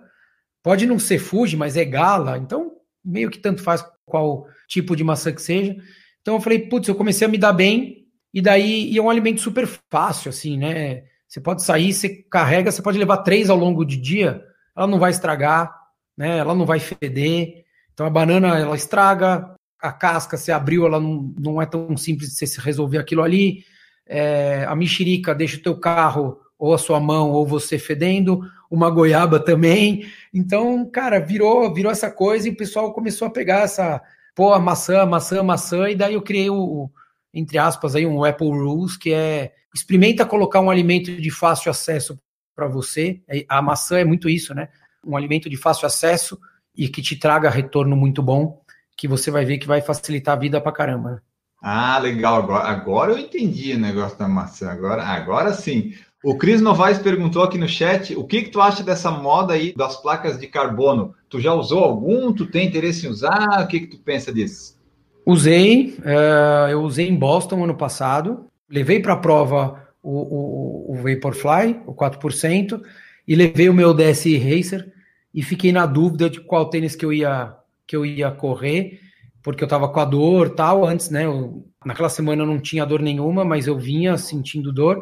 [0.62, 2.72] pode não ser Fuji, mas é gala, então
[3.04, 5.76] meio que tanto faz qual tipo de maçã que seja.
[6.20, 9.10] Então eu falei, putz, eu comecei a me dar bem, e daí e é um
[9.10, 11.04] alimento super fácil, assim, né?
[11.28, 14.42] Você pode sair, você carrega, você pode levar três ao longo do dia,
[14.76, 15.74] ela não vai estragar,
[16.16, 16.38] né?
[16.38, 17.64] Ela não vai feder.
[17.92, 22.30] Então a banana ela estraga, a casca você abriu, ela não, não é tão simples
[22.30, 23.64] de você resolver aquilo ali.
[24.06, 28.88] É, a mexerica deixa o teu carro ou a sua mão ou você fedendo, uma
[28.88, 30.06] goiaba também.
[30.32, 34.00] Então, cara, virou virou essa coisa e o pessoal começou a pegar essa,
[34.32, 36.88] pô, maçã, maçã, maçã, e daí eu criei o,
[37.34, 42.16] entre aspas, aí um Apple Rules, que é experimenta colocar um alimento de fácil acesso
[42.54, 43.20] para você.
[43.28, 44.68] É, a maçã é muito isso, né?
[45.04, 46.38] Um alimento de fácil acesso
[46.76, 48.62] e que te traga retorno muito bom,
[48.96, 51.10] que você vai ver que vai facilitar a vida para caramba.
[51.10, 51.18] Né?
[51.60, 52.36] Ah, legal.
[52.36, 54.70] Agora, agora eu entendi o negócio da maçã.
[54.70, 55.92] Agora, agora sim.
[56.24, 59.74] O Cris Novaes perguntou aqui no chat o que, que tu acha dessa moda aí
[59.76, 61.14] das placas de carbono?
[61.28, 62.32] Tu já usou algum?
[62.32, 63.64] Tu tem interesse em usar?
[63.64, 64.80] O que, que tu pensa disso?
[65.26, 70.94] Usei, uh, eu usei em Boston ano passado, levei para a prova o, o, o
[70.96, 72.80] Vaporfly, o 4%,
[73.26, 74.92] e levei o meu DSI Racer
[75.34, 77.54] e fiquei na dúvida de qual tênis que eu ia,
[77.86, 79.00] que eu ia correr,
[79.42, 82.84] porque eu estava com a dor tal, antes, né, eu, naquela semana eu não tinha
[82.84, 85.00] dor nenhuma, mas eu vinha sentindo dor,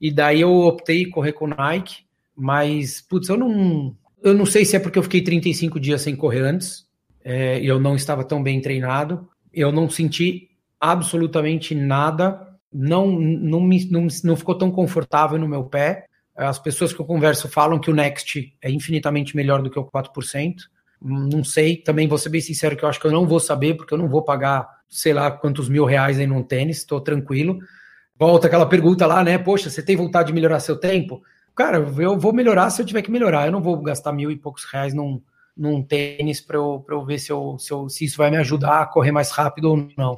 [0.00, 4.76] e daí eu optei correr com Nike, mas, putz, eu não, eu não sei se
[4.76, 6.86] é porque eu fiquei 35 dias sem correr antes,
[7.24, 13.84] é, eu não estava tão bem treinado, eu não senti absolutamente nada, não, não, me,
[13.90, 16.04] não, não ficou tão confortável no meu pé.
[16.36, 19.84] As pessoas que eu converso falam que o Next é infinitamente melhor do que o
[19.84, 20.54] 4%.
[21.00, 23.74] Não sei, também vou ser bem sincero que eu acho que eu não vou saber,
[23.74, 27.58] porque eu não vou pagar sei lá quantos mil reais aí num tênis, estou tranquilo.
[28.18, 29.36] Volta aquela pergunta lá, né?
[29.36, 31.22] Poxa, você tem vontade de melhorar seu tempo?
[31.54, 33.46] Cara, eu vou melhorar se eu tiver que melhorar.
[33.46, 35.20] Eu não vou gastar mil e poucos reais num,
[35.56, 38.82] num tênis para eu, eu ver se, eu, se, eu, se isso vai me ajudar
[38.82, 40.16] a correr mais rápido ou não.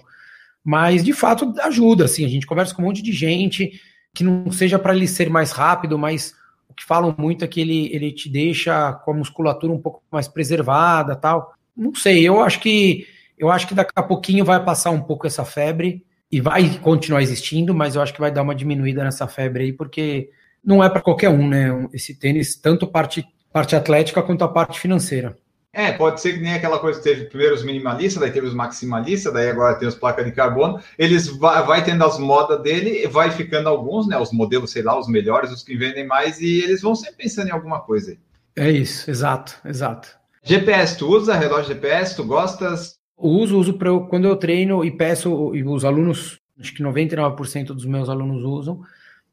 [0.65, 3.81] Mas de fato ajuda, assim, a gente conversa com um monte de gente
[4.15, 6.35] que não seja para ele ser mais rápido, mas
[6.69, 10.03] o que falam muito é que ele, ele te deixa com a musculatura um pouco
[10.11, 11.55] mais preservada, tal.
[11.77, 13.07] Não sei, eu acho que
[13.39, 17.23] eu acho que daqui a pouquinho vai passar um pouco essa febre e vai continuar
[17.23, 20.31] existindo, mas eu acho que vai dar uma diminuída nessa febre aí, porque
[20.65, 21.89] não é para qualquer um, né?
[21.93, 25.37] Esse tênis, tanto parte parte atlética quanto a parte financeira.
[25.73, 28.55] É, pode ser que nem aquela coisa que teve primeiro os minimalistas, daí teve os
[28.55, 30.81] maximalistas, daí agora tem os placas de carbono.
[30.99, 34.19] Eles vai, vai tendo as modas dele, vai ficando alguns, né?
[34.19, 37.49] Os modelos, sei lá, os melhores, os que vendem mais, e eles vão sempre pensando
[37.49, 38.19] em alguma coisa aí.
[38.57, 40.19] É isso, exato, exato.
[40.43, 42.98] GPS, tu usa relógio GPS, tu gostas?
[43.19, 48.09] Uso, uso quando eu treino e peço, e os alunos, acho que 99% dos meus
[48.09, 48.81] alunos usam,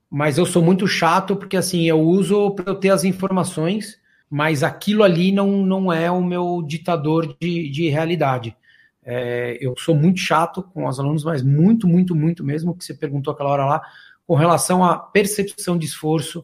[0.10, 4.64] mas eu sou muito chato porque assim, eu uso para eu ter as informações mas
[4.64, 8.56] aquilo ali não, não é o meu ditador de, de realidade.
[9.04, 12.94] É, eu sou muito chato com os alunos, mas muito, muito, muito mesmo, que você
[12.94, 13.82] perguntou aquela hora lá,
[14.26, 16.44] com relação à percepção de esforço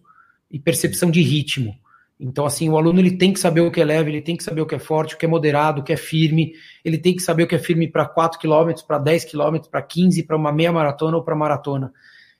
[0.49, 1.75] e percepção de ritmo.
[2.23, 4.43] Então, assim, o aluno ele tem que saber o que é leve, ele tem que
[4.43, 6.53] saber o que é forte, o que é moderado, o que é firme,
[6.85, 9.81] ele tem que saber o que é firme para 4 km, para 10 km, para
[9.81, 11.91] 15, para uma meia maratona ou para maratona.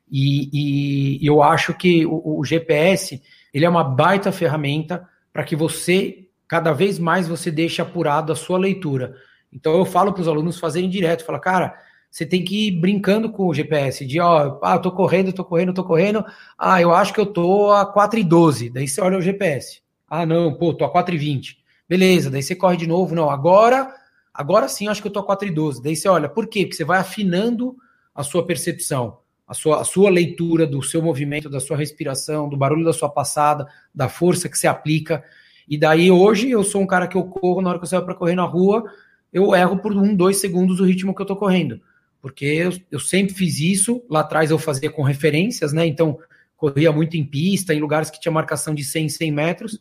[0.10, 3.20] E, e, eu acho que o, o GPS
[3.52, 8.36] ele é uma baita ferramenta para que você, cada vez mais, você deixe apurado a
[8.36, 9.16] sua leitura.
[9.52, 11.74] Então eu falo para os alunos fazerem direto, fala, cara,
[12.12, 15.74] você tem que ir brincando com o GPS, de ó, ah, tô correndo, tô correndo,
[15.74, 16.26] tô correndo,
[16.60, 19.82] ah, eu acho que eu tô a 4,12, daí você olha o GPS.
[20.10, 21.56] Ah, não, pô, tô a 4,20.
[21.88, 23.94] Beleza, daí você corre de novo, não, agora,
[24.34, 25.82] agora sim acho que eu tô a 4,12.
[25.82, 26.66] Daí você olha, por quê?
[26.66, 27.78] Porque você vai afinando
[28.14, 32.58] a sua percepção, a sua, a sua leitura do seu movimento, da sua respiração, do
[32.58, 35.24] barulho da sua passada, da força que você aplica.
[35.66, 38.04] E daí hoje eu sou um cara que eu corro, na hora que eu saio
[38.04, 38.84] para correr na rua,
[39.32, 41.80] eu erro por um, dois segundos o ritmo que eu tô correndo.
[42.22, 45.86] Porque eu, eu sempre fiz isso, lá atrás eu fazia com referências, né?
[45.88, 46.20] Então,
[46.56, 49.80] corria muito em pista, em lugares que tinha marcação de 100, 100 metros.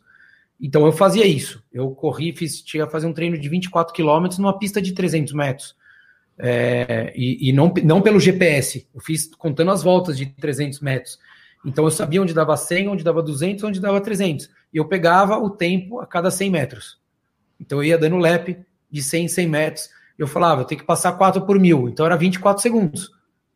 [0.59, 1.63] Então eu fazia isso.
[1.71, 5.33] Eu corri, fiz, tinha que fazer um treino de 24 quilômetros numa pista de 300
[5.33, 5.75] metros.
[6.39, 11.19] É, e, e não, não pelo GPS, eu fiz contando as voltas de 300 metros.
[11.63, 14.49] Então eu sabia onde dava 100, onde dava 200, onde dava 300.
[14.73, 16.99] E eu pegava o tempo a cada 100 metros.
[17.59, 18.57] Então eu ia dando lap
[18.89, 19.89] de 100 em 100 metros.
[20.23, 23.09] Eu falava, eu tenho que passar 4 por mil, então era 24 segundos.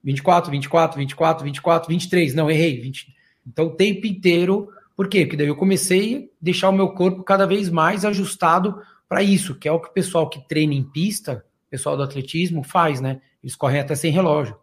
[0.03, 2.79] 24, 24, 24, 24, 23, não, errei.
[2.79, 3.07] 20.
[3.47, 5.25] Então, o tempo inteiro, por quê?
[5.25, 9.55] Porque daí eu comecei a deixar o meu corpo cada vez mais ajustado para isso,
[9.55, 13.01] que é o que o pessoal que treina em pista, o pessoal do atletismo, faz,
[13.01, 13.19] né?
[13.43, 14.55] Eles correm até sem relógio.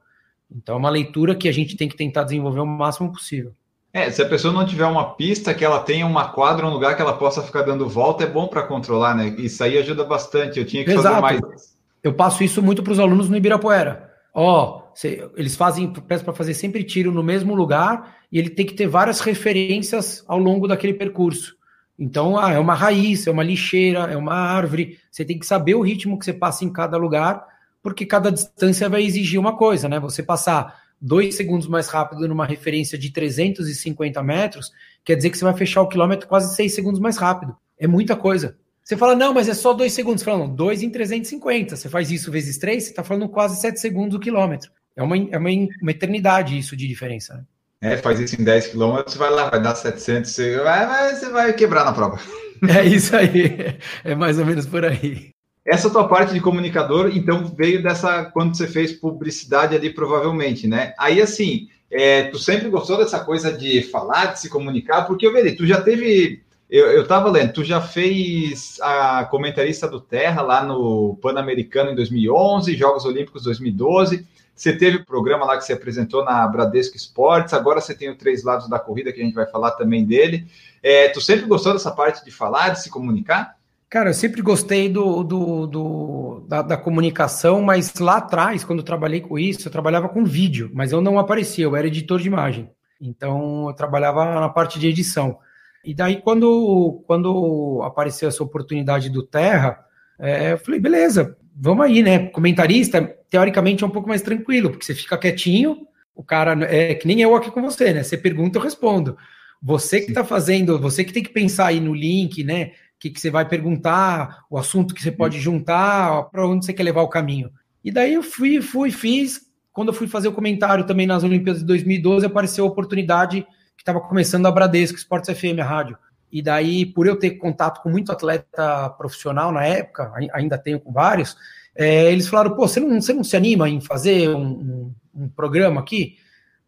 [0.51, 3.53] Então, é uma leitura que a gente tem que tentar desenvolver o máximo possível.
[3.93, 6.97] É, se a pessoa não tiver uma pista, que ela tenha uma quadra, um lugar
[6.97, 9.35] que ela possa ficar dando volta, é bom para controlar, né?
[9.39, 10.59] Isso aí ajuda bastante.
[10.59, 11.21] Eu tinha que Exato.
[11.21, 11.72] fazer mais.
[12.03, 14.11] Eu passo isso muito para os alunos no Ibirapuera.
[14.35, 18.65] Ó, oh, eles fazem, peço para fazer sempre tiro no mesmo lugar e ele tem
[18.65, 21.55] que ter várias referências ao longo daquele percurso.
[21.99, 24.99] Então, ah, é uma raiz, é uma lixeira, é uma árvore.
[25.11, 27.47] Você tem que saber o ritmo que você passa em cada lugar,
[27.83, 30.01] porque cada distância vai exigir uma coisa, né?
[30.01, 34.73] Você passar dois segundos mais rápido numa referência de 350 metros,
[35.05, 37.57] quer dizer que você vai fechar o quilômetro quase seis segundos mais rápido.
[37.79, 38.57] É muita coisa.
[38.85, 40.23] Você fala, não, mas é só dois segundos.
[40.23, 41.77] Você fala, não, dois em 350.
[41.77, 44.71] Você faz isso vezes três, você está falando quase sete segundos o quilômetro.
[44.97, 47.35] É uma, é uma, uma eternidade isso de diferença.
[47.35, 47.45] Né?
[47.83, 51.53] É, faz isso em 10 quilômetros, vai lá, vai dar 700, você vai, você vai
[51.53, 52.19] quebrar na prova.
[52.63, 55.31] É isso aí, é mais ou menos por aí.
[55.67, 60.95] Essa tua parte de comunicador, então, veio dessa, quando você fez publicidade ali, provavelmente, né?
[60.97, 65.33] Aí, assim, é, tu sempre gostou dessa coisa de falar, de se comunicar, porque eu
[65.33, 70.41] vejo, tu já teve, eu, eu tava lendo, tu já fez a comentarista do Terra
[70.41, 75.75] lá no Pan-Americano em 2011, Jogos Olímpicos 2012, você teve o programa lá que você
[75.75, 79.35] apresentou na Bradesco Esportes, agora você tem o Três Lados da Corrida, que a gente
[79.35, 80.47] vai falar também dele.
[80.83, 83.55] É, tu sempre gostou dessa parte de falar, de se comunicar?
[83.91, 88.85] Cara, eu sempre gostei do, do, do da, da, comunicação, mas lá atrás, quando eu
[88.85, 92.29] trabalhei com isso, eu trabalhava com vídeo, mas eu não aparecia, eu era editor de
[92.29, 92.71] imagem.
[92.99, 95.39] Então, eu trabalhava na parte de edição.
[95.85, 99.85] E daí, quando, quando apareceu essa oportunidade do Terra,
[100.19, 102.27] é, eu falei, beleza, vamos aí, né?
[102.29, 107.07] Comentarista, teoricamente, é um pouco mais tranquilo, porque você fica quietinho, o cara é que
[107.07, 108.03] nem eu aqui com você, né?
[108.03, 109.17] Você pergunta, eu respondo.
[109.61, 112.67] Você que está fazendo, você que tem que pensar aí no link, né?
[112.67, 116.73] O que, que você vai perguntar, o assunto que você pode juntar, para onde você
[116.73, 117.51] quer levar o caminho.
[117.85, 119.41] E daí eu fui, fui, fiz.
[119.73, 123.47] Quando eu fui fazer o comentário também nas Olimpíadas de 2012, apareceu a oportunidade
[123.83, 125.99] que estava começando a Bradesco, Esportes FM, a rádio.
[126.31, 130.93] E daí, por eu ter contato com muito atleta profissional na época, ainda tenho com
[130.93, 131.37] vários,
[131.75, 135.29] é, eles falaram, pô, você não, você não se anima em fazer um, um, um,
[135.29, 136.17] programa aqui?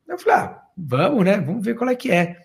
[0.08, 1.38] Eu falei, ah, vamos, né?
[1.38, 2.36] Vamos ver qual é que é.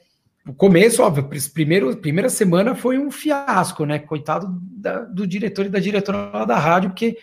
[0.48, 3.98] O começo, óbvio, primeiro, primeira semana foi um fiasco, né?
[3.98, 7.18] Coitado da, do diretor e da diretora da rádio, porque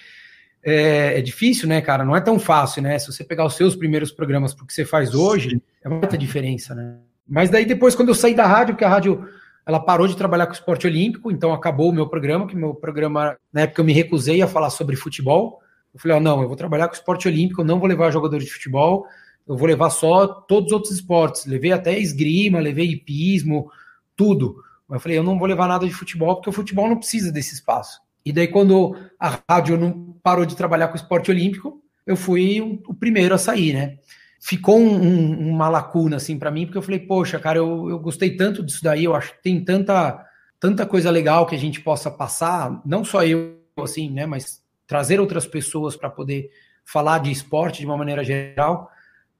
[0.64, 2.04] é, é, difícil, né, cara?
[2.04, 2.98] Não é tão fácil, né?
[2.98, 6.18] Se você pegar os seus primeiros programas para o que você faz hoje, é muita
[6.18, 6.96] diferença, né?
[7.28, 9.26] Mas daí depois, quando eu saí da rádio, porque a rádio
[9.66, 13.36] ela parou de trabalhar com esporte olímpico, então acabou o meu programa, que meu programa,
[13.52, 15.60] na época eu me recusei a falar sobre futebol.
[15.92, 18.46] Eu falei, oh, não, eu vou trabalhar com esporte olímpico, eu não vou levar jogadores
[18.46, 19.06] de futebol,
[19.46, 21.46] eu vou levar só todos os outros esportes.
[21.46, 23.68] Levei até esgrima, levei hipismo,
[24.14, 24.56] tudo.
[24.88, 27.32] Mas eu falei, eu não vou levar nada de futebol, porque o futebol não precisa
[27.32, 28.00] desse espaço.
[28.24, 32.94] E daí, quando a rádio não parou de trabalhar com esporte olímpico, eu fui o
[32.94, 33.98] primeiro a sair, né?
[34.40, 37.98] Ficou um, um, uma lacuna assim para mim, porque eu falei, poxa, cara, eu, eu
[37.98, 40.24] gostei tanto disso daí, eu acho que tem tanta,
[40.60, 45.20] tanta coisa legal que a gente possa passar, não só eu, assim, né, mas trazer
[45.20, 46.50] outras pessoas para poder
[46.84, 48.90] falar de esporte de uma maneira geral.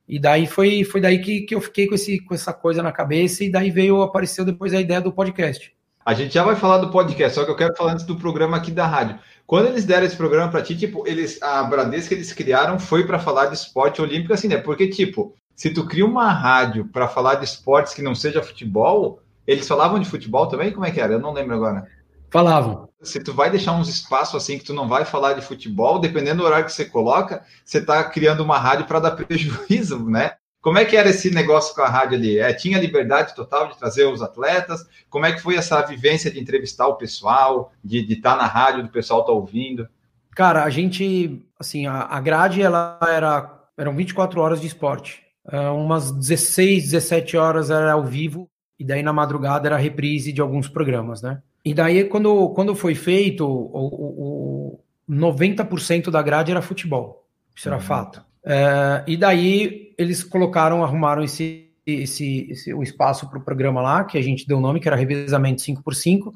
[0.09, 2.93] E daí foi, foi daí que, que eu fiquei com, esse, com essa coisa na
[2.93, 5.75] cabeça, e daí veio, apareceu depois a ideia do podcast.
[6.05, 8.57] A gente já vai falar do podcast, só que eu quero falar antes do programa
[8.57, 9.19] aqui da rádio.
[9.47, 13.07] Quando eles deram esse programa para ti, tipo, eles, a Bradesco que eles criaram foi
[13.07, 14.57] para falar de esporte olímpico, assim, né?
[14.57, 19.21] Porque, tipo, se tu cria uma rádio para falar de esportes que não seja futebol,
[19.47, 20.73] eles falavam de futebol também?
[20.73, 21.13] Como é que era?
[21.13, 21.87] Eu não lembro agora.
[22.29, 22.89] Falavam.
[23.01, 26.43] Se tu vai deixar uns espaços assim que tu não vai falar de futebol, dependendo
[26.43, 30.33] do horário que você coloca, você está criando uma rádio para dar prejuízo, né?
[30.67, 32.41] Como é que era esse negócio com a rádio ali?
[32.41, 34.85] É, tinha liberdade total de trazer os atletas?
[35.09, 38.83] Como é que foi essa vivência de entrevistar o pessoal, de estar tá na rádio,
[38.83, 39.89] do pessoal estar tá ouvindo?
[40.33, 43.49] Cara, a gente, assim, a, grade, ela era,
[43.79, 45.23] eram 24 horas de esporte.
[45.45, 50.41] Uh, umas 16, 17 horas era ao vivo, e daí na madrugada era reprise de
[50.41, 51.41] alguns programas, né?
[51.65, 57.25] E daí, quando, quando foi feito, o, o, o 90% da grade era futebol.
[57.55, 57.83] Isso era uhum.
[57.83, 58.21] fato.
[58.47, 64.05] Uh, e daí eles colocaram, arrumaram esse, esse, esse o espaço para o programa lá,
[64.05, 66.33] que a gente deu o nome, que era Revezamento 5x5,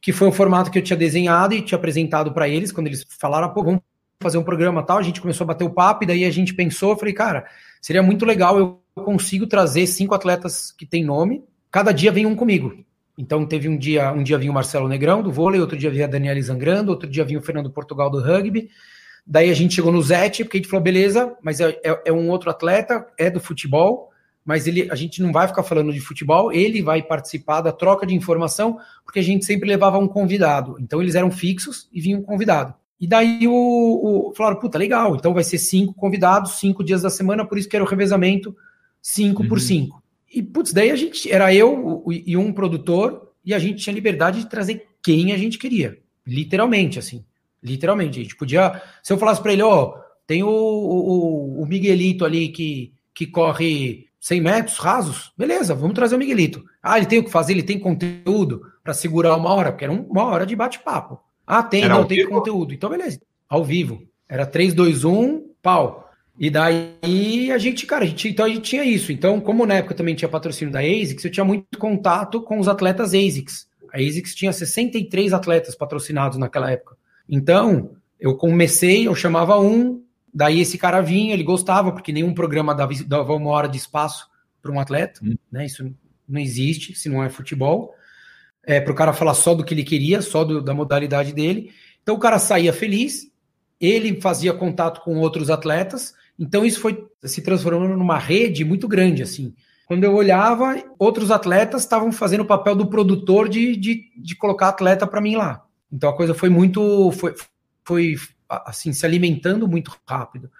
[0.00, 3.04] que foi o formato que eu tinha desenhado e tinha apresentado para eles, quando eles
[3.20, 3.82] falaram, pô, vamos
[4.22, 6.54] fazer um programa tal, a gente começou a bater o papo, e daí a gente
[6.54, 7.44] pensou, falei, cara,
[7.80, 12.34] seria muito legal, eu consigo trazer cinco atletas que têm nome, cada dia vem um
[12.34, 12.74] comigo.
[13.18, 16.06] Então teve um dia, um dia vinha o Marcelo Negrão do vôlei, outro dia vinha
[16.06, 18.70] a Daniela Zangrando, outro dia vinha o Fernando Portugal do rugby,
[19.26, 22.12] Daí a gente chegou no Zete, porque a gente falou, beleza, mas é, é, é,
[22.12, 24.10] um outro atleta, é do futebol,
[24.44, 28.06] mas ele, a gente não vai ficar falando de futebol, ele vai participar da troca
[28.06, 30.76] de informação, porque a gente sempre levava um convidado.
[30.78, 32.74] Então eles eram fixos e vinha um convidado.
[33.00, 33.52] E daí o,
[34.30, 37.68] o falaram, puta, legal, então vai ser cinco convidados, cinco dias da semana, por isso
[37.68, 38.54] que era o revezamento
[39.04, 39.48] cinco uhum.
[39.48, 40.02] por cinco.
[40.32, 44.40] E, putz, daí a gente, era eu e um produtor, e a gente tinha liberdade
[44.40, 45.98] de trazer quem a gente queria.
[46.26, 47.24] Literalmente, assim.
[47.64, 48.20] Literalmente.
[48.20, 48.82] A gente podia.
[49.02, 53.26] Se eu falasse para ele, ó, oh, tem o, o, o, Miguelito ali que, que
[53.26, 56.62] corre 100 metros rasos, beleza, vamos trazer o Miguelito.
[56.82, 59.92] Ah, ele tem o que fazer, ele tem conteúdo para segurar uma hora, porque era
[59.92, 61.18] uma hora de bate-papo.
[61.46, 62.30] Ah, tem, era não, tem vivo?
[62.30, 62.74] conteúdo.
[62.74, 64.02] Então, beleza, ao vivo.
[64.28, 66.10] Era 3, 2, 1, pau.
[66.38, 69.12] E daí a gente, cara, a gente, então a gente tinha isso.
[69.12, 72.66] Então, como na época também tinha patrocínio da ASICS, eu tinha muito contato com os
[72.66, 73.68] atletas ASICS.
[73.92, 76.96] A ASICS tinha 63 atletas patrocinados naquela época.
[77.28, 80.02] Então, eu comecei, eu chamava um,
[80.32, 84.28] daí esse cara vinha, ele gostava, porque nenhum programa dava, dava uma hora de espaço
[84.60, 85.36] para um atleta, hum.
[85.50, 85.66] né?
[85.66, 85.94] Isso
[86.28, 87.94] não existe se não é futebol.
[88.66, 91.70] É, para o cara falar só do que ele queria, só do, da modalidade dele.
[92.02, 93.30] Então o cara saía feliz,
[93.78, 99.22] ele fazia contato com outros atletas, então isso foi se transformando numa rede muito grande,
[99.22, 99.54] assim.
[99.86, 104.68] Quando eu olhava, outros atletas estavam fazendo o papel do produtor de, de, de colocar
[104.68, 105.62] atleta para mim lá.
[105.92, 107.34] Então a coisa foi muito, foi,
[107.84, 108.16] foi
[108.48, 110.50] assim, se alimentando muito rápido.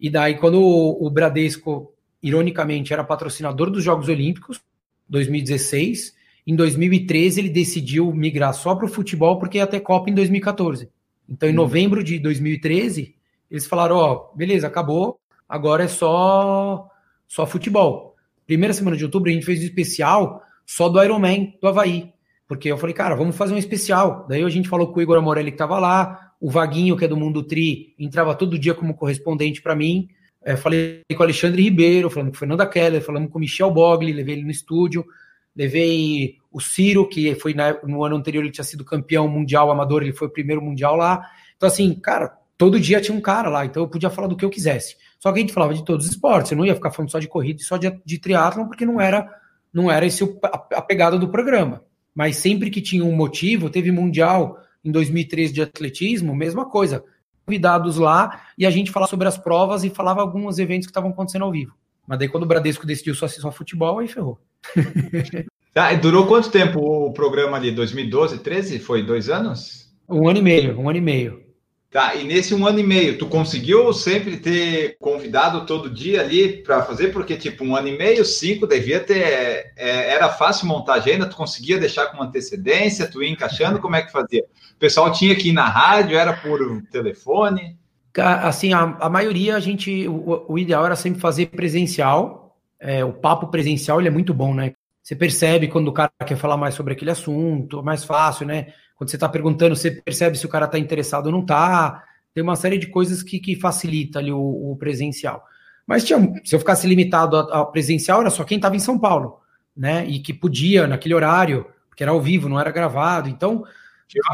[0.00, 4.60] E daí quando o, o Bradesco, ironicamente, era patrocinador dos Jogos Olímpicos,
[5.08, 6.14] 2016,
[6.46, 10.88] em 2013 ele decidiu migrar só para o futebol porque ia ter Copa em 2014.
[11.28, 11.56] Então em hum.
[11.56, 13.14] novembro de 2013
[13.50, 15.18] eles falaram, ó, oh, beleza, acabou,
[15.48, 16.88] agora é só
[17.26, 18.16] só futebol.
[18.46, 22.12] Primeira semana de outubro a gente fez um especial só do Ironman do Havaí.
[22.50, 24.26] Porque eu falei, cara, vamos fazer um especial.
[24.28, 27.08] Daí a gente falou com o Igor Amorelli que estava lá, o Vaguinho, que é
[27.08, 30.08] do Mundo Tri, entrava todo dia como correspondente para mim.
[30.44, 33.70] É, falei com o Alexandre Ribeiro, falando com o Fernanda Keller, falando com o Michel
[33.70, 35.06] Bogli, levei ele no estúdio,
[35.54, 40.02] levei o Ciro, que foi na, no ano anterior, ele tinha sido campeão mundial amador,
[40.02, 41.24] ele foi o primeiro mundial lá.
[41.56, 44.44] Então, assim, cara, todo dia tinha um cara lá, então eu podia falar do que
[44.44, 44.96] eu quisesse.
[45.20, 47.20] Só que a gente falava de todos os esportes, eu não ia ficar falando só
[47.20, 49.32] de corrida e só de, de triatlon, porque não era,
[49.72, 51.88] não era esse a, a pegada do programa.
[52.14, 57.04] Mas sempre que tinha um motivo, teve Mundial em 2013 de atletismo, mesma coisa.
[57.46, 61.10] Convidados lá e a gente falava sobre as provas e falava alguns eventos que estavam
[61.10, 61.74] acontecendo ao vivo.
[62.06, 64.40] Mas daí quando o Bradesco decidiu só assistir só futebol, aí ferrou.
[65.72, 67.70] Ah, durou quanto tempo o programa ali?
[67.70, 68.80] 2012, 13?
[68.80, 69.88] Foi dois anos?
[70.08, 71.44] Um ano e meio, um ano e meio.
[71.90, 76.62] Tá, e nesse um ano e meio, tu conseguiu sempre ter convidado todo dia ali
[76.62, 77.08] para fazer?
[77.08, 79.72] Porque, tipo, um ano e meio, cinco, devia ter.
[79.76, 84.02] É, era fácil montar agenda, tu conseguia deixar com antecedência, tu ia encaixando, como é
[84.02, 84.44] que fazia?
[84.76, 86.60] O pessoal tinha que ir na rádio, era por
[86.92, 87.76] telefone?
[88.16, 90.06] Assim, a, a maioria, a gente.
[90.06, 92.56] O, o, ideal era sempre fazer presencial.
[92.78, 94.74] É, o papo presencial ele é muito bom, né?
[95.02, 98.68] Você percebe quando o cara quer falar mais sobre aquele assunto, mais fácil, né?
[99.00, 102.04] Quando você está perguntando, você percebe se o cara está interessado ou não está.
[102.34, 105.42] Tem uma série de coisas que, que facilita ali o, o presencial.
[105.86, 109.40] Mas tinha, se eu ficasse limitado ao presencial, era só quem estava em São Paulo,
[109.74, 110.04] né?
[110.06, 113.30] E que podia naquele horário, porque era ao vivo, não era gravado.
[113.30, 113.64] Então,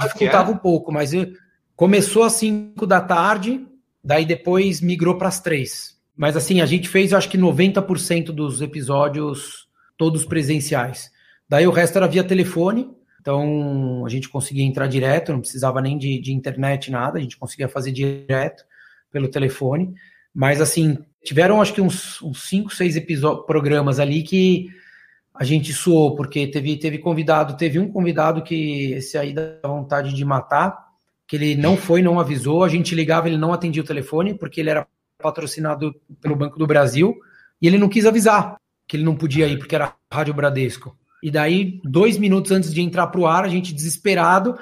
[0.02, 1.12] dificultava um pouco, mas
[1.76, 3.64] começou às 5 da tarde,
[4.02, 5.96] daí depois migrou para as 3.
[6.16, 11.08] Mas assim, a gente fez, acho que 90% dos episódios todos presenciais.
[11.48, 12.90] Daí o resto era via telefone,
[13.26, 17.36] então a gente conseguia entrar direto, não precisava nem de, de internet, nada, a gente
[17.36, 18.62] conseguia fazer direto
[19.10, 19.92] pelo telefone.
[20.32, 22.96] Mas assim, tiveram acho que uns, uns cinco, seis
[23.44, 24.68] programas ali que
[25.34, 30.14] a gente suou, porque teve, teve convidado, teve um convidado que esse aí dá vontade
[30.14, 30.86] de matar,
[31.26, 34.60] que ele não foi, não avisou, a gente ligava, ele não atendia o telefone, porque
[34.60, 34.86] ele era
[35.18, 37.12] patrocinado pelo Banco do Brasil,
[37.60, 38.56] e ele não quis avisar
[38.86, 40.96] que ele não podia ir, porque era Rádio Bradesco.
[41.26, 44.56] E daí, dois minutos antes de entrar para o ar, a gente desesperado,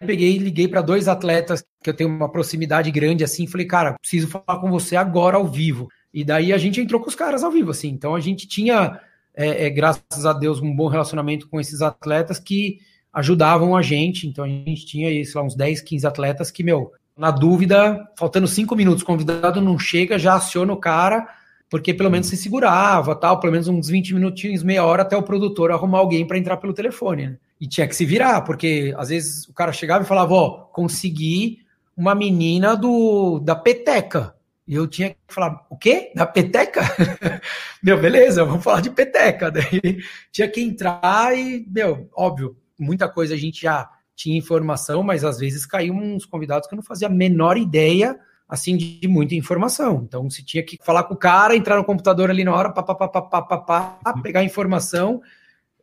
[0.00, 3.92] peguei e liguei para dois atletas que eu tenho uma proximidade grande assim, falei, cara,
[4.00, 5.88] preciso falar com você agora ao vivo.
[6.14, 7.88] E daí a gente entrou com os caras ao vivo, assim.
[7.88, 8.98] Então a gente tinha,
[9.34, 12.78] é, é, graças a Deus, um bom relacionamento com esses atletas que
[13.12, 14.26] ajudavam a gente.
[14.26, 18.48] Então a gente tinha, sei lá, uns 10, 15 atletas que, meu, na dúvida, faltando
[18.48, 21.28] cinco minutos, o convidado não chega, já aciona o cara
[21.68, 25.22] porque pelo menos se segurava, tal, pelo menos uns 20 minutinhos, meia hora até o
[25.22, 27.26] produtor arrumar alguém para entrar pelo telefone.
[27.26, 27.36] Né?
[27.60, 31.60] E tinha que se virar, porque às vezes o cara chegava e falava: Ó, consegui
[31.96, 34.34] uma menina do da peteca.
[34.68, 36.12] E eu tinha que falar: O quê?
[36.14, 36.82] Da peteca?
[37.82, 39.50] meu, beleza, vamos falar de peteca.
[39.52, 39.98] Daí
[40.30, 45.38] tinha que entrar e, meu, óbvio, muita coisa a gente já tinha informação, mas às
[45.38, 48.18] vezes caíam uns convidados que eu não fazia a menor ideia
[48.48, 50.02] assim, de, muita informação.
[50.06, 52.82] Então, se tinha que falar com o cara, entrar no computador ali na hora, pá,
[52.82, 55.20] pá, pá, pá, pá, pá, pá, pegar informação,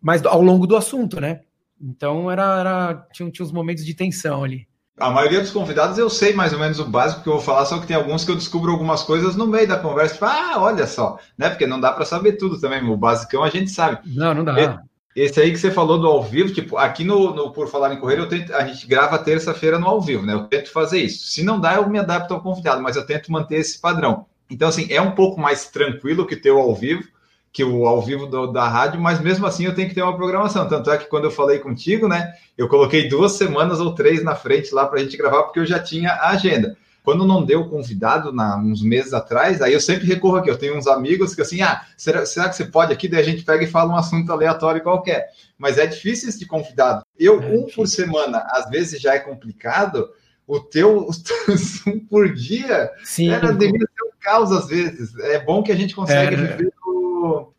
[0.02, 1.42] mas ao longo do assunto, né?
[1.82, 4.68] Então, era, era tinha, tinha uns momentos de tensão ali.
[4.98, 7.66] A maioria dos convidados eu sei mais ou menos o básico que eu vou falar,
[7.66, 10.14] só que tem alguns que eu descubro algumas coisas no meio da conversa.
[10.14, 11.50] Tipo, ah, olha só, né?
[11.50, 12.88] Porque não dá para saber tudo também.
[12.88, 14.00] O basicão a gente sabe.
[14.06, 14.84] Não, não dá.
[15.16, 18.00] Esse aí que você falou do ao vivo, tipo, aqui no, no Por Falar em
[18.00, 20.34] Correr, tento, a gente grava terça-feira no ao vivo, né?
[20.34, 21.28] Eu tento fazer isso.
[21.28, 24.26] Se não dá, eu me adapto ao convidado, mas eu tento manter esse padrão.
[24.50, 27.04] Então, assim, é um pouco mais tranquilo que ter o ao vivo,
[27.52, 30.16] que o ao vivo do, da rádio, mas mesmo assim eu tenho que ter uma
[30.16, 30.68] programação.
[30.68, 34.36] Tanto é que quando eu falei contigo, né, eu coloquei duas semanas ou três na
[34.36, 36.76] frente lá para a gente gravar, porque eu já tinha a agenda.
[37.04, 40.50] Quando não deu convidado, na, uns meses atrás, aí eu sempre recorro aqui.
[40.50, 43.10] Eu tenho uns amigos que assim, ah, será, será que você pode aqui?
[43.10, 45.28] Daí a gente pega e fala um assunto aleatório qualquer.
[45.58, 47.04] Mas é difícil esse de convidado.
[47.20, 50.10] Eu, é um por semana, às vezes já é complicado.
[50.48, 51.10] O teu
[51.88, 53.32] um por dia Sim.
[53.32, 55.14] era devido ser um caos às vezes.
[55.20, 56.74] É bom que a gente consegue viver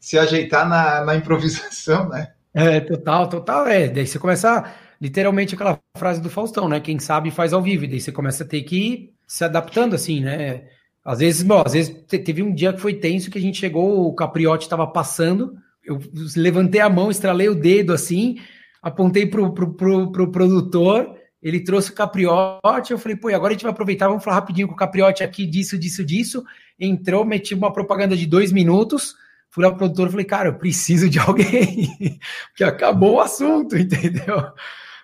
[0.01, 2.33] se ajeitar na, na improvisação, né?
[2.53, 3.67] É, total, total.
[3.67, 6.81] É, daí você começa literalmente aquela frase do Faustão, né?
[6.81, 10.21] Quem sabe faz ao vivo, e daí você começa a ter que se adaptando assim,
[10.21, 10.65] né?
[11.05, 14.07] Às vezes, bom, às vezes teve um dia que foi tenso que a gente chegou,
[14.07, 15.55] o Capriote estava passando,
[15.85, 15.99] eu
[16.37, 18.39] levantei a mão, estralei o dedo assim,
[18.83, 23.53] apontei pro, pro, pro, pro produtor, ele trouxe o Capriote, eu falei, pô, agora a
[23.53, 26.43] gente vai aproveitar, vamos falar rapidinho com o Capriote aqui, disso, disso, disso.
[26.81, 29.15] Entrou, meti uma propaganda de dois minutos,
[29.51, 32.19] fui lá pro produtor e falei, cara, eu preciso de alguém,
[32.57, 34.43] que acabou o assunto, entendeu?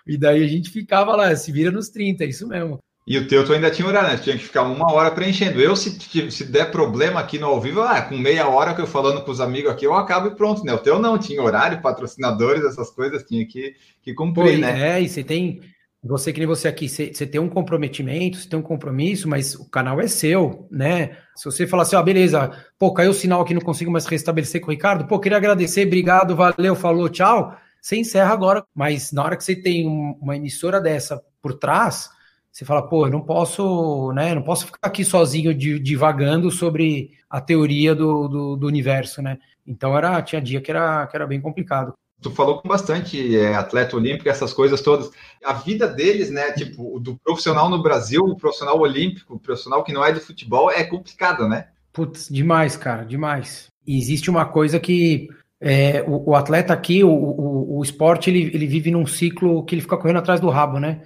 [0.07, 2.79] E daí a gente ficava lá, se vira nos 30, é isso mesmo.
[3.05, 4.17] E o teu tu ainda tinha horário, né?
[4.17, 5.59] Tu tinha que ficar uma hora preenchendo.
[5.59, 5.99] Eu, se,
[6.31, 9.31] se der problema aqui no ao vivo, ah, com meia hora que eu falando com
[9.31, 10.73] os amigos aqui, eu acabo e pronto, né?
[10.73, 14.97] O teu não, tinha horário, patrocinadores, essas coisas, tinha que, que cumprir, Pô, né?
[14.97, 15.61] É, e você tem,
[16.03, 19.55] você que nem você aqui, você, você, tem um comprometimento, você tem um compromisso, mas
[19.55, 21.17] o canal é seu, né?
[21.35, 24.05] Se você falar assim, ó, ah, beleza, pô, caiu o sinal aqui, não consigo mais
[24.05, 27.57] restabelecer com o Ricardo, pô, queria agradecer, obrigado, valeu, falou, tchau.
[27.81, 32.09] Você encerra agora, mas na hora que você tem uma emissora dessa por trás,
[32.51, 34.35] você fala, pô, eu não posso, né?
[34.35, 39.37] Não posso ficar aqui sozinho divagando sobre a teoria do, do, do universo, né?
[39.65, 43.55] Então era, tinha dia que era, que era bem complicado tu falou com bastante é,
[43.55, 45.09] atleta olímpico, essas coisas todas.
[45.43, 49.91] A vida deles, né, tipo, do profissional no Brasil, o profissional olímpico, o profissional que
[49.91, 51.67] não é de futebol, é complicado, né?
[51.91, 53.67] Putz, demais, cara, demais.
[53.85, 55.29] E existe uma coisa que
[55.59, 59.75] é, o, o, atleta aqui, o, o, o, esporte, ele, ele vive num ciclo que
[59.75, 61.01] ele fica correndo atrás do rabo, né?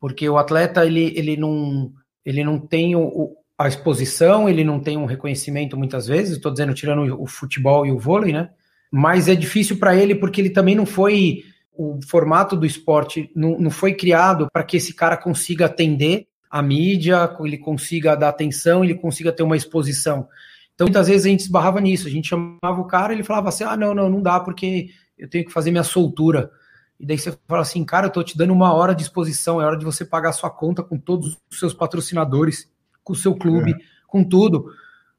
[0.00, 1.92] Porque o atleta, ele, ele, não,
[2.24, 6.74] ele não tem o, a exposição, ele não tem um reconhecimento muitas vezes, estou dizendo,
[6.74, 8.50] tirando o futebol e o vôlei, né?
[8.90, 11.44] mas é difícil para ele porque ele também não foi.
[11.78, 16.62] O formato do esporte não, não foi criado para que esse cara consiga atender a
[16.62, 20.26] mídia, ele consiga dar atenção, ele consiga ter uma exposição.
[20.74, 22.06] Então, muitas vezes a gente esbarrava nisso.
[22.06, 24.88] A gente chamava o cara, ele falava assim: ah, não, não, não dá porque
[25.18, 26.50] eu tenho que fazer minha soltura.
[26.98, 29.64] E daí você fala assim, cara, eu tô te dando uma hora de exposição, é
[29.64, 32.70] hora de você pagar sua conta com todos os seus patrocinadores,
[33.04, 33.76] com o seu clube, é.
[34.06, 34.70] com tudo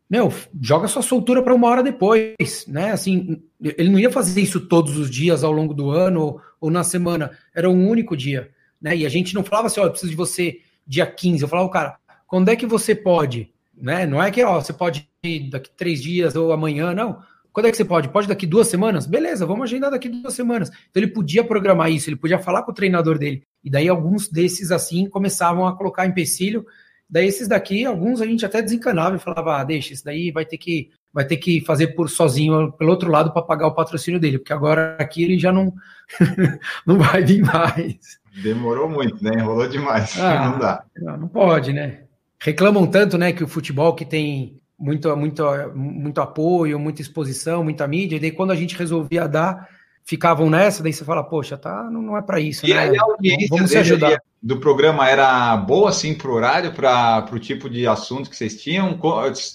[0.09, 2.91] meu, joga sua soltura para uma hora depois, né?
[2.91, 6.71] Assim, ele não ia fazer isso todos os dias ao longo do ano ou, ou
[6.71, 8.49] na semana, era um único dia,
[8.81, 8.95] né?
[8.95, 11.43] E a gente não falava assim, ó, eu preciso de você dia 15.
[11.43, 13.51] Eu falava, cara, quando é que você pode?
[13.75, 14.05] Né?
[14.05, 17.21] Não é que, ó, você pode ir daqui três dias ou amanhã, não.
[17.57, 18.09] Quando é que você pode?
[18.09, 19.07] Pode daqui duas semanas?
[19.07, 20.69] Beleza, vamos agendar daqui duas semanas.
[20.69, 23.41] Então ele podia programar isso, ele podia falar com o treinador dele.
[23.63, 26.63] E daí alguns desses, assim, começavam a colocar empecilho
[27.09, 30.45] Daí esses daqui, alguns a gente até desencanava e falava, ah, deixa, esse daí vai
[30.45, 34.19] ter que vai ter que fazer por sozinho pelo outro lado para pagar o patrocínio
[34.19, 35.73] dele, porque agora aqui ele já não
[36.85, 38.19] não vai vir mais.
[38.43, 39.31] Demorou muito, né?
[39.33, 40.15] Enrolou demais.
[40.21, 40.83] Ah, não dá.
[40.95, 42.03] Não, não pode, né?
[42.39, 45.43] Reclamam tanto, né, que o futebol que tem muito, muito,
[45.73, 49.67] muito apoio, muita exposição, muita mídia, e daí quando a gente resolvia dar,
[50.07, 52.65] ficavam nessa, daí você fala, poxa, tá, não, não é para isso.
[52.65, 52.79] E né?
[52.79, 54.21] aí a audiência Vamos se ajudar.
[54.41, 58.61] do programa era boa, assim, para o horário, para o tipo de assunto que vocês
[58.61, 58.97] tinham?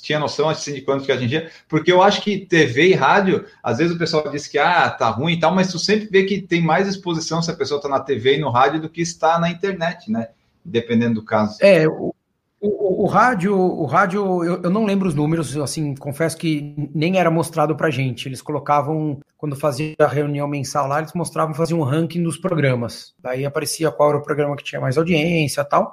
[0.03, 1.51] Tinha noção, assim, de quanto que atingia?
[1.69, 5.09] Porque eu acho que TV e rádio, às vezes o pessoal diz que, ah, tá
[5.09, 7.89] ruim e tal, mas tu sempre vê que tem mais exposição se a pessoa está
[7.89, 10.28] na TV e no rádio do que está na internet, né?
[10.65, 11.57] Dependendo do caso.
[11.62, 12.15] É, o,
[12.62, 17.18] o, o, rádio, o rádio eu, eu, não lembro os números, assim, confesso que nem
[17.18, 18.28] era mostrado pra gente.
[18.28, 23.14] Eles colocavam, quando fazia a reunião mensal lá, eles mostravam, faziam um ranking dos programas.
[23.18, 25.93] Daí aparecia qual era o programa que tinha mais audiência tal.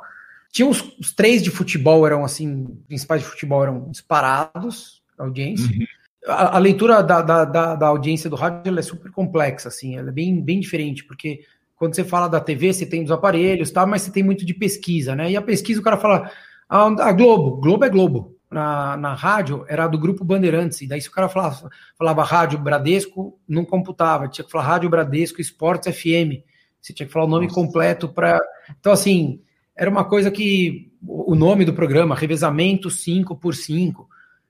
[0.51, 5.75] Tinha os, os três de futebol, eram assim, principais de futebol eram disparados, audiência.
[5.75, 5.85] Uhum.
[6.27, 10.09] A, a, leitura da, da, da, da, audiência do rádio é super complexa, assim, ela
[10.09, 11.41] é bem, bem diferente, porque
[11.75, 14.53] quando você fala da TV, você tem os aparelhos, tá, mas você tem muito de
[14.53, 15.31] pesquisa, né?
[15.31, 16.29] E a pesquisa o cara fala
[16.69, 18.35] A, a Globo, Globo é Globo.
[18.49, 22.57] Na, na rádio era do grupo Bandeirantes, e daí se o cara falava, falava rádio
[22.57, 26.41] Bradesco, não computava, tinha que falar rádio Bradesco Esportes FM,
[26.81, 27.55] você tinha que falar o nome Nossa.
[27.55, 28.41] completo para.
[28.79, 29.39] Então, assim,
[29.75, 34.09] era uma coisa que o nome do programa, revezamento 5 por 5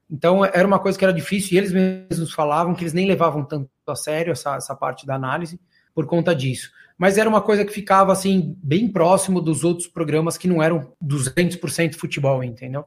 [0.09, 3.43] então era uma coisa que era difícil e eles mesmos falavam que eles nem levavam
[3.45, 5.59] tanto a sério essa, essa parte da análise
[5.93, 6.71] por conta disso.
[6.99, 10.93] Mas era uma coisa que ficava assim bem próximo dos outros programas que não eram
[11.01, 12.85] 200% futebol, entendeu?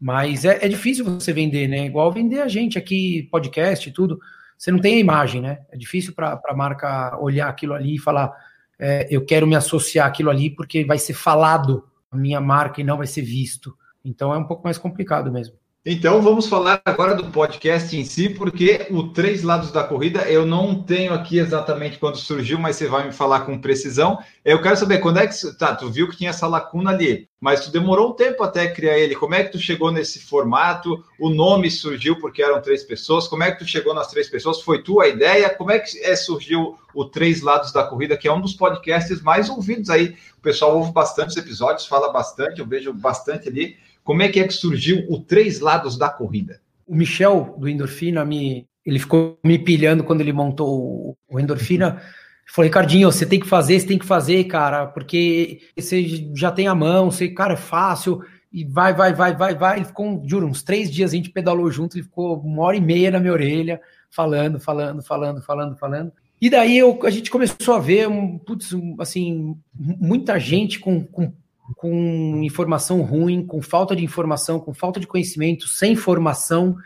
[0.00, 1.84] Mas é, é, difícil você vender, né?
[1.84, 4.20] Igual vender a gente aqui, podcast e tudo.
[4.56, 5.58] Você não tem a imagem, né?
[5.72, 8.32] É difícil para a marca olhar aquilo ali e falar:
[8.78, 12.84] é, eu quero me associar aquilo ali porque vai ser falado a minha marca e
[12.84, 13.76] não vai ser visto.
[14.04, 15.56] Então é um pouco mais complicado mesmo.
[15.84, 20.44] Então vamos falar agora do podcast em si, porque o Três Lados da Corrida eu
[20.44, 24.18] não tenho aqui exatamente quando surgiu, mas você vai me falar com precisão.
[24.44, 25.56] Eu quero saber quando é que.
[25.56, 28.98] Tá, tu viu que tinha essa lacuna ali, mas tu demorou um tempo até criar
[28.98, 29.16] ele.
[29.16, 31.02] Como é que tu chegou nesse formato?
[31.18, 33.26] O nome surgiu porque eram três pessoas.
[33.26, 34.60] Como é que tu chegou nas três pessoas?
[34.60, 35.48] Foi tua ideia?
[35.48, 39.22] Como é que é, surgiu o Três Lados da Corrida, que é um dos podcasts
[39.22, 40.14] mais ouvidos aí?
[40.36, 43.78] O pessoal ouve bastante os episódios, fala bastante, eu vejo bastante ali.
[44.02, 46.60] Como é que é que surgiu o Três Lados da Corrida?
[46.86, 52.02] O Michel, do Endorfina, me, ele ficou me pilhando quando ele montou o Endorfina.
[52.48, 56.66] Falou, Ricardinho, você tem que fazer, você tem que fazer, cara, porque você já tem
[56.66, 58.22] a mão, você, cara, é fácil,
[58.52, 59.76] e vai, vai, vai, vai, vai.
[59.78, 62.80] Ele ficou, juro, uns três dias a gente pedalou junto, ele ficou uma hora e
[62.80, 66.12] meia na minha orelha, falando, falando, falando, falando, falando.
[66.40, 71.04] E daí eu, a gente começou a ver, um, putz, um, assim, muita gente com,
[71.04, 71.32] com
[71.76, 76.76] com informação ruim, com falta de informação, com falta de conhecimento, sem formação,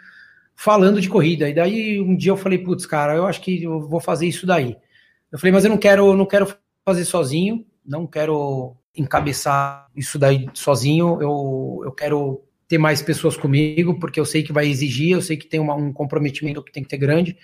[0.54, 1.48] falando de corrida.
[1.48, 4.46] E daí um dia eu falei, putz, cara, eu acho que eu vou fazer isso
[4.46, 4.76] daí.
[5.30, 6.54] Eu falei, mas eu não quero, não quero
[6.84, 13.98] fazer sozinho, não quero encabeçar isso daí sozinho, eu, eu quero ter mais pessoas comigo,
[13.98, 16.82] porque eu sei que vai exigir, eu sei que tem uma, um comprometimento que tem
[16.82, 17.36] que ter grande,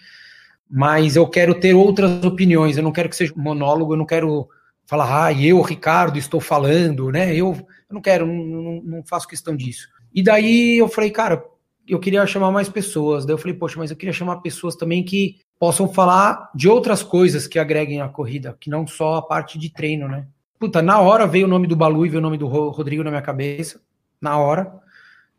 [0.70, 4.48] mas eu quero ter outras opiniões, eu não quero que seja monólogo, eu não quero
[4.90, 7.32] falar, ah, eu, Ricardo, estou falando, né?
[7.32, 7.52] Eu,
[7.88, 9.88] eu não quero, não, não, faço questão disso.
[10.12, 11.44] E daí eu falei, cara,
[11.86, 13.24] eu queria chamar mais pessoas.
[13.24, 17.04] Daí eu falei, poxa, mas eu queria chamar pessoas também que possam falar de outras
[17.04, 20.26] coisas que agreguem a corrida, que não só a parte de treino, né?
[20.58, 23.10] Puta, na hora veio o nome do Balu e veio o nome do Rodrigo na
[23.10, 23.80] minha cabeça,
[24.20, 24.72] na hora.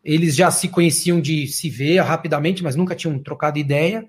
[0.02, 4.08] Eles já se conheciam de se ver rapidamente, mas nunca tinham trocado ideia.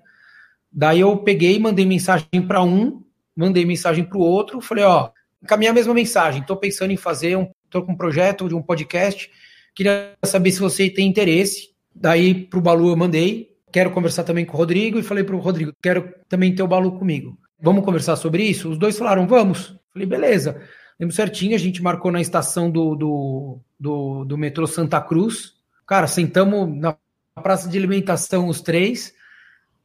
[0.71, 3.03] Daí eu peguei, mandei mensagem para um,
[3.35, 5.11] mandei mensagem para o outro, falei, ó,
[5.43, 6.41] encaminhar a mesma mensagem.
[6.41, 9.29] Estou pensando em fazer um, tô com um projeto de um podcast.
[9.75, 11.73] Queria saber se você tem interesse.
[11.93, 13.51] Daí para o Balu eu mandei.
[13.71, 16.67] Quero conversar também com o Rodrigo e falei para o Rodrigo, quero também ter o
[16.67, 17.37] Balu comigo.
[17.59, 18.69] Vamos conversar sobre isso?
[18.69, 19.75] Os dois falaram, vamos.
[19.91, 20.61] Falei, beleza.
[20.99, 25.53] Lembro certinho, a gente marcou na estação do, do, do, do metrô Santa Cruz.
[25.87, 26.95] Cara, sentamos na
[27.41, 29.13] praça de alimentação os três.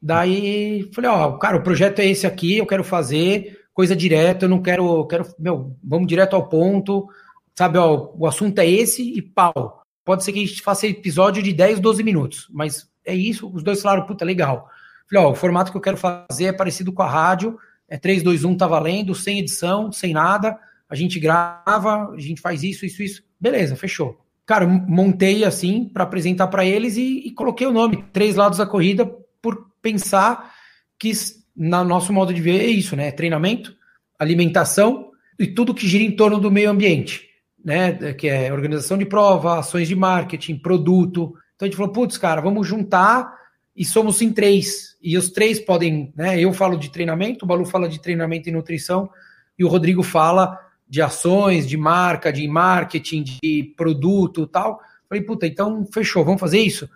[0.01, 4.48] Daí falei, ó, cara, o projeto é esse aqui, eu quero fazer coisa direta, eu
[4.48, 7.09] não quero, quero, meu, vamos direto ao ponto,
[7.56, 9.82] sabe, ó, o assunto é esse e pau.
[10.05, 13.62] Pode ser que a gente faça episódio de 10, 12 minutos, mas é isso, os
[13.62, 14.68] dois falaram, puta, legal.
[15.09, 17.56] Falei, ó, o formato que eu quero fazer é parecido com a rádio,
[17.88, 22.40] é 3, 2, 1, tá valendo, sem edição, sem nada, a gente grava, a gente
[22.40, 24.18] faz isso, isso, isso, beleza, fechou.
[24.44, 28.66] Cara, montei assim para apresentar para eles e, e coloquei o nome, Três Lados da
[28.66, 29.06] Corrida,
[29.40, 30.52] por pensar
[30.98, 31.12] que
[31.59, 33.10] no nosso modo de ver, é isso, né?
[33.10, 33.74] Treinamento,
[34.16, 37.26] alimentação e tudo que gira em torno do meio ambiente,
[37.62, 38.14] né?
[38.14, 41.35] Que é organização de prova, ações de marketing, produto.
[41.56, 43.36] Então a gente falou, putz, cara, vamos juntar
[43.74, 44.97] e somos em três.
[45.02, 46.40] E os três podem, né?
[46.40, 49.10] Eu falo de treinamento, o Balu fala de treinamento e nutrição,
[49.59, 50.56] e o Rodrigo fala
[50.89, 54.80] de ações, de marca, de marketing, de produto tal.
[55.09, 56.89] Falei, puta, então fechou, vamos fazer isso?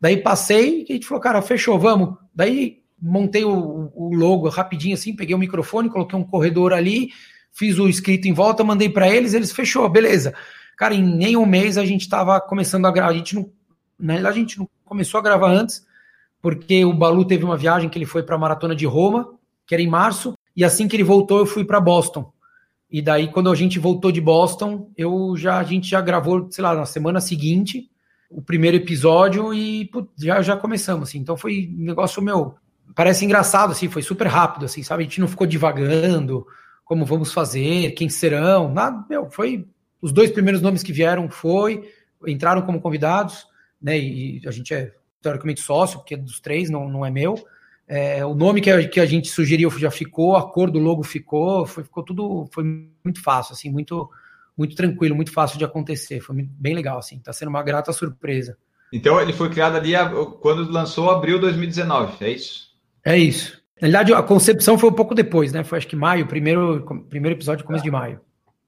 [0.00, 2.16] Daí passei e a gente falou, cara, fechou, vamos.
[2.34, 7.10] Daí montei o, o, logo rapidinho assim, peguei o microfone, coloquei um corredor ali,
[7.52, 10.34] fiz o escrito em volta, mandei para eles, eles fechou, beleza.
[10.76, 13.10] Cara, em um mês a gente estava começando a gravar.
[13.10, 13.50] A gente não,
[13.98, 15.84] na realidade, a gente não começou a gravar antes,
[16.40, 19.34] porque o Balu teve uma viagem que ele foi para a maratona de Roma,
[19.66, 22.32] que era em março, e assim que ele voltou, eu fui para Boston.
[22.90, 26.62] E daí, quando a gente voltou de Boston, eu já a gente já gravou, sei
[26.62, 27.90] lá, na semana seguinte,
[28.30, 31.18] o primeiro episódio e putz, já já começamos assim.
[31.18, 32.54] Então foi um negócio meu
[32.94, 35.02] parece engraçado, assim, foi super rápido, assim, sabe?
[35.02, 36.46] A gente não ficou divagando,
[36.84, 39.66] como vamos fazer, quem serão, nada, meu, foi
[40.00, 41.90] os dois primeiros nomes que vieram foi,
[42.26, 43.46] entraram como convidados,
[43.80, 43.98] né?
[43.98, 47.34] E a gente é teoricamente sócio, porque dos três, não, não é meu.
[47.86, 51.02] É, o nome que a, que a gente sugeriu já ficou, a cor do logo
[51.02, 52.64] ficou, foi, ficou tudo, foi
[53.02, 54.08] muito fácil, assim, muito,
[54.56, 56.20] muito tranquilo, muito fácil de acontecer.
[56.20, 57.18] Foi bem legal, assim.
[57.18, 58.56] Tá sendo uma grata surpresa.
[58.92, 59.92] Então ele foi criado ali
[60.40, 62.67] quando lançou abril 2019, é isso?
[63.08, 63.56] É isso.
[63.80, 65.64] Na verdade, a concepção foi um pouco depois, né?
[65.64, 68.20] Foi acho que maio, primeiro, primeiro episódio, começo de maio.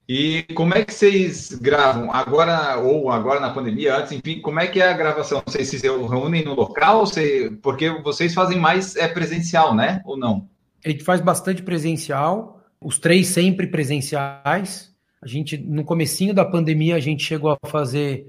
[0.09, 2.11] E como é que vocês gravam?
[2.11, 5.43] Agora, ou agora na pandemia, antes, enfim, como é que é a gravação?
[5.45, 7.05] Vocês se reúnem no local?
[7.05, 10.01] Você, porque vocês fazem mais é, presencial, né?
[10.05, 10.49] Ou não?
[10.83, 14.91] A gente faz bastante presencial, os três sempre presenciais.
[15.21, 18.25] A gente, no comecinho da pandemia, a gente chegou a fazer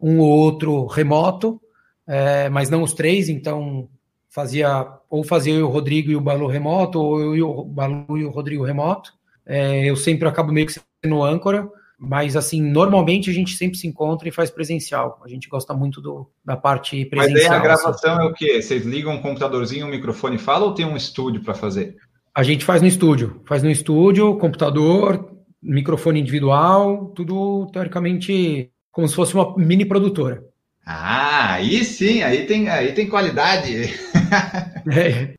[0.00, 1.62] um ou outro remoto,
[2.04, 3.88] é, mas não os três, então
[4.32, 7.64] fazia ou fazia eu e o Rodrigo e o Balu remoto, ou eu e o
[7.64, 9.12] Balu e o Rodrigo remoto.
[9.44, 11.68] É, eu sempre acabo meio que sendo âncora,
[11.98, 15.20] mas assim, normalmente a gente sempre se encontra e faz presencial.
[15.24, 17.42] A gente gosta muito do, da parte presencial.
[17.42, 18.22] Mas aí a gravação assim.
[18.22, 18.62] é o quê?
[18.62, 21.96] Vocês ligam um computadorzinho, um microfone e fala ou tem um estúdio para fazer?
[22.34, 23.42] A gente faz no estúdio.
[23.44, 25.30] Faz no estúdio, computador,
[25.62, 30.42] microfone individual, tudo teoricamente como se fosse uma mini produtora.
[30.84, 33.94] Ah, aí sim, aí tem, aí tem qualidade.
[34.90, 35.34] é,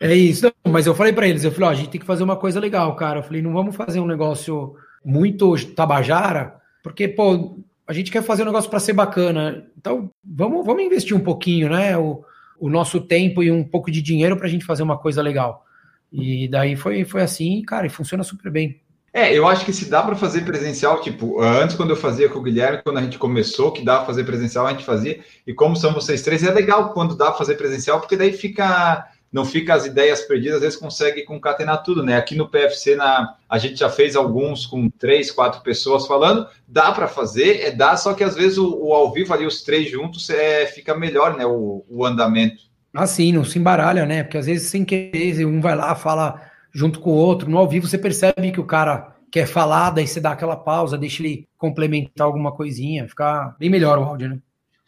[0.00, 0.44] é isso.
[0.44, 2.36] Não, mas eu falei para eles, eu falei, ó, a gente tem que fazer uma
[2.36, 3.20] coisa legal, cara.
[3.20, 4.74] Eu falei, não vamos fazer um negócio
[5.04, 9.66] muito tabajara, porque, pô, a gente quer fazer um negócio para ser bacana.
[9.76, 11.96] Então, vamos, vamos investir um pouquinho, né?
[11.96, 12.24] O,
[12.58, 15.64] o nosso tempo e um pouco de dinheiro para a gente fazer uma coisa legal.
[16.12, 18.80] E daí foi, foi assim, cara, e funciona super bem.
[19.14, 22.38] É, eu acho que se dá para fazer presencial, tipo, antes quando eu fazia com
[22.38, 25.20] o Guilherme, quando a gente começou, que dá para fazer presencial, a gente fazia.
[25.46, 29.06] E como são vocês três, é legal quando dá para fazer presencial, porque daí fica
[29.32, 32.16] não fica as ideias perdidas, às vezes consegue concatenar tudo, né?
[32.16, 36.92] Aqui no PFC na, a gente já fez alguns com três, quatro pessoas falando, dá
[36.92, 39.90] para fazer, é dá, só que às vezes o, o, ao vivo ali, os três
[39.90, 41.46] juntos, é, fica melhor, né?
[41.46, 42.64] O, o andamento.
[42.92, 44.22] Ah, sim, não se embaralha, né?
[44.22, 47.50] Porque às vezes sem querer, um vai lá, fala junto com o outro.
[47.50, 50.98] No ao vivo você percebe que o cara quer falar, daí você dá aquela pausa,
[50.98, 54.38] deixa ele complementar alguma coisinha, ficar bem melhor o áudio, né?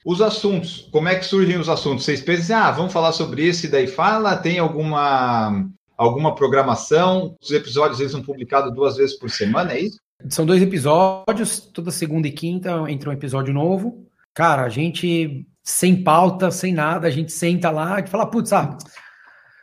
[0.04, 2.04] Os assuntos, como é que surgem os assuntos?
[2.04, 4.36] Vocês pensam, assim, ah, vamos falar sobre isso e daí fala?
[4.36, 5.66] Tem alguma
[5.96, 7.36] alguma programação?
[7.40, 9.98] Os episódios eles são publicados duas vezes por semana, é isso?
[10.28, 14.06] São dois episódios, toda segunda e quinta entra um episódio novo.
[14.34, 18.76] Cara, a gente sem pauta, sem nada, a gente senta lá e fala, putz, ah,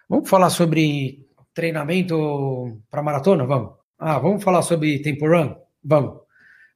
[0.10, 3.46] vamos falar sobre treinamento para maratona?
[3.46, 3.74] Vamos.
[3.98, 5.56] Ah, vamos falar sobre tempo run?
[5.84, 6.22] Vamos.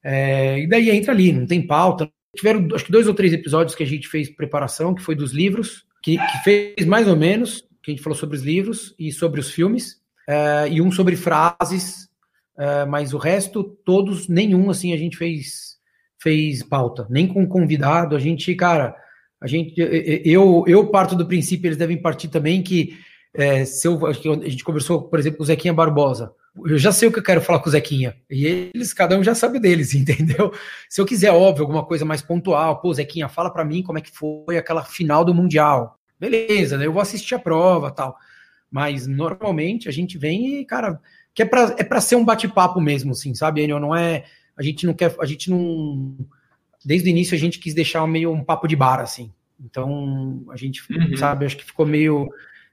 [0.04, 2.10] É, e daí entra ali, não tem pauta.
[2.36, 5.32] Tiveram acho que dois ou três episódios que a gente fez preparação, que foi dos
[5.32, 9.12] livros, que, que fez mais ou menos, que a gente falou sobre os livros e
[9.12, 12.10] sobre os filmes, é, e um sobre frases,
[12.58, 15.78] é, mas o resto, todos, nenhum assim, a gente fez,
[16.22, 18.96] fez pauta, nem com convidado, a gente, cara,
[19.42, 19.74] a gente,
[20.24, 22.98] eu, eu parto do princípio, eles devem partir também que
[23.38, 26.34] é, se eu, a gente conversou, por exemplo, com o Zequinha Barbosa.
[26.66, 28.16] Eu já sei o que eu quero falar com o Zequinha.
[28.30, 30.54] E eles, cada um já sabe deles, entendeu?
[30.90, 34.02] Se eu quiser, óbvio, alguma coisa mais pontual, pô, Zequinha, fala para mim como é
[34.02, 36.00] que foi aquela final do Mundial.
[36.20, 38.16] Beleza, daí eu vou assistir a prova tal.
[38.72, 41.00] Mas normalmente a gente vem e, cara,
[41.34, 43.80] que é para é pra ser um bate-papo mesmo, assim, sabe, Enio?
[43.80, 44.24] Não é.
[44.58, 45.14] A gente não quer.
[45.20, 46.16] A gente não.
[46.84, 49.32] Desde o início a gente quis deixar meio um papo de bar, assim.
[49.60, 51.16] Então, a gente, uhum.
[51.18, 52.30] sabe, acho que ficou meio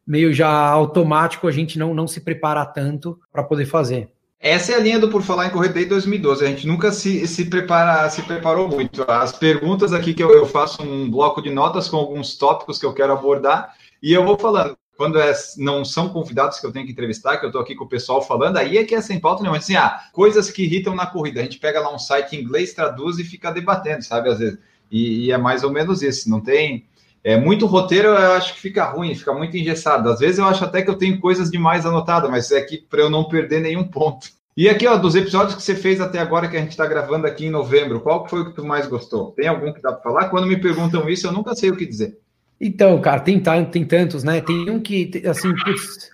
[0.06, 4.10] meio já automático a gente não, não se preparar tanto para poder fazer.
[4.42, 6.44] Essa é a linha do Por Falar em Correr desde 2012.
[6.44, 9.08] A gente nunca se, se, prepara, se preparou muito.
[9.08, 12.84] As perguntas aqui que eu, eu faço um bloco de notas com alguns tópicos que
[12.84, 14.76] eu quero abordar e eu vou falando.
[14.96, 17.84] Quando é, não são convidados que eu tenho que entrevistar, que eu estou aqui com
[17.84, 19.58] o pessoal falando, aí é que é sem pauta nenhuma.
[19.58, 21.40] Assim, ah, coisas que irritam na corrida.
[21.40, 24.28] A gente pega lá um site em inglês, traduz e fica debatendo, sabe?
[24.28, 24.58] Às vezes.
[24.90, 26.28] E, e é mais ou menos isso.
[26.28, 26.84] Não tem
[27.24, 30.10] é muito roteiro, eu acho que fica ruim, fica muito engessado.
[30.10, 33.00] Às vezes eu acho até que eu tenho coisas demais anotadas, mas é aqui para
[33.00, 34.28] eu não perder nenhum ponto.
[34.56, 37.26] E aqui, ó, dos episódios que você fez até agora que a gente está gravando
[37.26, 39.32] aqui em novembro, qual foi o que tu mais gostou?
[39.32, 40.28] Tem algum que dá para falar?
[40.28, 42.18] Quando me perguntam isso, eu nunca sei o que dizer.
[42.60, 44.40] Então, cara, tem, tem tantos, né?
[44.40, 46.10] Tem um que, assim, putz,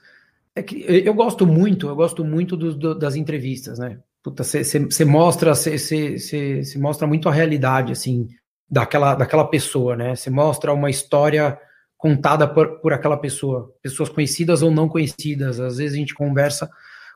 [0.55, 3.99] é que eu gosto muito, eu gosto muito do, do, das entrevistas, né?
[4.23, 8.29] Puta, você mostra, você mostra muito a realidade, assim,
[8.71, 10.15] daquela, daquela pessoa, né?
[10.15, 11.59] Você mostra uma história
[11.97, 15.59] contada por, por aquela pessoa, pessoas conhecidas ou não conhecidas.
[15.59, 16.71] Às vezes a gente conversa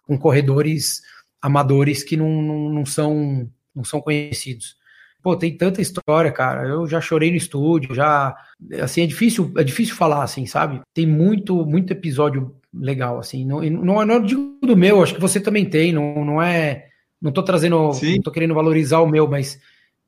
[0.06, 1.02] com corredores
[1.40, 4.76] amadores que não, não, não são não são conhecidos.
[5.22, 6.66] Pô, tem tanta história, cara.
[6.66, 8.36] Eu já chorei no estúdio, já
[8.80, 10.80] assim é difícil, é difícil falar assim, sabe?
[10.92, 13.44] Tem muito muito episódio legal assim.
[13.44, 16.86] Não não, não digo do meu, acho que você também tem, não, não é
[17.20, 18.16] não tô trazendo, Sim.
[18.16, 19.60] não tô querendo valorizar o meu, mas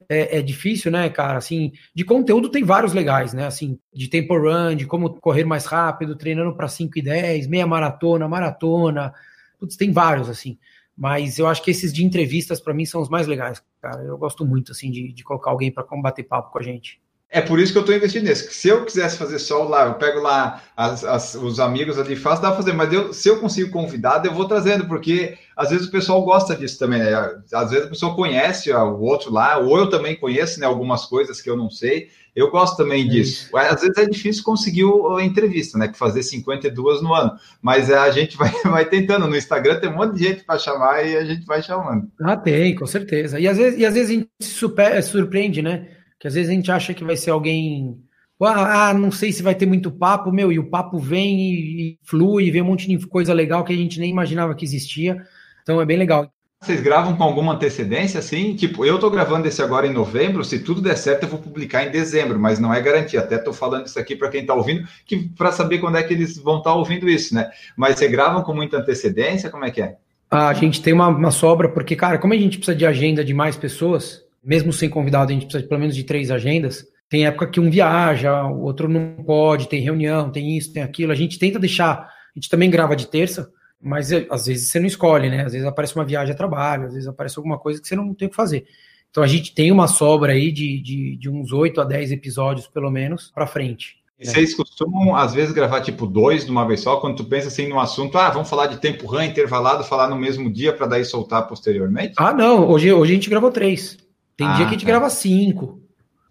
[0.08, 1.38] é, é, difícil, né, cara?
[1.38, 3.46] Assim, de conteúdo tem vários legais, né?
[3.46, 7.66] Assim, de tempo run, de como correr mais rápido, treinando para 5 e 10, meia
[7.66, 9.12] maratona, maratona.
[9.58, 10.58] Putz, tem vários, assim.
[10.96, 14.02] Mas eu acho que esses de entrevistas, para mim, são os mais legais, cara.
[14.02, 17.00] Eu gosto muito, assim, de, de colocar alguém para combater papo com a gente.
[17.34, 18.54] É por isso que eu estou investindo nesse.
[18.54, 22.40] Se eu quisesse fazer só lá, eu pego lá as, as, os amigos ali, faço,
[22.40, 22.72] dá para fazer.
[22.72, 26.54] Mas eu, se eu consigo convidado, eu vou trazendo, porque às vezes o pessoal gosta
[26.54, 27.00] disso também.
[27.00, 27.12] Né?
[27.52, 31.40] Às vezes a pessoa conhece o outro lá, ou eu também conheço né, algumas coisas
[31.40, 32.08] que eu não sei.
[32.36, 33.50] Eu gosto também é disso.
[33.56, 35.90] Às vezes é difícil conseguir a entrevista, né?
[35.92, 37.32] Fazer 52 no ano.
[37.60, 39.26] Mas a gente vai, vai tentando.
[39.26, 42.08] No Instagram tem um monte de gente para chamar e a gente vai chamando.
[42.20, 43.40] Ah, tem, com certeza.
[43.40, 45.88] E às vezes, e às vezes a gente super, surpreende, né?
[46.24, 47.98] Que às vezes a gente acha que vai ser alguém.
[48.40, 51.82] Ah, ah, não sei se vai ter muito papo, meu, e o papo vem e,
[51.82, 54.64] e flui, e vem um monte de coisa legal que a gente nem imaginava que
[54.64, 55.18] existia.
[55.62, 56.32] Então é bem legal.
[56.62, 58.56] Vocês gravam com alguma antecedência, assim?
[58.56, 61.86] Tipo, eu tô gravando esse agora em novembro, se tudo der certo, eu vou publicar
[61.86, 63.20] em dezembro, mas não é garantia.
[63.20, 66.14] Até tô falando isso aqui para quem tá ouvindo, que para saber quando é que
[66.14, 67.50] eles vão estar tá ouvindo isso, né?
[67.76, 69.50] Mas vocês gravam com muita antecedência?
[69.50, 69.96] Como é que é?
[70.30, 73.34] A gente tem uma, uma sobra, porque, cara, como a gente precisa de agenda de
[73.34, 76.84] mais pessoas, mesmo sem convidado, a gente precisa de pelo menos de três agendas.
[77.08, 81.12] Tem época que um viaja, o outro não pode, tem reunião, tem isso, tem aquilo.
[81.12, 81.98] A gente tenta deixar.
[81.98, 83.50] A gente também grava de terça,
[83.80, 85.44] mas é, às vezes você não escolhe, né?
[85.44, 88.14] Às vezes aparece uma viagem a trabalho, às vezes aparece alguma coisa que você não
[88.14, 88.66] tem o que fazer.
[89.10, 92.66] Então a gente tem uma sobra aí de, de, de uns 8 a 10 episódios,
[92.66, 94.02] pelo menos, para frente.
[94.18, 97.48] E vocês costumam, às vezes, gravar tipo dois de uma vez só, quando tu pensa
[97.48, 100.86] assim no assunto, ah, vamos falar de tempo RAM intervalado, falar no mesmo dia para
[100.86, 102.14] daí soltar posteriormente?
[102.16, 103.98] Ah, não, hoje, hoje a gente gravou três.
[104.36, 104.90] Tem ah, dia que a gente tá.
[104.90, 105.80] grava cinco,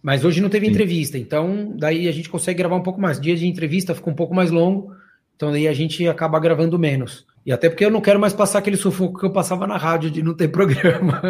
[0.01, 0.71] mas hoje não teve Sim.
[0.71, 3.19] entrevista, então daí a gente consegue gravar um pouco mais.
[3.19, 4.93] Dia de entrevista fica um pouco mais longo,
[5.35, 7.25] então daí a gente acaba gravando menos.
[7.45, 10.09] E até porque eu não quero mais passar aquele sufoco que eu passava na rádio
[10.09, 11.21] de não ter programa.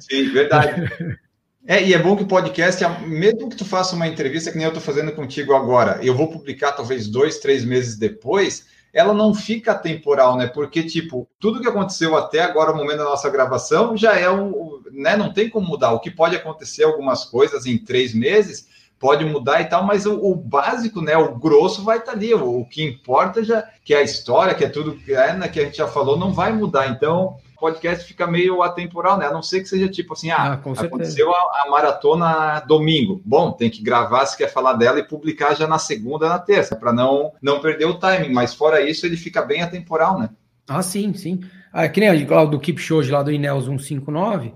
[0.00, 0.88] Sim, verdade.
[1.66, 4.64] É, e é bom que o podcast, mesmo que tu faça uma entrevista que nem
[4.64, 9.34] eu estou fazendo contigo agora, eu vou publicar talvez dois, três meses depois, ela não
[9.34, 10.46] fica temporal, né?
[10.46, 14.82] Porque, tipo, tudo que aconteceu até agora, o momento da nossa gravação, já é o,
[14.92, 15.16] né?
[15.16, 15.92] Não tem como mudar.
[15.92, 20.14] O que pode acontecer algumas coisas em três meses pode mudar e tal, mas o,
[20.14, 21.16] o básico, né?
[21.16, 22.34] O grosso vai estar tá ali.
[22.34, 25.48] O, o, que importa já que é a história, que é tudo que, é, né,
[25.48, 26.88] que a gente já falou, não vai mudar.
[26.88, 29.26] Então, podcast fica meio atemporal, né?
[29.26, 33.22] A não ser que seja tipo assim, ah, ah aconteceu a, a, maratona domingo.
[33.24, 36.74] Bom, tem que gravar se quer falar dela e publicar já na segunda, na terça,
[36.74, 38.32] para não não perder o timing.
[38.32, 40.30] Mas fora isso, ele fica bem atemporal, né?
[40.68, 41.38] Ah, sim, sim.
[41.72, 44.52] Ah, que nem a do Keep Show lá do Inels 159.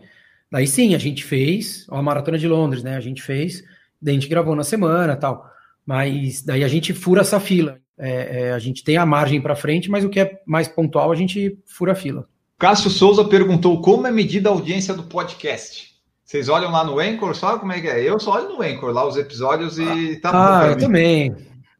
[0.51, 2.97] Daí sim, a gente fez a maratona de Londres, né?
[2.97, 3.62] A gente fez,
[4.03, 5.49] daí a gente gravou na semana, tal.
[5.87, 7.78] Mas daí a gente fura essa fila.
[7.97, 11.12] É, é, a gente tem a margem para frente, mas o que é mais pontual
[11.12, 12.28] a gente fura a fila.
[12.59, 15.95] Cássio Souza perguntou como é medida a audiência do podcast.
[16.24, 18.03] Vocês olham lá no Anchor, só como é que é?
[18.03, 21.35] Eu só olho no Anchor lá os episódios e tá Ah, eu também.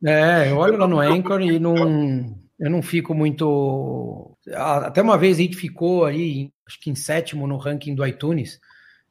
[0.05, 1.74] É, eu olho lá no Anchor e não,
[2.61, 4.36] eu não fico muito.
[4.55, 8.61] Até uma vez a gente ficou aí, acho que em sétimo no ranking do iTunes,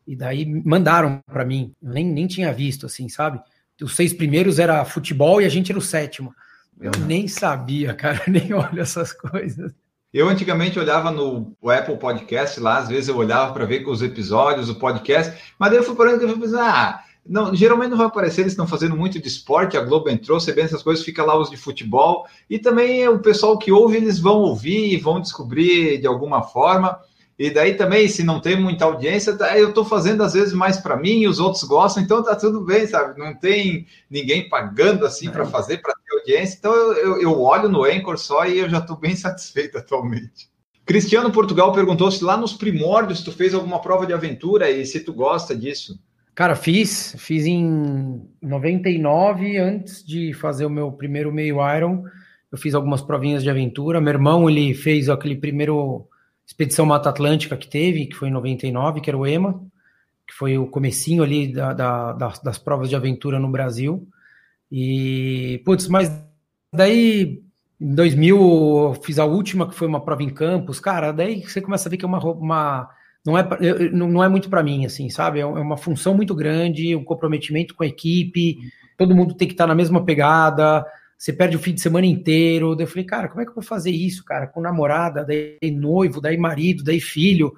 [0.08, 1.74] e daí mandaram para mim.
[1.82, 3.42] Eu nem, nem tinha visto, assim, sabe?
[3.82, 6.34] Os seis primeiros era futebol e a gente era o sétimo.
[6.80, 9.74] Eu nem sabia, cara, nem olho essas coisas.
[10.16, 14.70] Eu antigamente olhava no Apple Podcast lá, às vezes eu olhava para ver os episódios,
[14.70, 18.08] o podcast, mas daí eu fui parando e fui pensando, ah, não, geralmente não vai
[18.08, 21.22] aparecer, eles estão fazendo muito de esporte, a Globo entrou, você vê essas coisas, fica
[21.22, 25.20] lá os de futebol, e também o pessoal que ouve, eles vão ouvir e vão
[25.20, 26.98] descobrir de alguma forma.
[27.38, 30.78] E daí também, se não tem muita audiência, tá, eu estou fazendo às vezes mais
[30.78, 33.20] para mim e os outros gostam, então tá tudo bem, sabe?
[33.20, 36.56] Não tem ninguém pagando assim para fazer, para ter audiência.
[36.58, 40.50] Então eu, eu, eu, olho no Anchor só e eu já estou bem satisfeito atualmente.
[40.86, 45.02] Cristiano Portugal perguntou se lá nos primórdios tu fez alguma prova de aventura e se
[45.02, 46.00] tu gosta disso.
[46.34, 52.04] Cara, fiz, fiz em 99, antes de fazer o meu primeiro meio Iron,
[52.52, 54.00] eu fiz algumas provinhas de aventura.
[54.00, 56.08] Meu irmão, ele fez aquele primeiro
[56.46, 59.62] Expedição Mata Atlântica que teve, que foi em 99, que era o EMA,
[60.28, 64.08] que foi o comecinho ali da, da, das, das, provas de aventura no Brasil.
[64.72, 66.12] E, putz, mas
[66.74, 67.44] daí
[67.80, 71.62] em 2000 eu fiz a última, que foi uma prova em campos, cara, daí você
[71.62, 72.90] começa a ver que é uma, uma
[73.26, 73.48] não é,
[73.92, 75.40] não é muito para mim, assim, sabe?
[75.40, 78.60] É, é uma função muito grande, um comprometimento com a equipe,
[78.98, 80.86] todo mundo tem que estar na mesma pegada,
[81.18, 82.76] você perde o fim de semana inteiro.
[82.76, 84.48] Daí eu falei, cara, como é que eu vou fazer isso, cara?
[84.48, 87.54] Com namorada, daí noivo, daí marido, daí filho.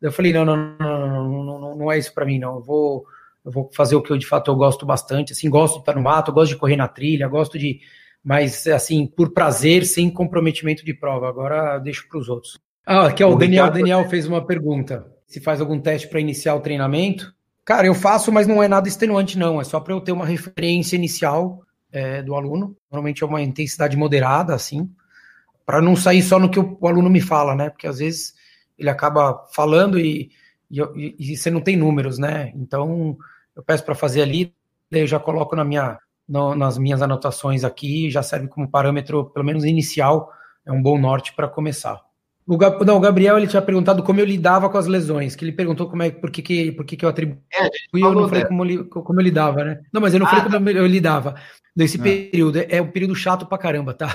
[0.00, 2.56] Daí eu falei, não, não, não, não, não, não é isso para mim, não.
[2.56, 3.06] Eu vou,
[3.44, 5.32] eu vou fazer o que eu de fato eu gosto bastante.
[5.32, 7.80] Assim, gosto de estar no mato, gosto de correr na trilha, gosto de.
[8.22, 11.28] Mas, assim, por prazer, sem comprometimento de prova.
[11.28, 12.58] Agora deixo para os outros.
[12.84, 13.70] Ah, aqui é o, Daniel.
[13.70, 15.06] Daniel fez uma pergunta.
[15.26, 17.34] Se faz algum teste para iniciar o treinamento?
[17.64, 19.60] Cara, eu faço, mas não é nada extenuante, não.
[19.60, 22.76] É só para eu ter uma referência inicial é, do aluno.
[22.90, 24.90] Normalmente é uma intensidade moderada, assim,
[25.64, 27.70] para não sair só no que o, o, aluno me fala, né?
[27.70, 28.34] Porque às vezes
[28.78, 30.30] ele acaba falando e,
[30.70, 32.52] e, e você não tem números, né?
[32.54, 33.16] Então,
[33.54, 34.54] eu peço para fazer ali,
[34.90, 35.98] daí eu já coloco na minha,
[36.28, 40.30] no, nas minhas anotações aqui, já serve como parâmetro, pelo menos inicial,
[40.64, 42.05] é um bom norte para começar.
[42.46, 45.50] O, não, o Gabriel ele tinha perguntado como eu lidava com as lesões, que ele
[45.50, 48.44] perguntou como é, por que, que, por que, que eu atribuí, é, eu não falei
[48.44, 49.80] como, como eu lidava, né?
[49.92, 50.52] Não, mas eu não ah, falei tá.
[50.52, 51.34] como eu lidava
[51.74, 52.02] nesse ah.
[52.02, 52.58] período.
[52.68, 54.08] É um período chato pra caramba, tá?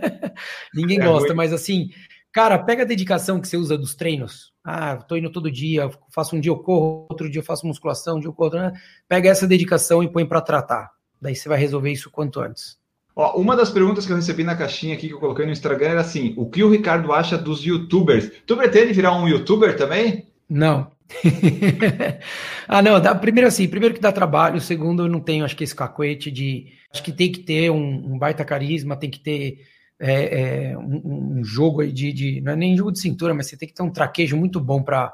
[0.74, 1.36] Ninguém é gosta, ruim.
[1.36, 1.90] mas assim,
[2.32, 4.50] cara, pega a dedicação que você usa dos treinos.
[4.64, 8.16] Ah, tô indo todo dia, faço um dia eu corro, outro dia eu faço musculação,
[8.16, 8.72] um dia eu corro, né?
[9.06, 10.90] Pega essa dedicação e põe para tratar.
[11.20, 12.78] Daí você vai resolver isso quanto antes.
[13.18, 15.88] Ó, uma das perguntas que eu recebi na caixinha aqui que eu coloquei no Instagram
[15.88, 18.30] era assim: o que o Ricardo acha dos youtubers?
[18.46, 20.28] Tu pretende virar um youtuber também?
[20.48, 20.92] Não.
[22.68, 25.64] ah, não, dá, primeiro assim, primeiro que dá trabalho, segundo, eu não tenho, acho que
[25.64, 26.68] esse cacuete de.
[26.92, 29.66] Acho que tem que ter um, um baita carisma, tem que ter
[29.98, 33.48] é, é, um, um, jogo aí de, de, Não é nem jogo de cintura, mas
[33.48, 35.12] você tem que ter um traquejo muito bom para.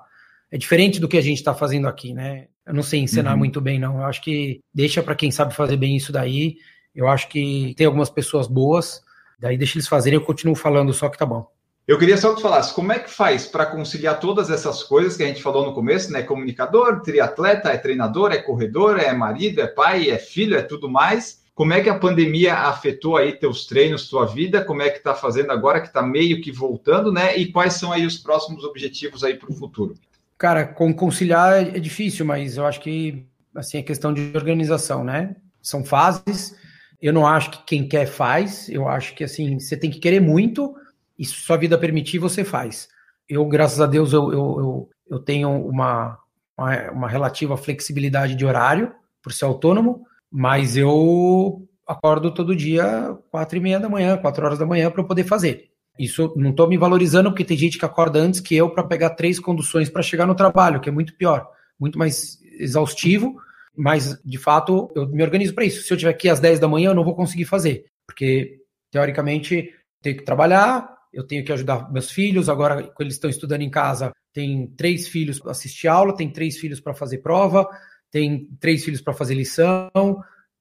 [0.50, 2.48] É diferente do que a gente está fazendo aqui, né?
[2.66, 3.38] Eu não sei ensinar uhum.
[3.38, 3.96] muito bem, não.
[3.96, 6.56] Eu acho que deixa para quem sabe fazer bem isso daí.
[6.94, 9.02] Eu acho que tem algumas pessoas boas,
[9.38, 11.50] daí deixa eles fazerem, eu continuo falando só que tá bom.
[11.86, 15.18] Eu queria só que tu falasse como é que faz para conciliar todas essas coisas
[15.18, 16.22] que a gente falou no começo, né?
[16.22, 21.44] Comunicador, triatleta, é treinador, é corredor, é marido, é pai, é filho, é tudo mais.
[21.54, 24.64] Como é que a pandemia afetou aí teus treinos, tua vida?
[24.64, 27.36] Como é que tá fazendo agora que tá meio que voltando, né?
[27.36, 29.94] E quais são aí os próximos objetivos aí para o futuro?
[30.38, 35.36] Cara, com conciliar é difícil, mas eu acho que assim é questão de organização, né?
[35.60, 36.56] São fases
[37.04, 40.20] eu não acho que quem quer faz, eu acho que assim, você tem que querer
[40.20, 40.74] muito,
[41.18, 42.88] e se sua vida permitir, você faz.
[43.28, 46.18] Eu, graças a Deus, eu, eu, eu, eu tenho uma,
[46.56, 48.90] uma, uma, relativa flexibilidade de horário,
[49.22, 54.58] por ser autônomo, mas eu acordo todo dia quatro e meia da manhã, quatro horas
[54.58, 55.68] da manhã para poder fazer.
[55.98, 59.10] Isso não estou me valorizando porque tem gente que acorda antes que eu para pegar
[59.10, 61.46] três conduções para chegar no trabalho, que é muito pior,
[61.78, 63.36] muito mais exaustivo
[63.76, 65.82] mas, de fato, eu me organizo para isso.
[65.82, 68.60] Se eu tiver aqui às 10 da manhã, eu não vou conseguir fazer, porque,
[68.90, 69.72] teoricamente,
[70.02, 72.48] tenho que trabalhar, eu tenho que ajudar meus filhos.
[72.48, 76.58] Agora, quando eles estão estudando em casa, tem três filhos para assistir aula, tem três
[76.58, 77.68] filhos para fazer prova,
[78.10, 79.90] tem três filhos para fazer lição,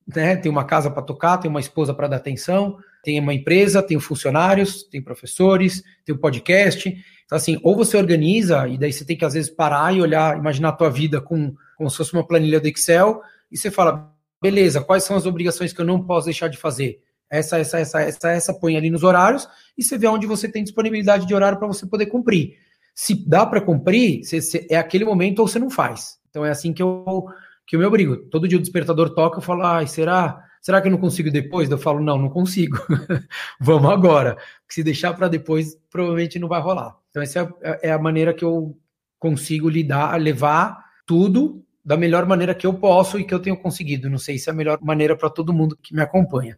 [0.08, 0.36] né?
[0.36, 4.00] tem uma casa para tocar, tem uma esposa para dar atenção, tem uma empresa, tem
[4.00, 6.90] funcionários, tem professores, tem um podcast.
[7.26, 10.38] Então, assim, ou você organiza, e daí você tem que, às vezes, parar e olhar,
[10.38, 11.54] imaginar a tua vida com
[11.84, 14.12] como se fosse uma planilha do Excel, e você fala,
[14.42, 17.02] beleza, quais são as obrigações que eu não posso deixar de fazer?
[17.30, 19.48] Essa, essa, essa, essa, essa, põe ali nos horários,
[19.78, 22.58] e você vê onde você tem disponibilidade de horário para você poder cumprir.
[22.96, 26.20] Se dá para cumprir, você, é aquele momento ou você não faz.
[26.30, 27.26] Então é assim que eu,
[27.66, 28.18] que eu me obrigo.
[28.30, 30.42] Todo dia o despertador toca, eu falo, ai, será?
[30.62, 31.70] Será que eu não consigo depois?
[31.70, 32.78] Eu falo, não, não consigo.
[33.60, 34.38] Vamos agora.
[34.70, 36.96] Se deixar para depois, provavelmente não vai rolar.
[37.10, 38.78] Então, essa é, é a maneira que eu
[39.20, 44.10] consigo lidar, levar tudo da melhor maneira que eu posso e que eu tenho conseguido.
[44.10, 46.58] Não sei se é a melhor maneira para todo mundo que me acompanha.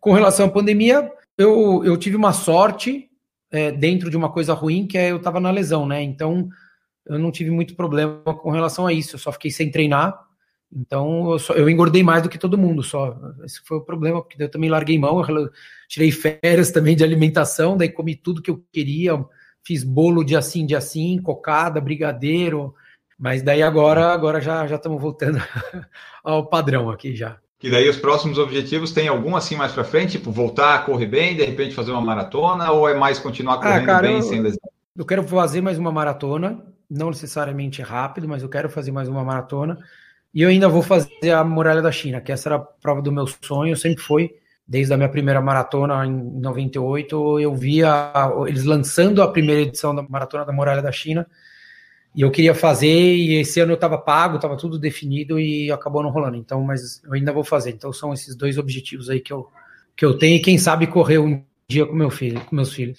[0.00, 3.08] Com relação à pandemia, eu, eu tive uma sorte
[3.50, 6.02] é, dentro de uma coisa ruim, que é eu estava na lesão, né?
[6.02, 6.48] Então,
[7.06, 9.14] eu não tive muito problema com relação a isso.
[9.14, 10.18] Eu só fiquei sem treinar.
[10.72, 13.16] Então, eu, só, eu engordei mais do que todo mundo, só.
[13.44, 15.24] Esse foi o problema, porque eu também larguei mão.
[15.28, 15.50] Eu
[15.88, 19.12] tirei férias também de alimentação, daí comi tudo que eu queria.
[19.64, 22.74] Fiz bolo de assim, de assim, cocada, brigadeiro,
[23.18, 25.38] mas daí agora, agora já já estamos voltando
[26.22, 27.38] ao padrão aqui já.
[27.58, 31.06] Que daí os próximos objetivos tem algum assim mais para frente, tipo voltar a correr
[31.06, 34.16] bem, de repente fazer uma maratona, ou é mais continuar ah, correndo ah, cara, bem
[34.16, 34.70] eu, sem lesão?
[34.94, 39.24] Eu quero fazer mais uma maratona, não necessariamente rápido, mas eu quero fazer mais uma
[39.24, 39.78] maratona.
[40.34, 43.10] E eu ainda vou fazer a Muralha da China, que essa era a prova do
[43.10, 44.34] meu sonho, sempre foi.
[44.68, 48.12] Desde a minha primeira maratona em 98, eu via
[48.46, 51.26] eles lançando a primeira edição da Maratona da Muralha da China
[52.16, 56.02] e eu queria fazer, e esse ano eu estava pago, estava tudo definido e acabou
[56.02, 56.38] não rolando.
[56.38, 57.72] Então, mas eu ainda vou fazer.
[57.72, 59.46] Então, são esses dois objetivos aí que eu,
[59.94, 62.96] que eu tenho, e quem sabe correr um dia com meu filho, com meus filhos.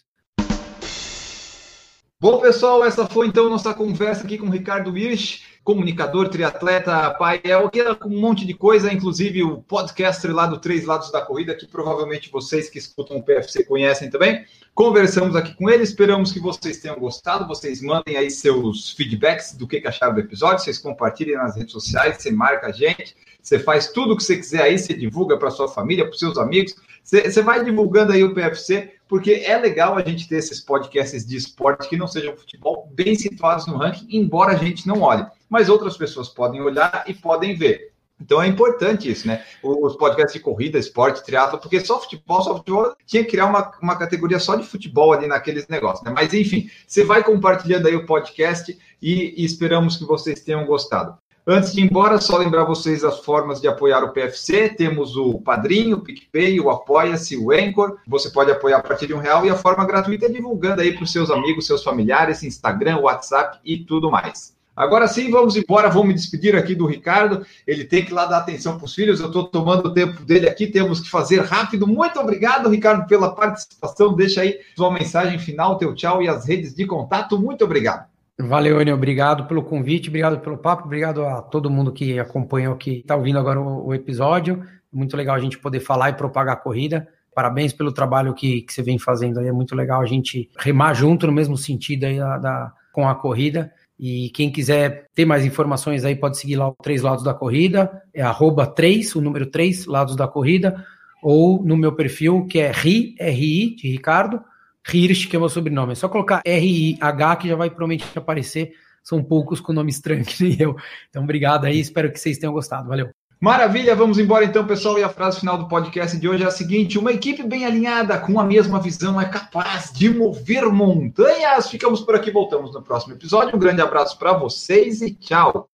[2.20, 7.42] Bom, pessoal, essa foi então nossa conversa aqui com o Ricardo Wirsch, comunicador, triatleta, pai,
[7.44, 11.66] é um monte de coisa, inclusive o podcaster lá do Três Lados da Corrida, que
[11.66, 14.46] provavelmente vocês que escutam o PFC conhecem também.
[14.78, 17.48] Conversamos aqui com ele, esperamos que vocês tenham gostado.
[17.48, 22.22] Vocês mandem aí seus feedbacks do que, acharam do episódio, vocês compartilhem nas redes sociais,
[22.22, 25.50] você marca a gente, você faz tudo o que você quiser aí, você divulga para
[25.50, 29.98] sua família, para seus amigos, você, você vai divulgando aí o PFC, porque é legal
[29.98, 34.06] a gente ter esses podcasts de esporte que não sejam futebol bem situados no ranking,
[34.12, 35.26] embora a gente não olhe.
[35.50, 37.94] Mas outras pessoas podem olhar e podem ver.
[38.20, 39.44] Então é importante isso, né?
[39.64, 43.72] Os podcasts de corrida, esporte, triatlo, porque só futebol, só futebol, tinha que criar uma,
[43.82, 46.12] uma categoria só de futebol ali naqueles negócios, né?
[46.14, 51.18] Mas enfim, você vai compartilhando aí o podcast e, e esperamos que vocês tenham gostado.
[51.50, 54.68] Antes de ir embora, só lembrar vocês as formas de apoiar o PFC.
[54.68, 58.00] Temos o Padrinho, o PicPay, o Apoia-se, o Anchor.
[58.06, 60.94] Você pode apoiar a partir de um real e a forma gratuita é divulgando aí
[60.94, 64.57] para os seus amigos, seus familiares, Instagram, WhatsApp e tudo mais.
[64.78, 65.90] Agora sim, vamos embora.
[65.90, 67.44] Vou me despedir aqui do Ricardo.
[67.66, 69.20] Ele tem que lá dar atenção para os filhos.
[69.20, 70.68] Eu estou tomando o tempo dele aqui.
[70.68, 71.88] Temos que fazer rápido.
[71.88, 74.16] Muito obrigado, Ricardo, pela participação.
[74.16, 77.40] Deixa aí sua mensagem final, teu tchau e as redes de contato.
[77.40, 78.06] Muito obrigado.
[78.40, 78.94] Valeu, Enio.
[78.94, 83.40] Obrigado pelo convite, obrigado pelo papo, obrigado a todo mundo que acompanhou, que está ouvindo
[83.40, 84.64] agora o, o, episódio.
[84.94, 87.08] Muito legal a gente poder falar e propagar a corrida.
[87.34, 89.48] Parabéns pelo trabalho que, que você vem fazendo aí.
[89.48, 93.16] É muito legal a gente remar junto no mesmo sentido aí da, da com a
[93.16, 93.72] corrida.
[94.00, 98.02] E quem quiser ter mais informações aí pode seguir lá o Três Lados da Corrida,
[98.14, 100.86] é arroba 3, o número 3, Lados da Corrida,
[101.22, 104.40] ou no meu perfil, que é RI, RI, de Ricardo,
[104.88, 105.94] Hirsch, que é meu sobrenome.
[105.94, 108.72] É só colocar R-I-H que já vai provavelmente aparecer.
[109.04, 110.76] São poucos com nome estranho que nem eu.
[111.10, 112.88] Então, obrigado aí, espero que vocês tenham gostado.
[112.88, 113.17] Valeu.
[113.40, 114.98] Maravilha, vamos embora então, pessoal.
[114.98, 118.18] E a frase final do podcast de hoje é a seguinte: uma equipe bem alinhada,
[118.18, 121.70] com a mesma visão, é capaz de mover montanhas.
[121.70, 123.56] Ficamos por aqui, voltamos no próximo episódio.
[123.56, 125.70] Um grande abraço para vocês e tchau.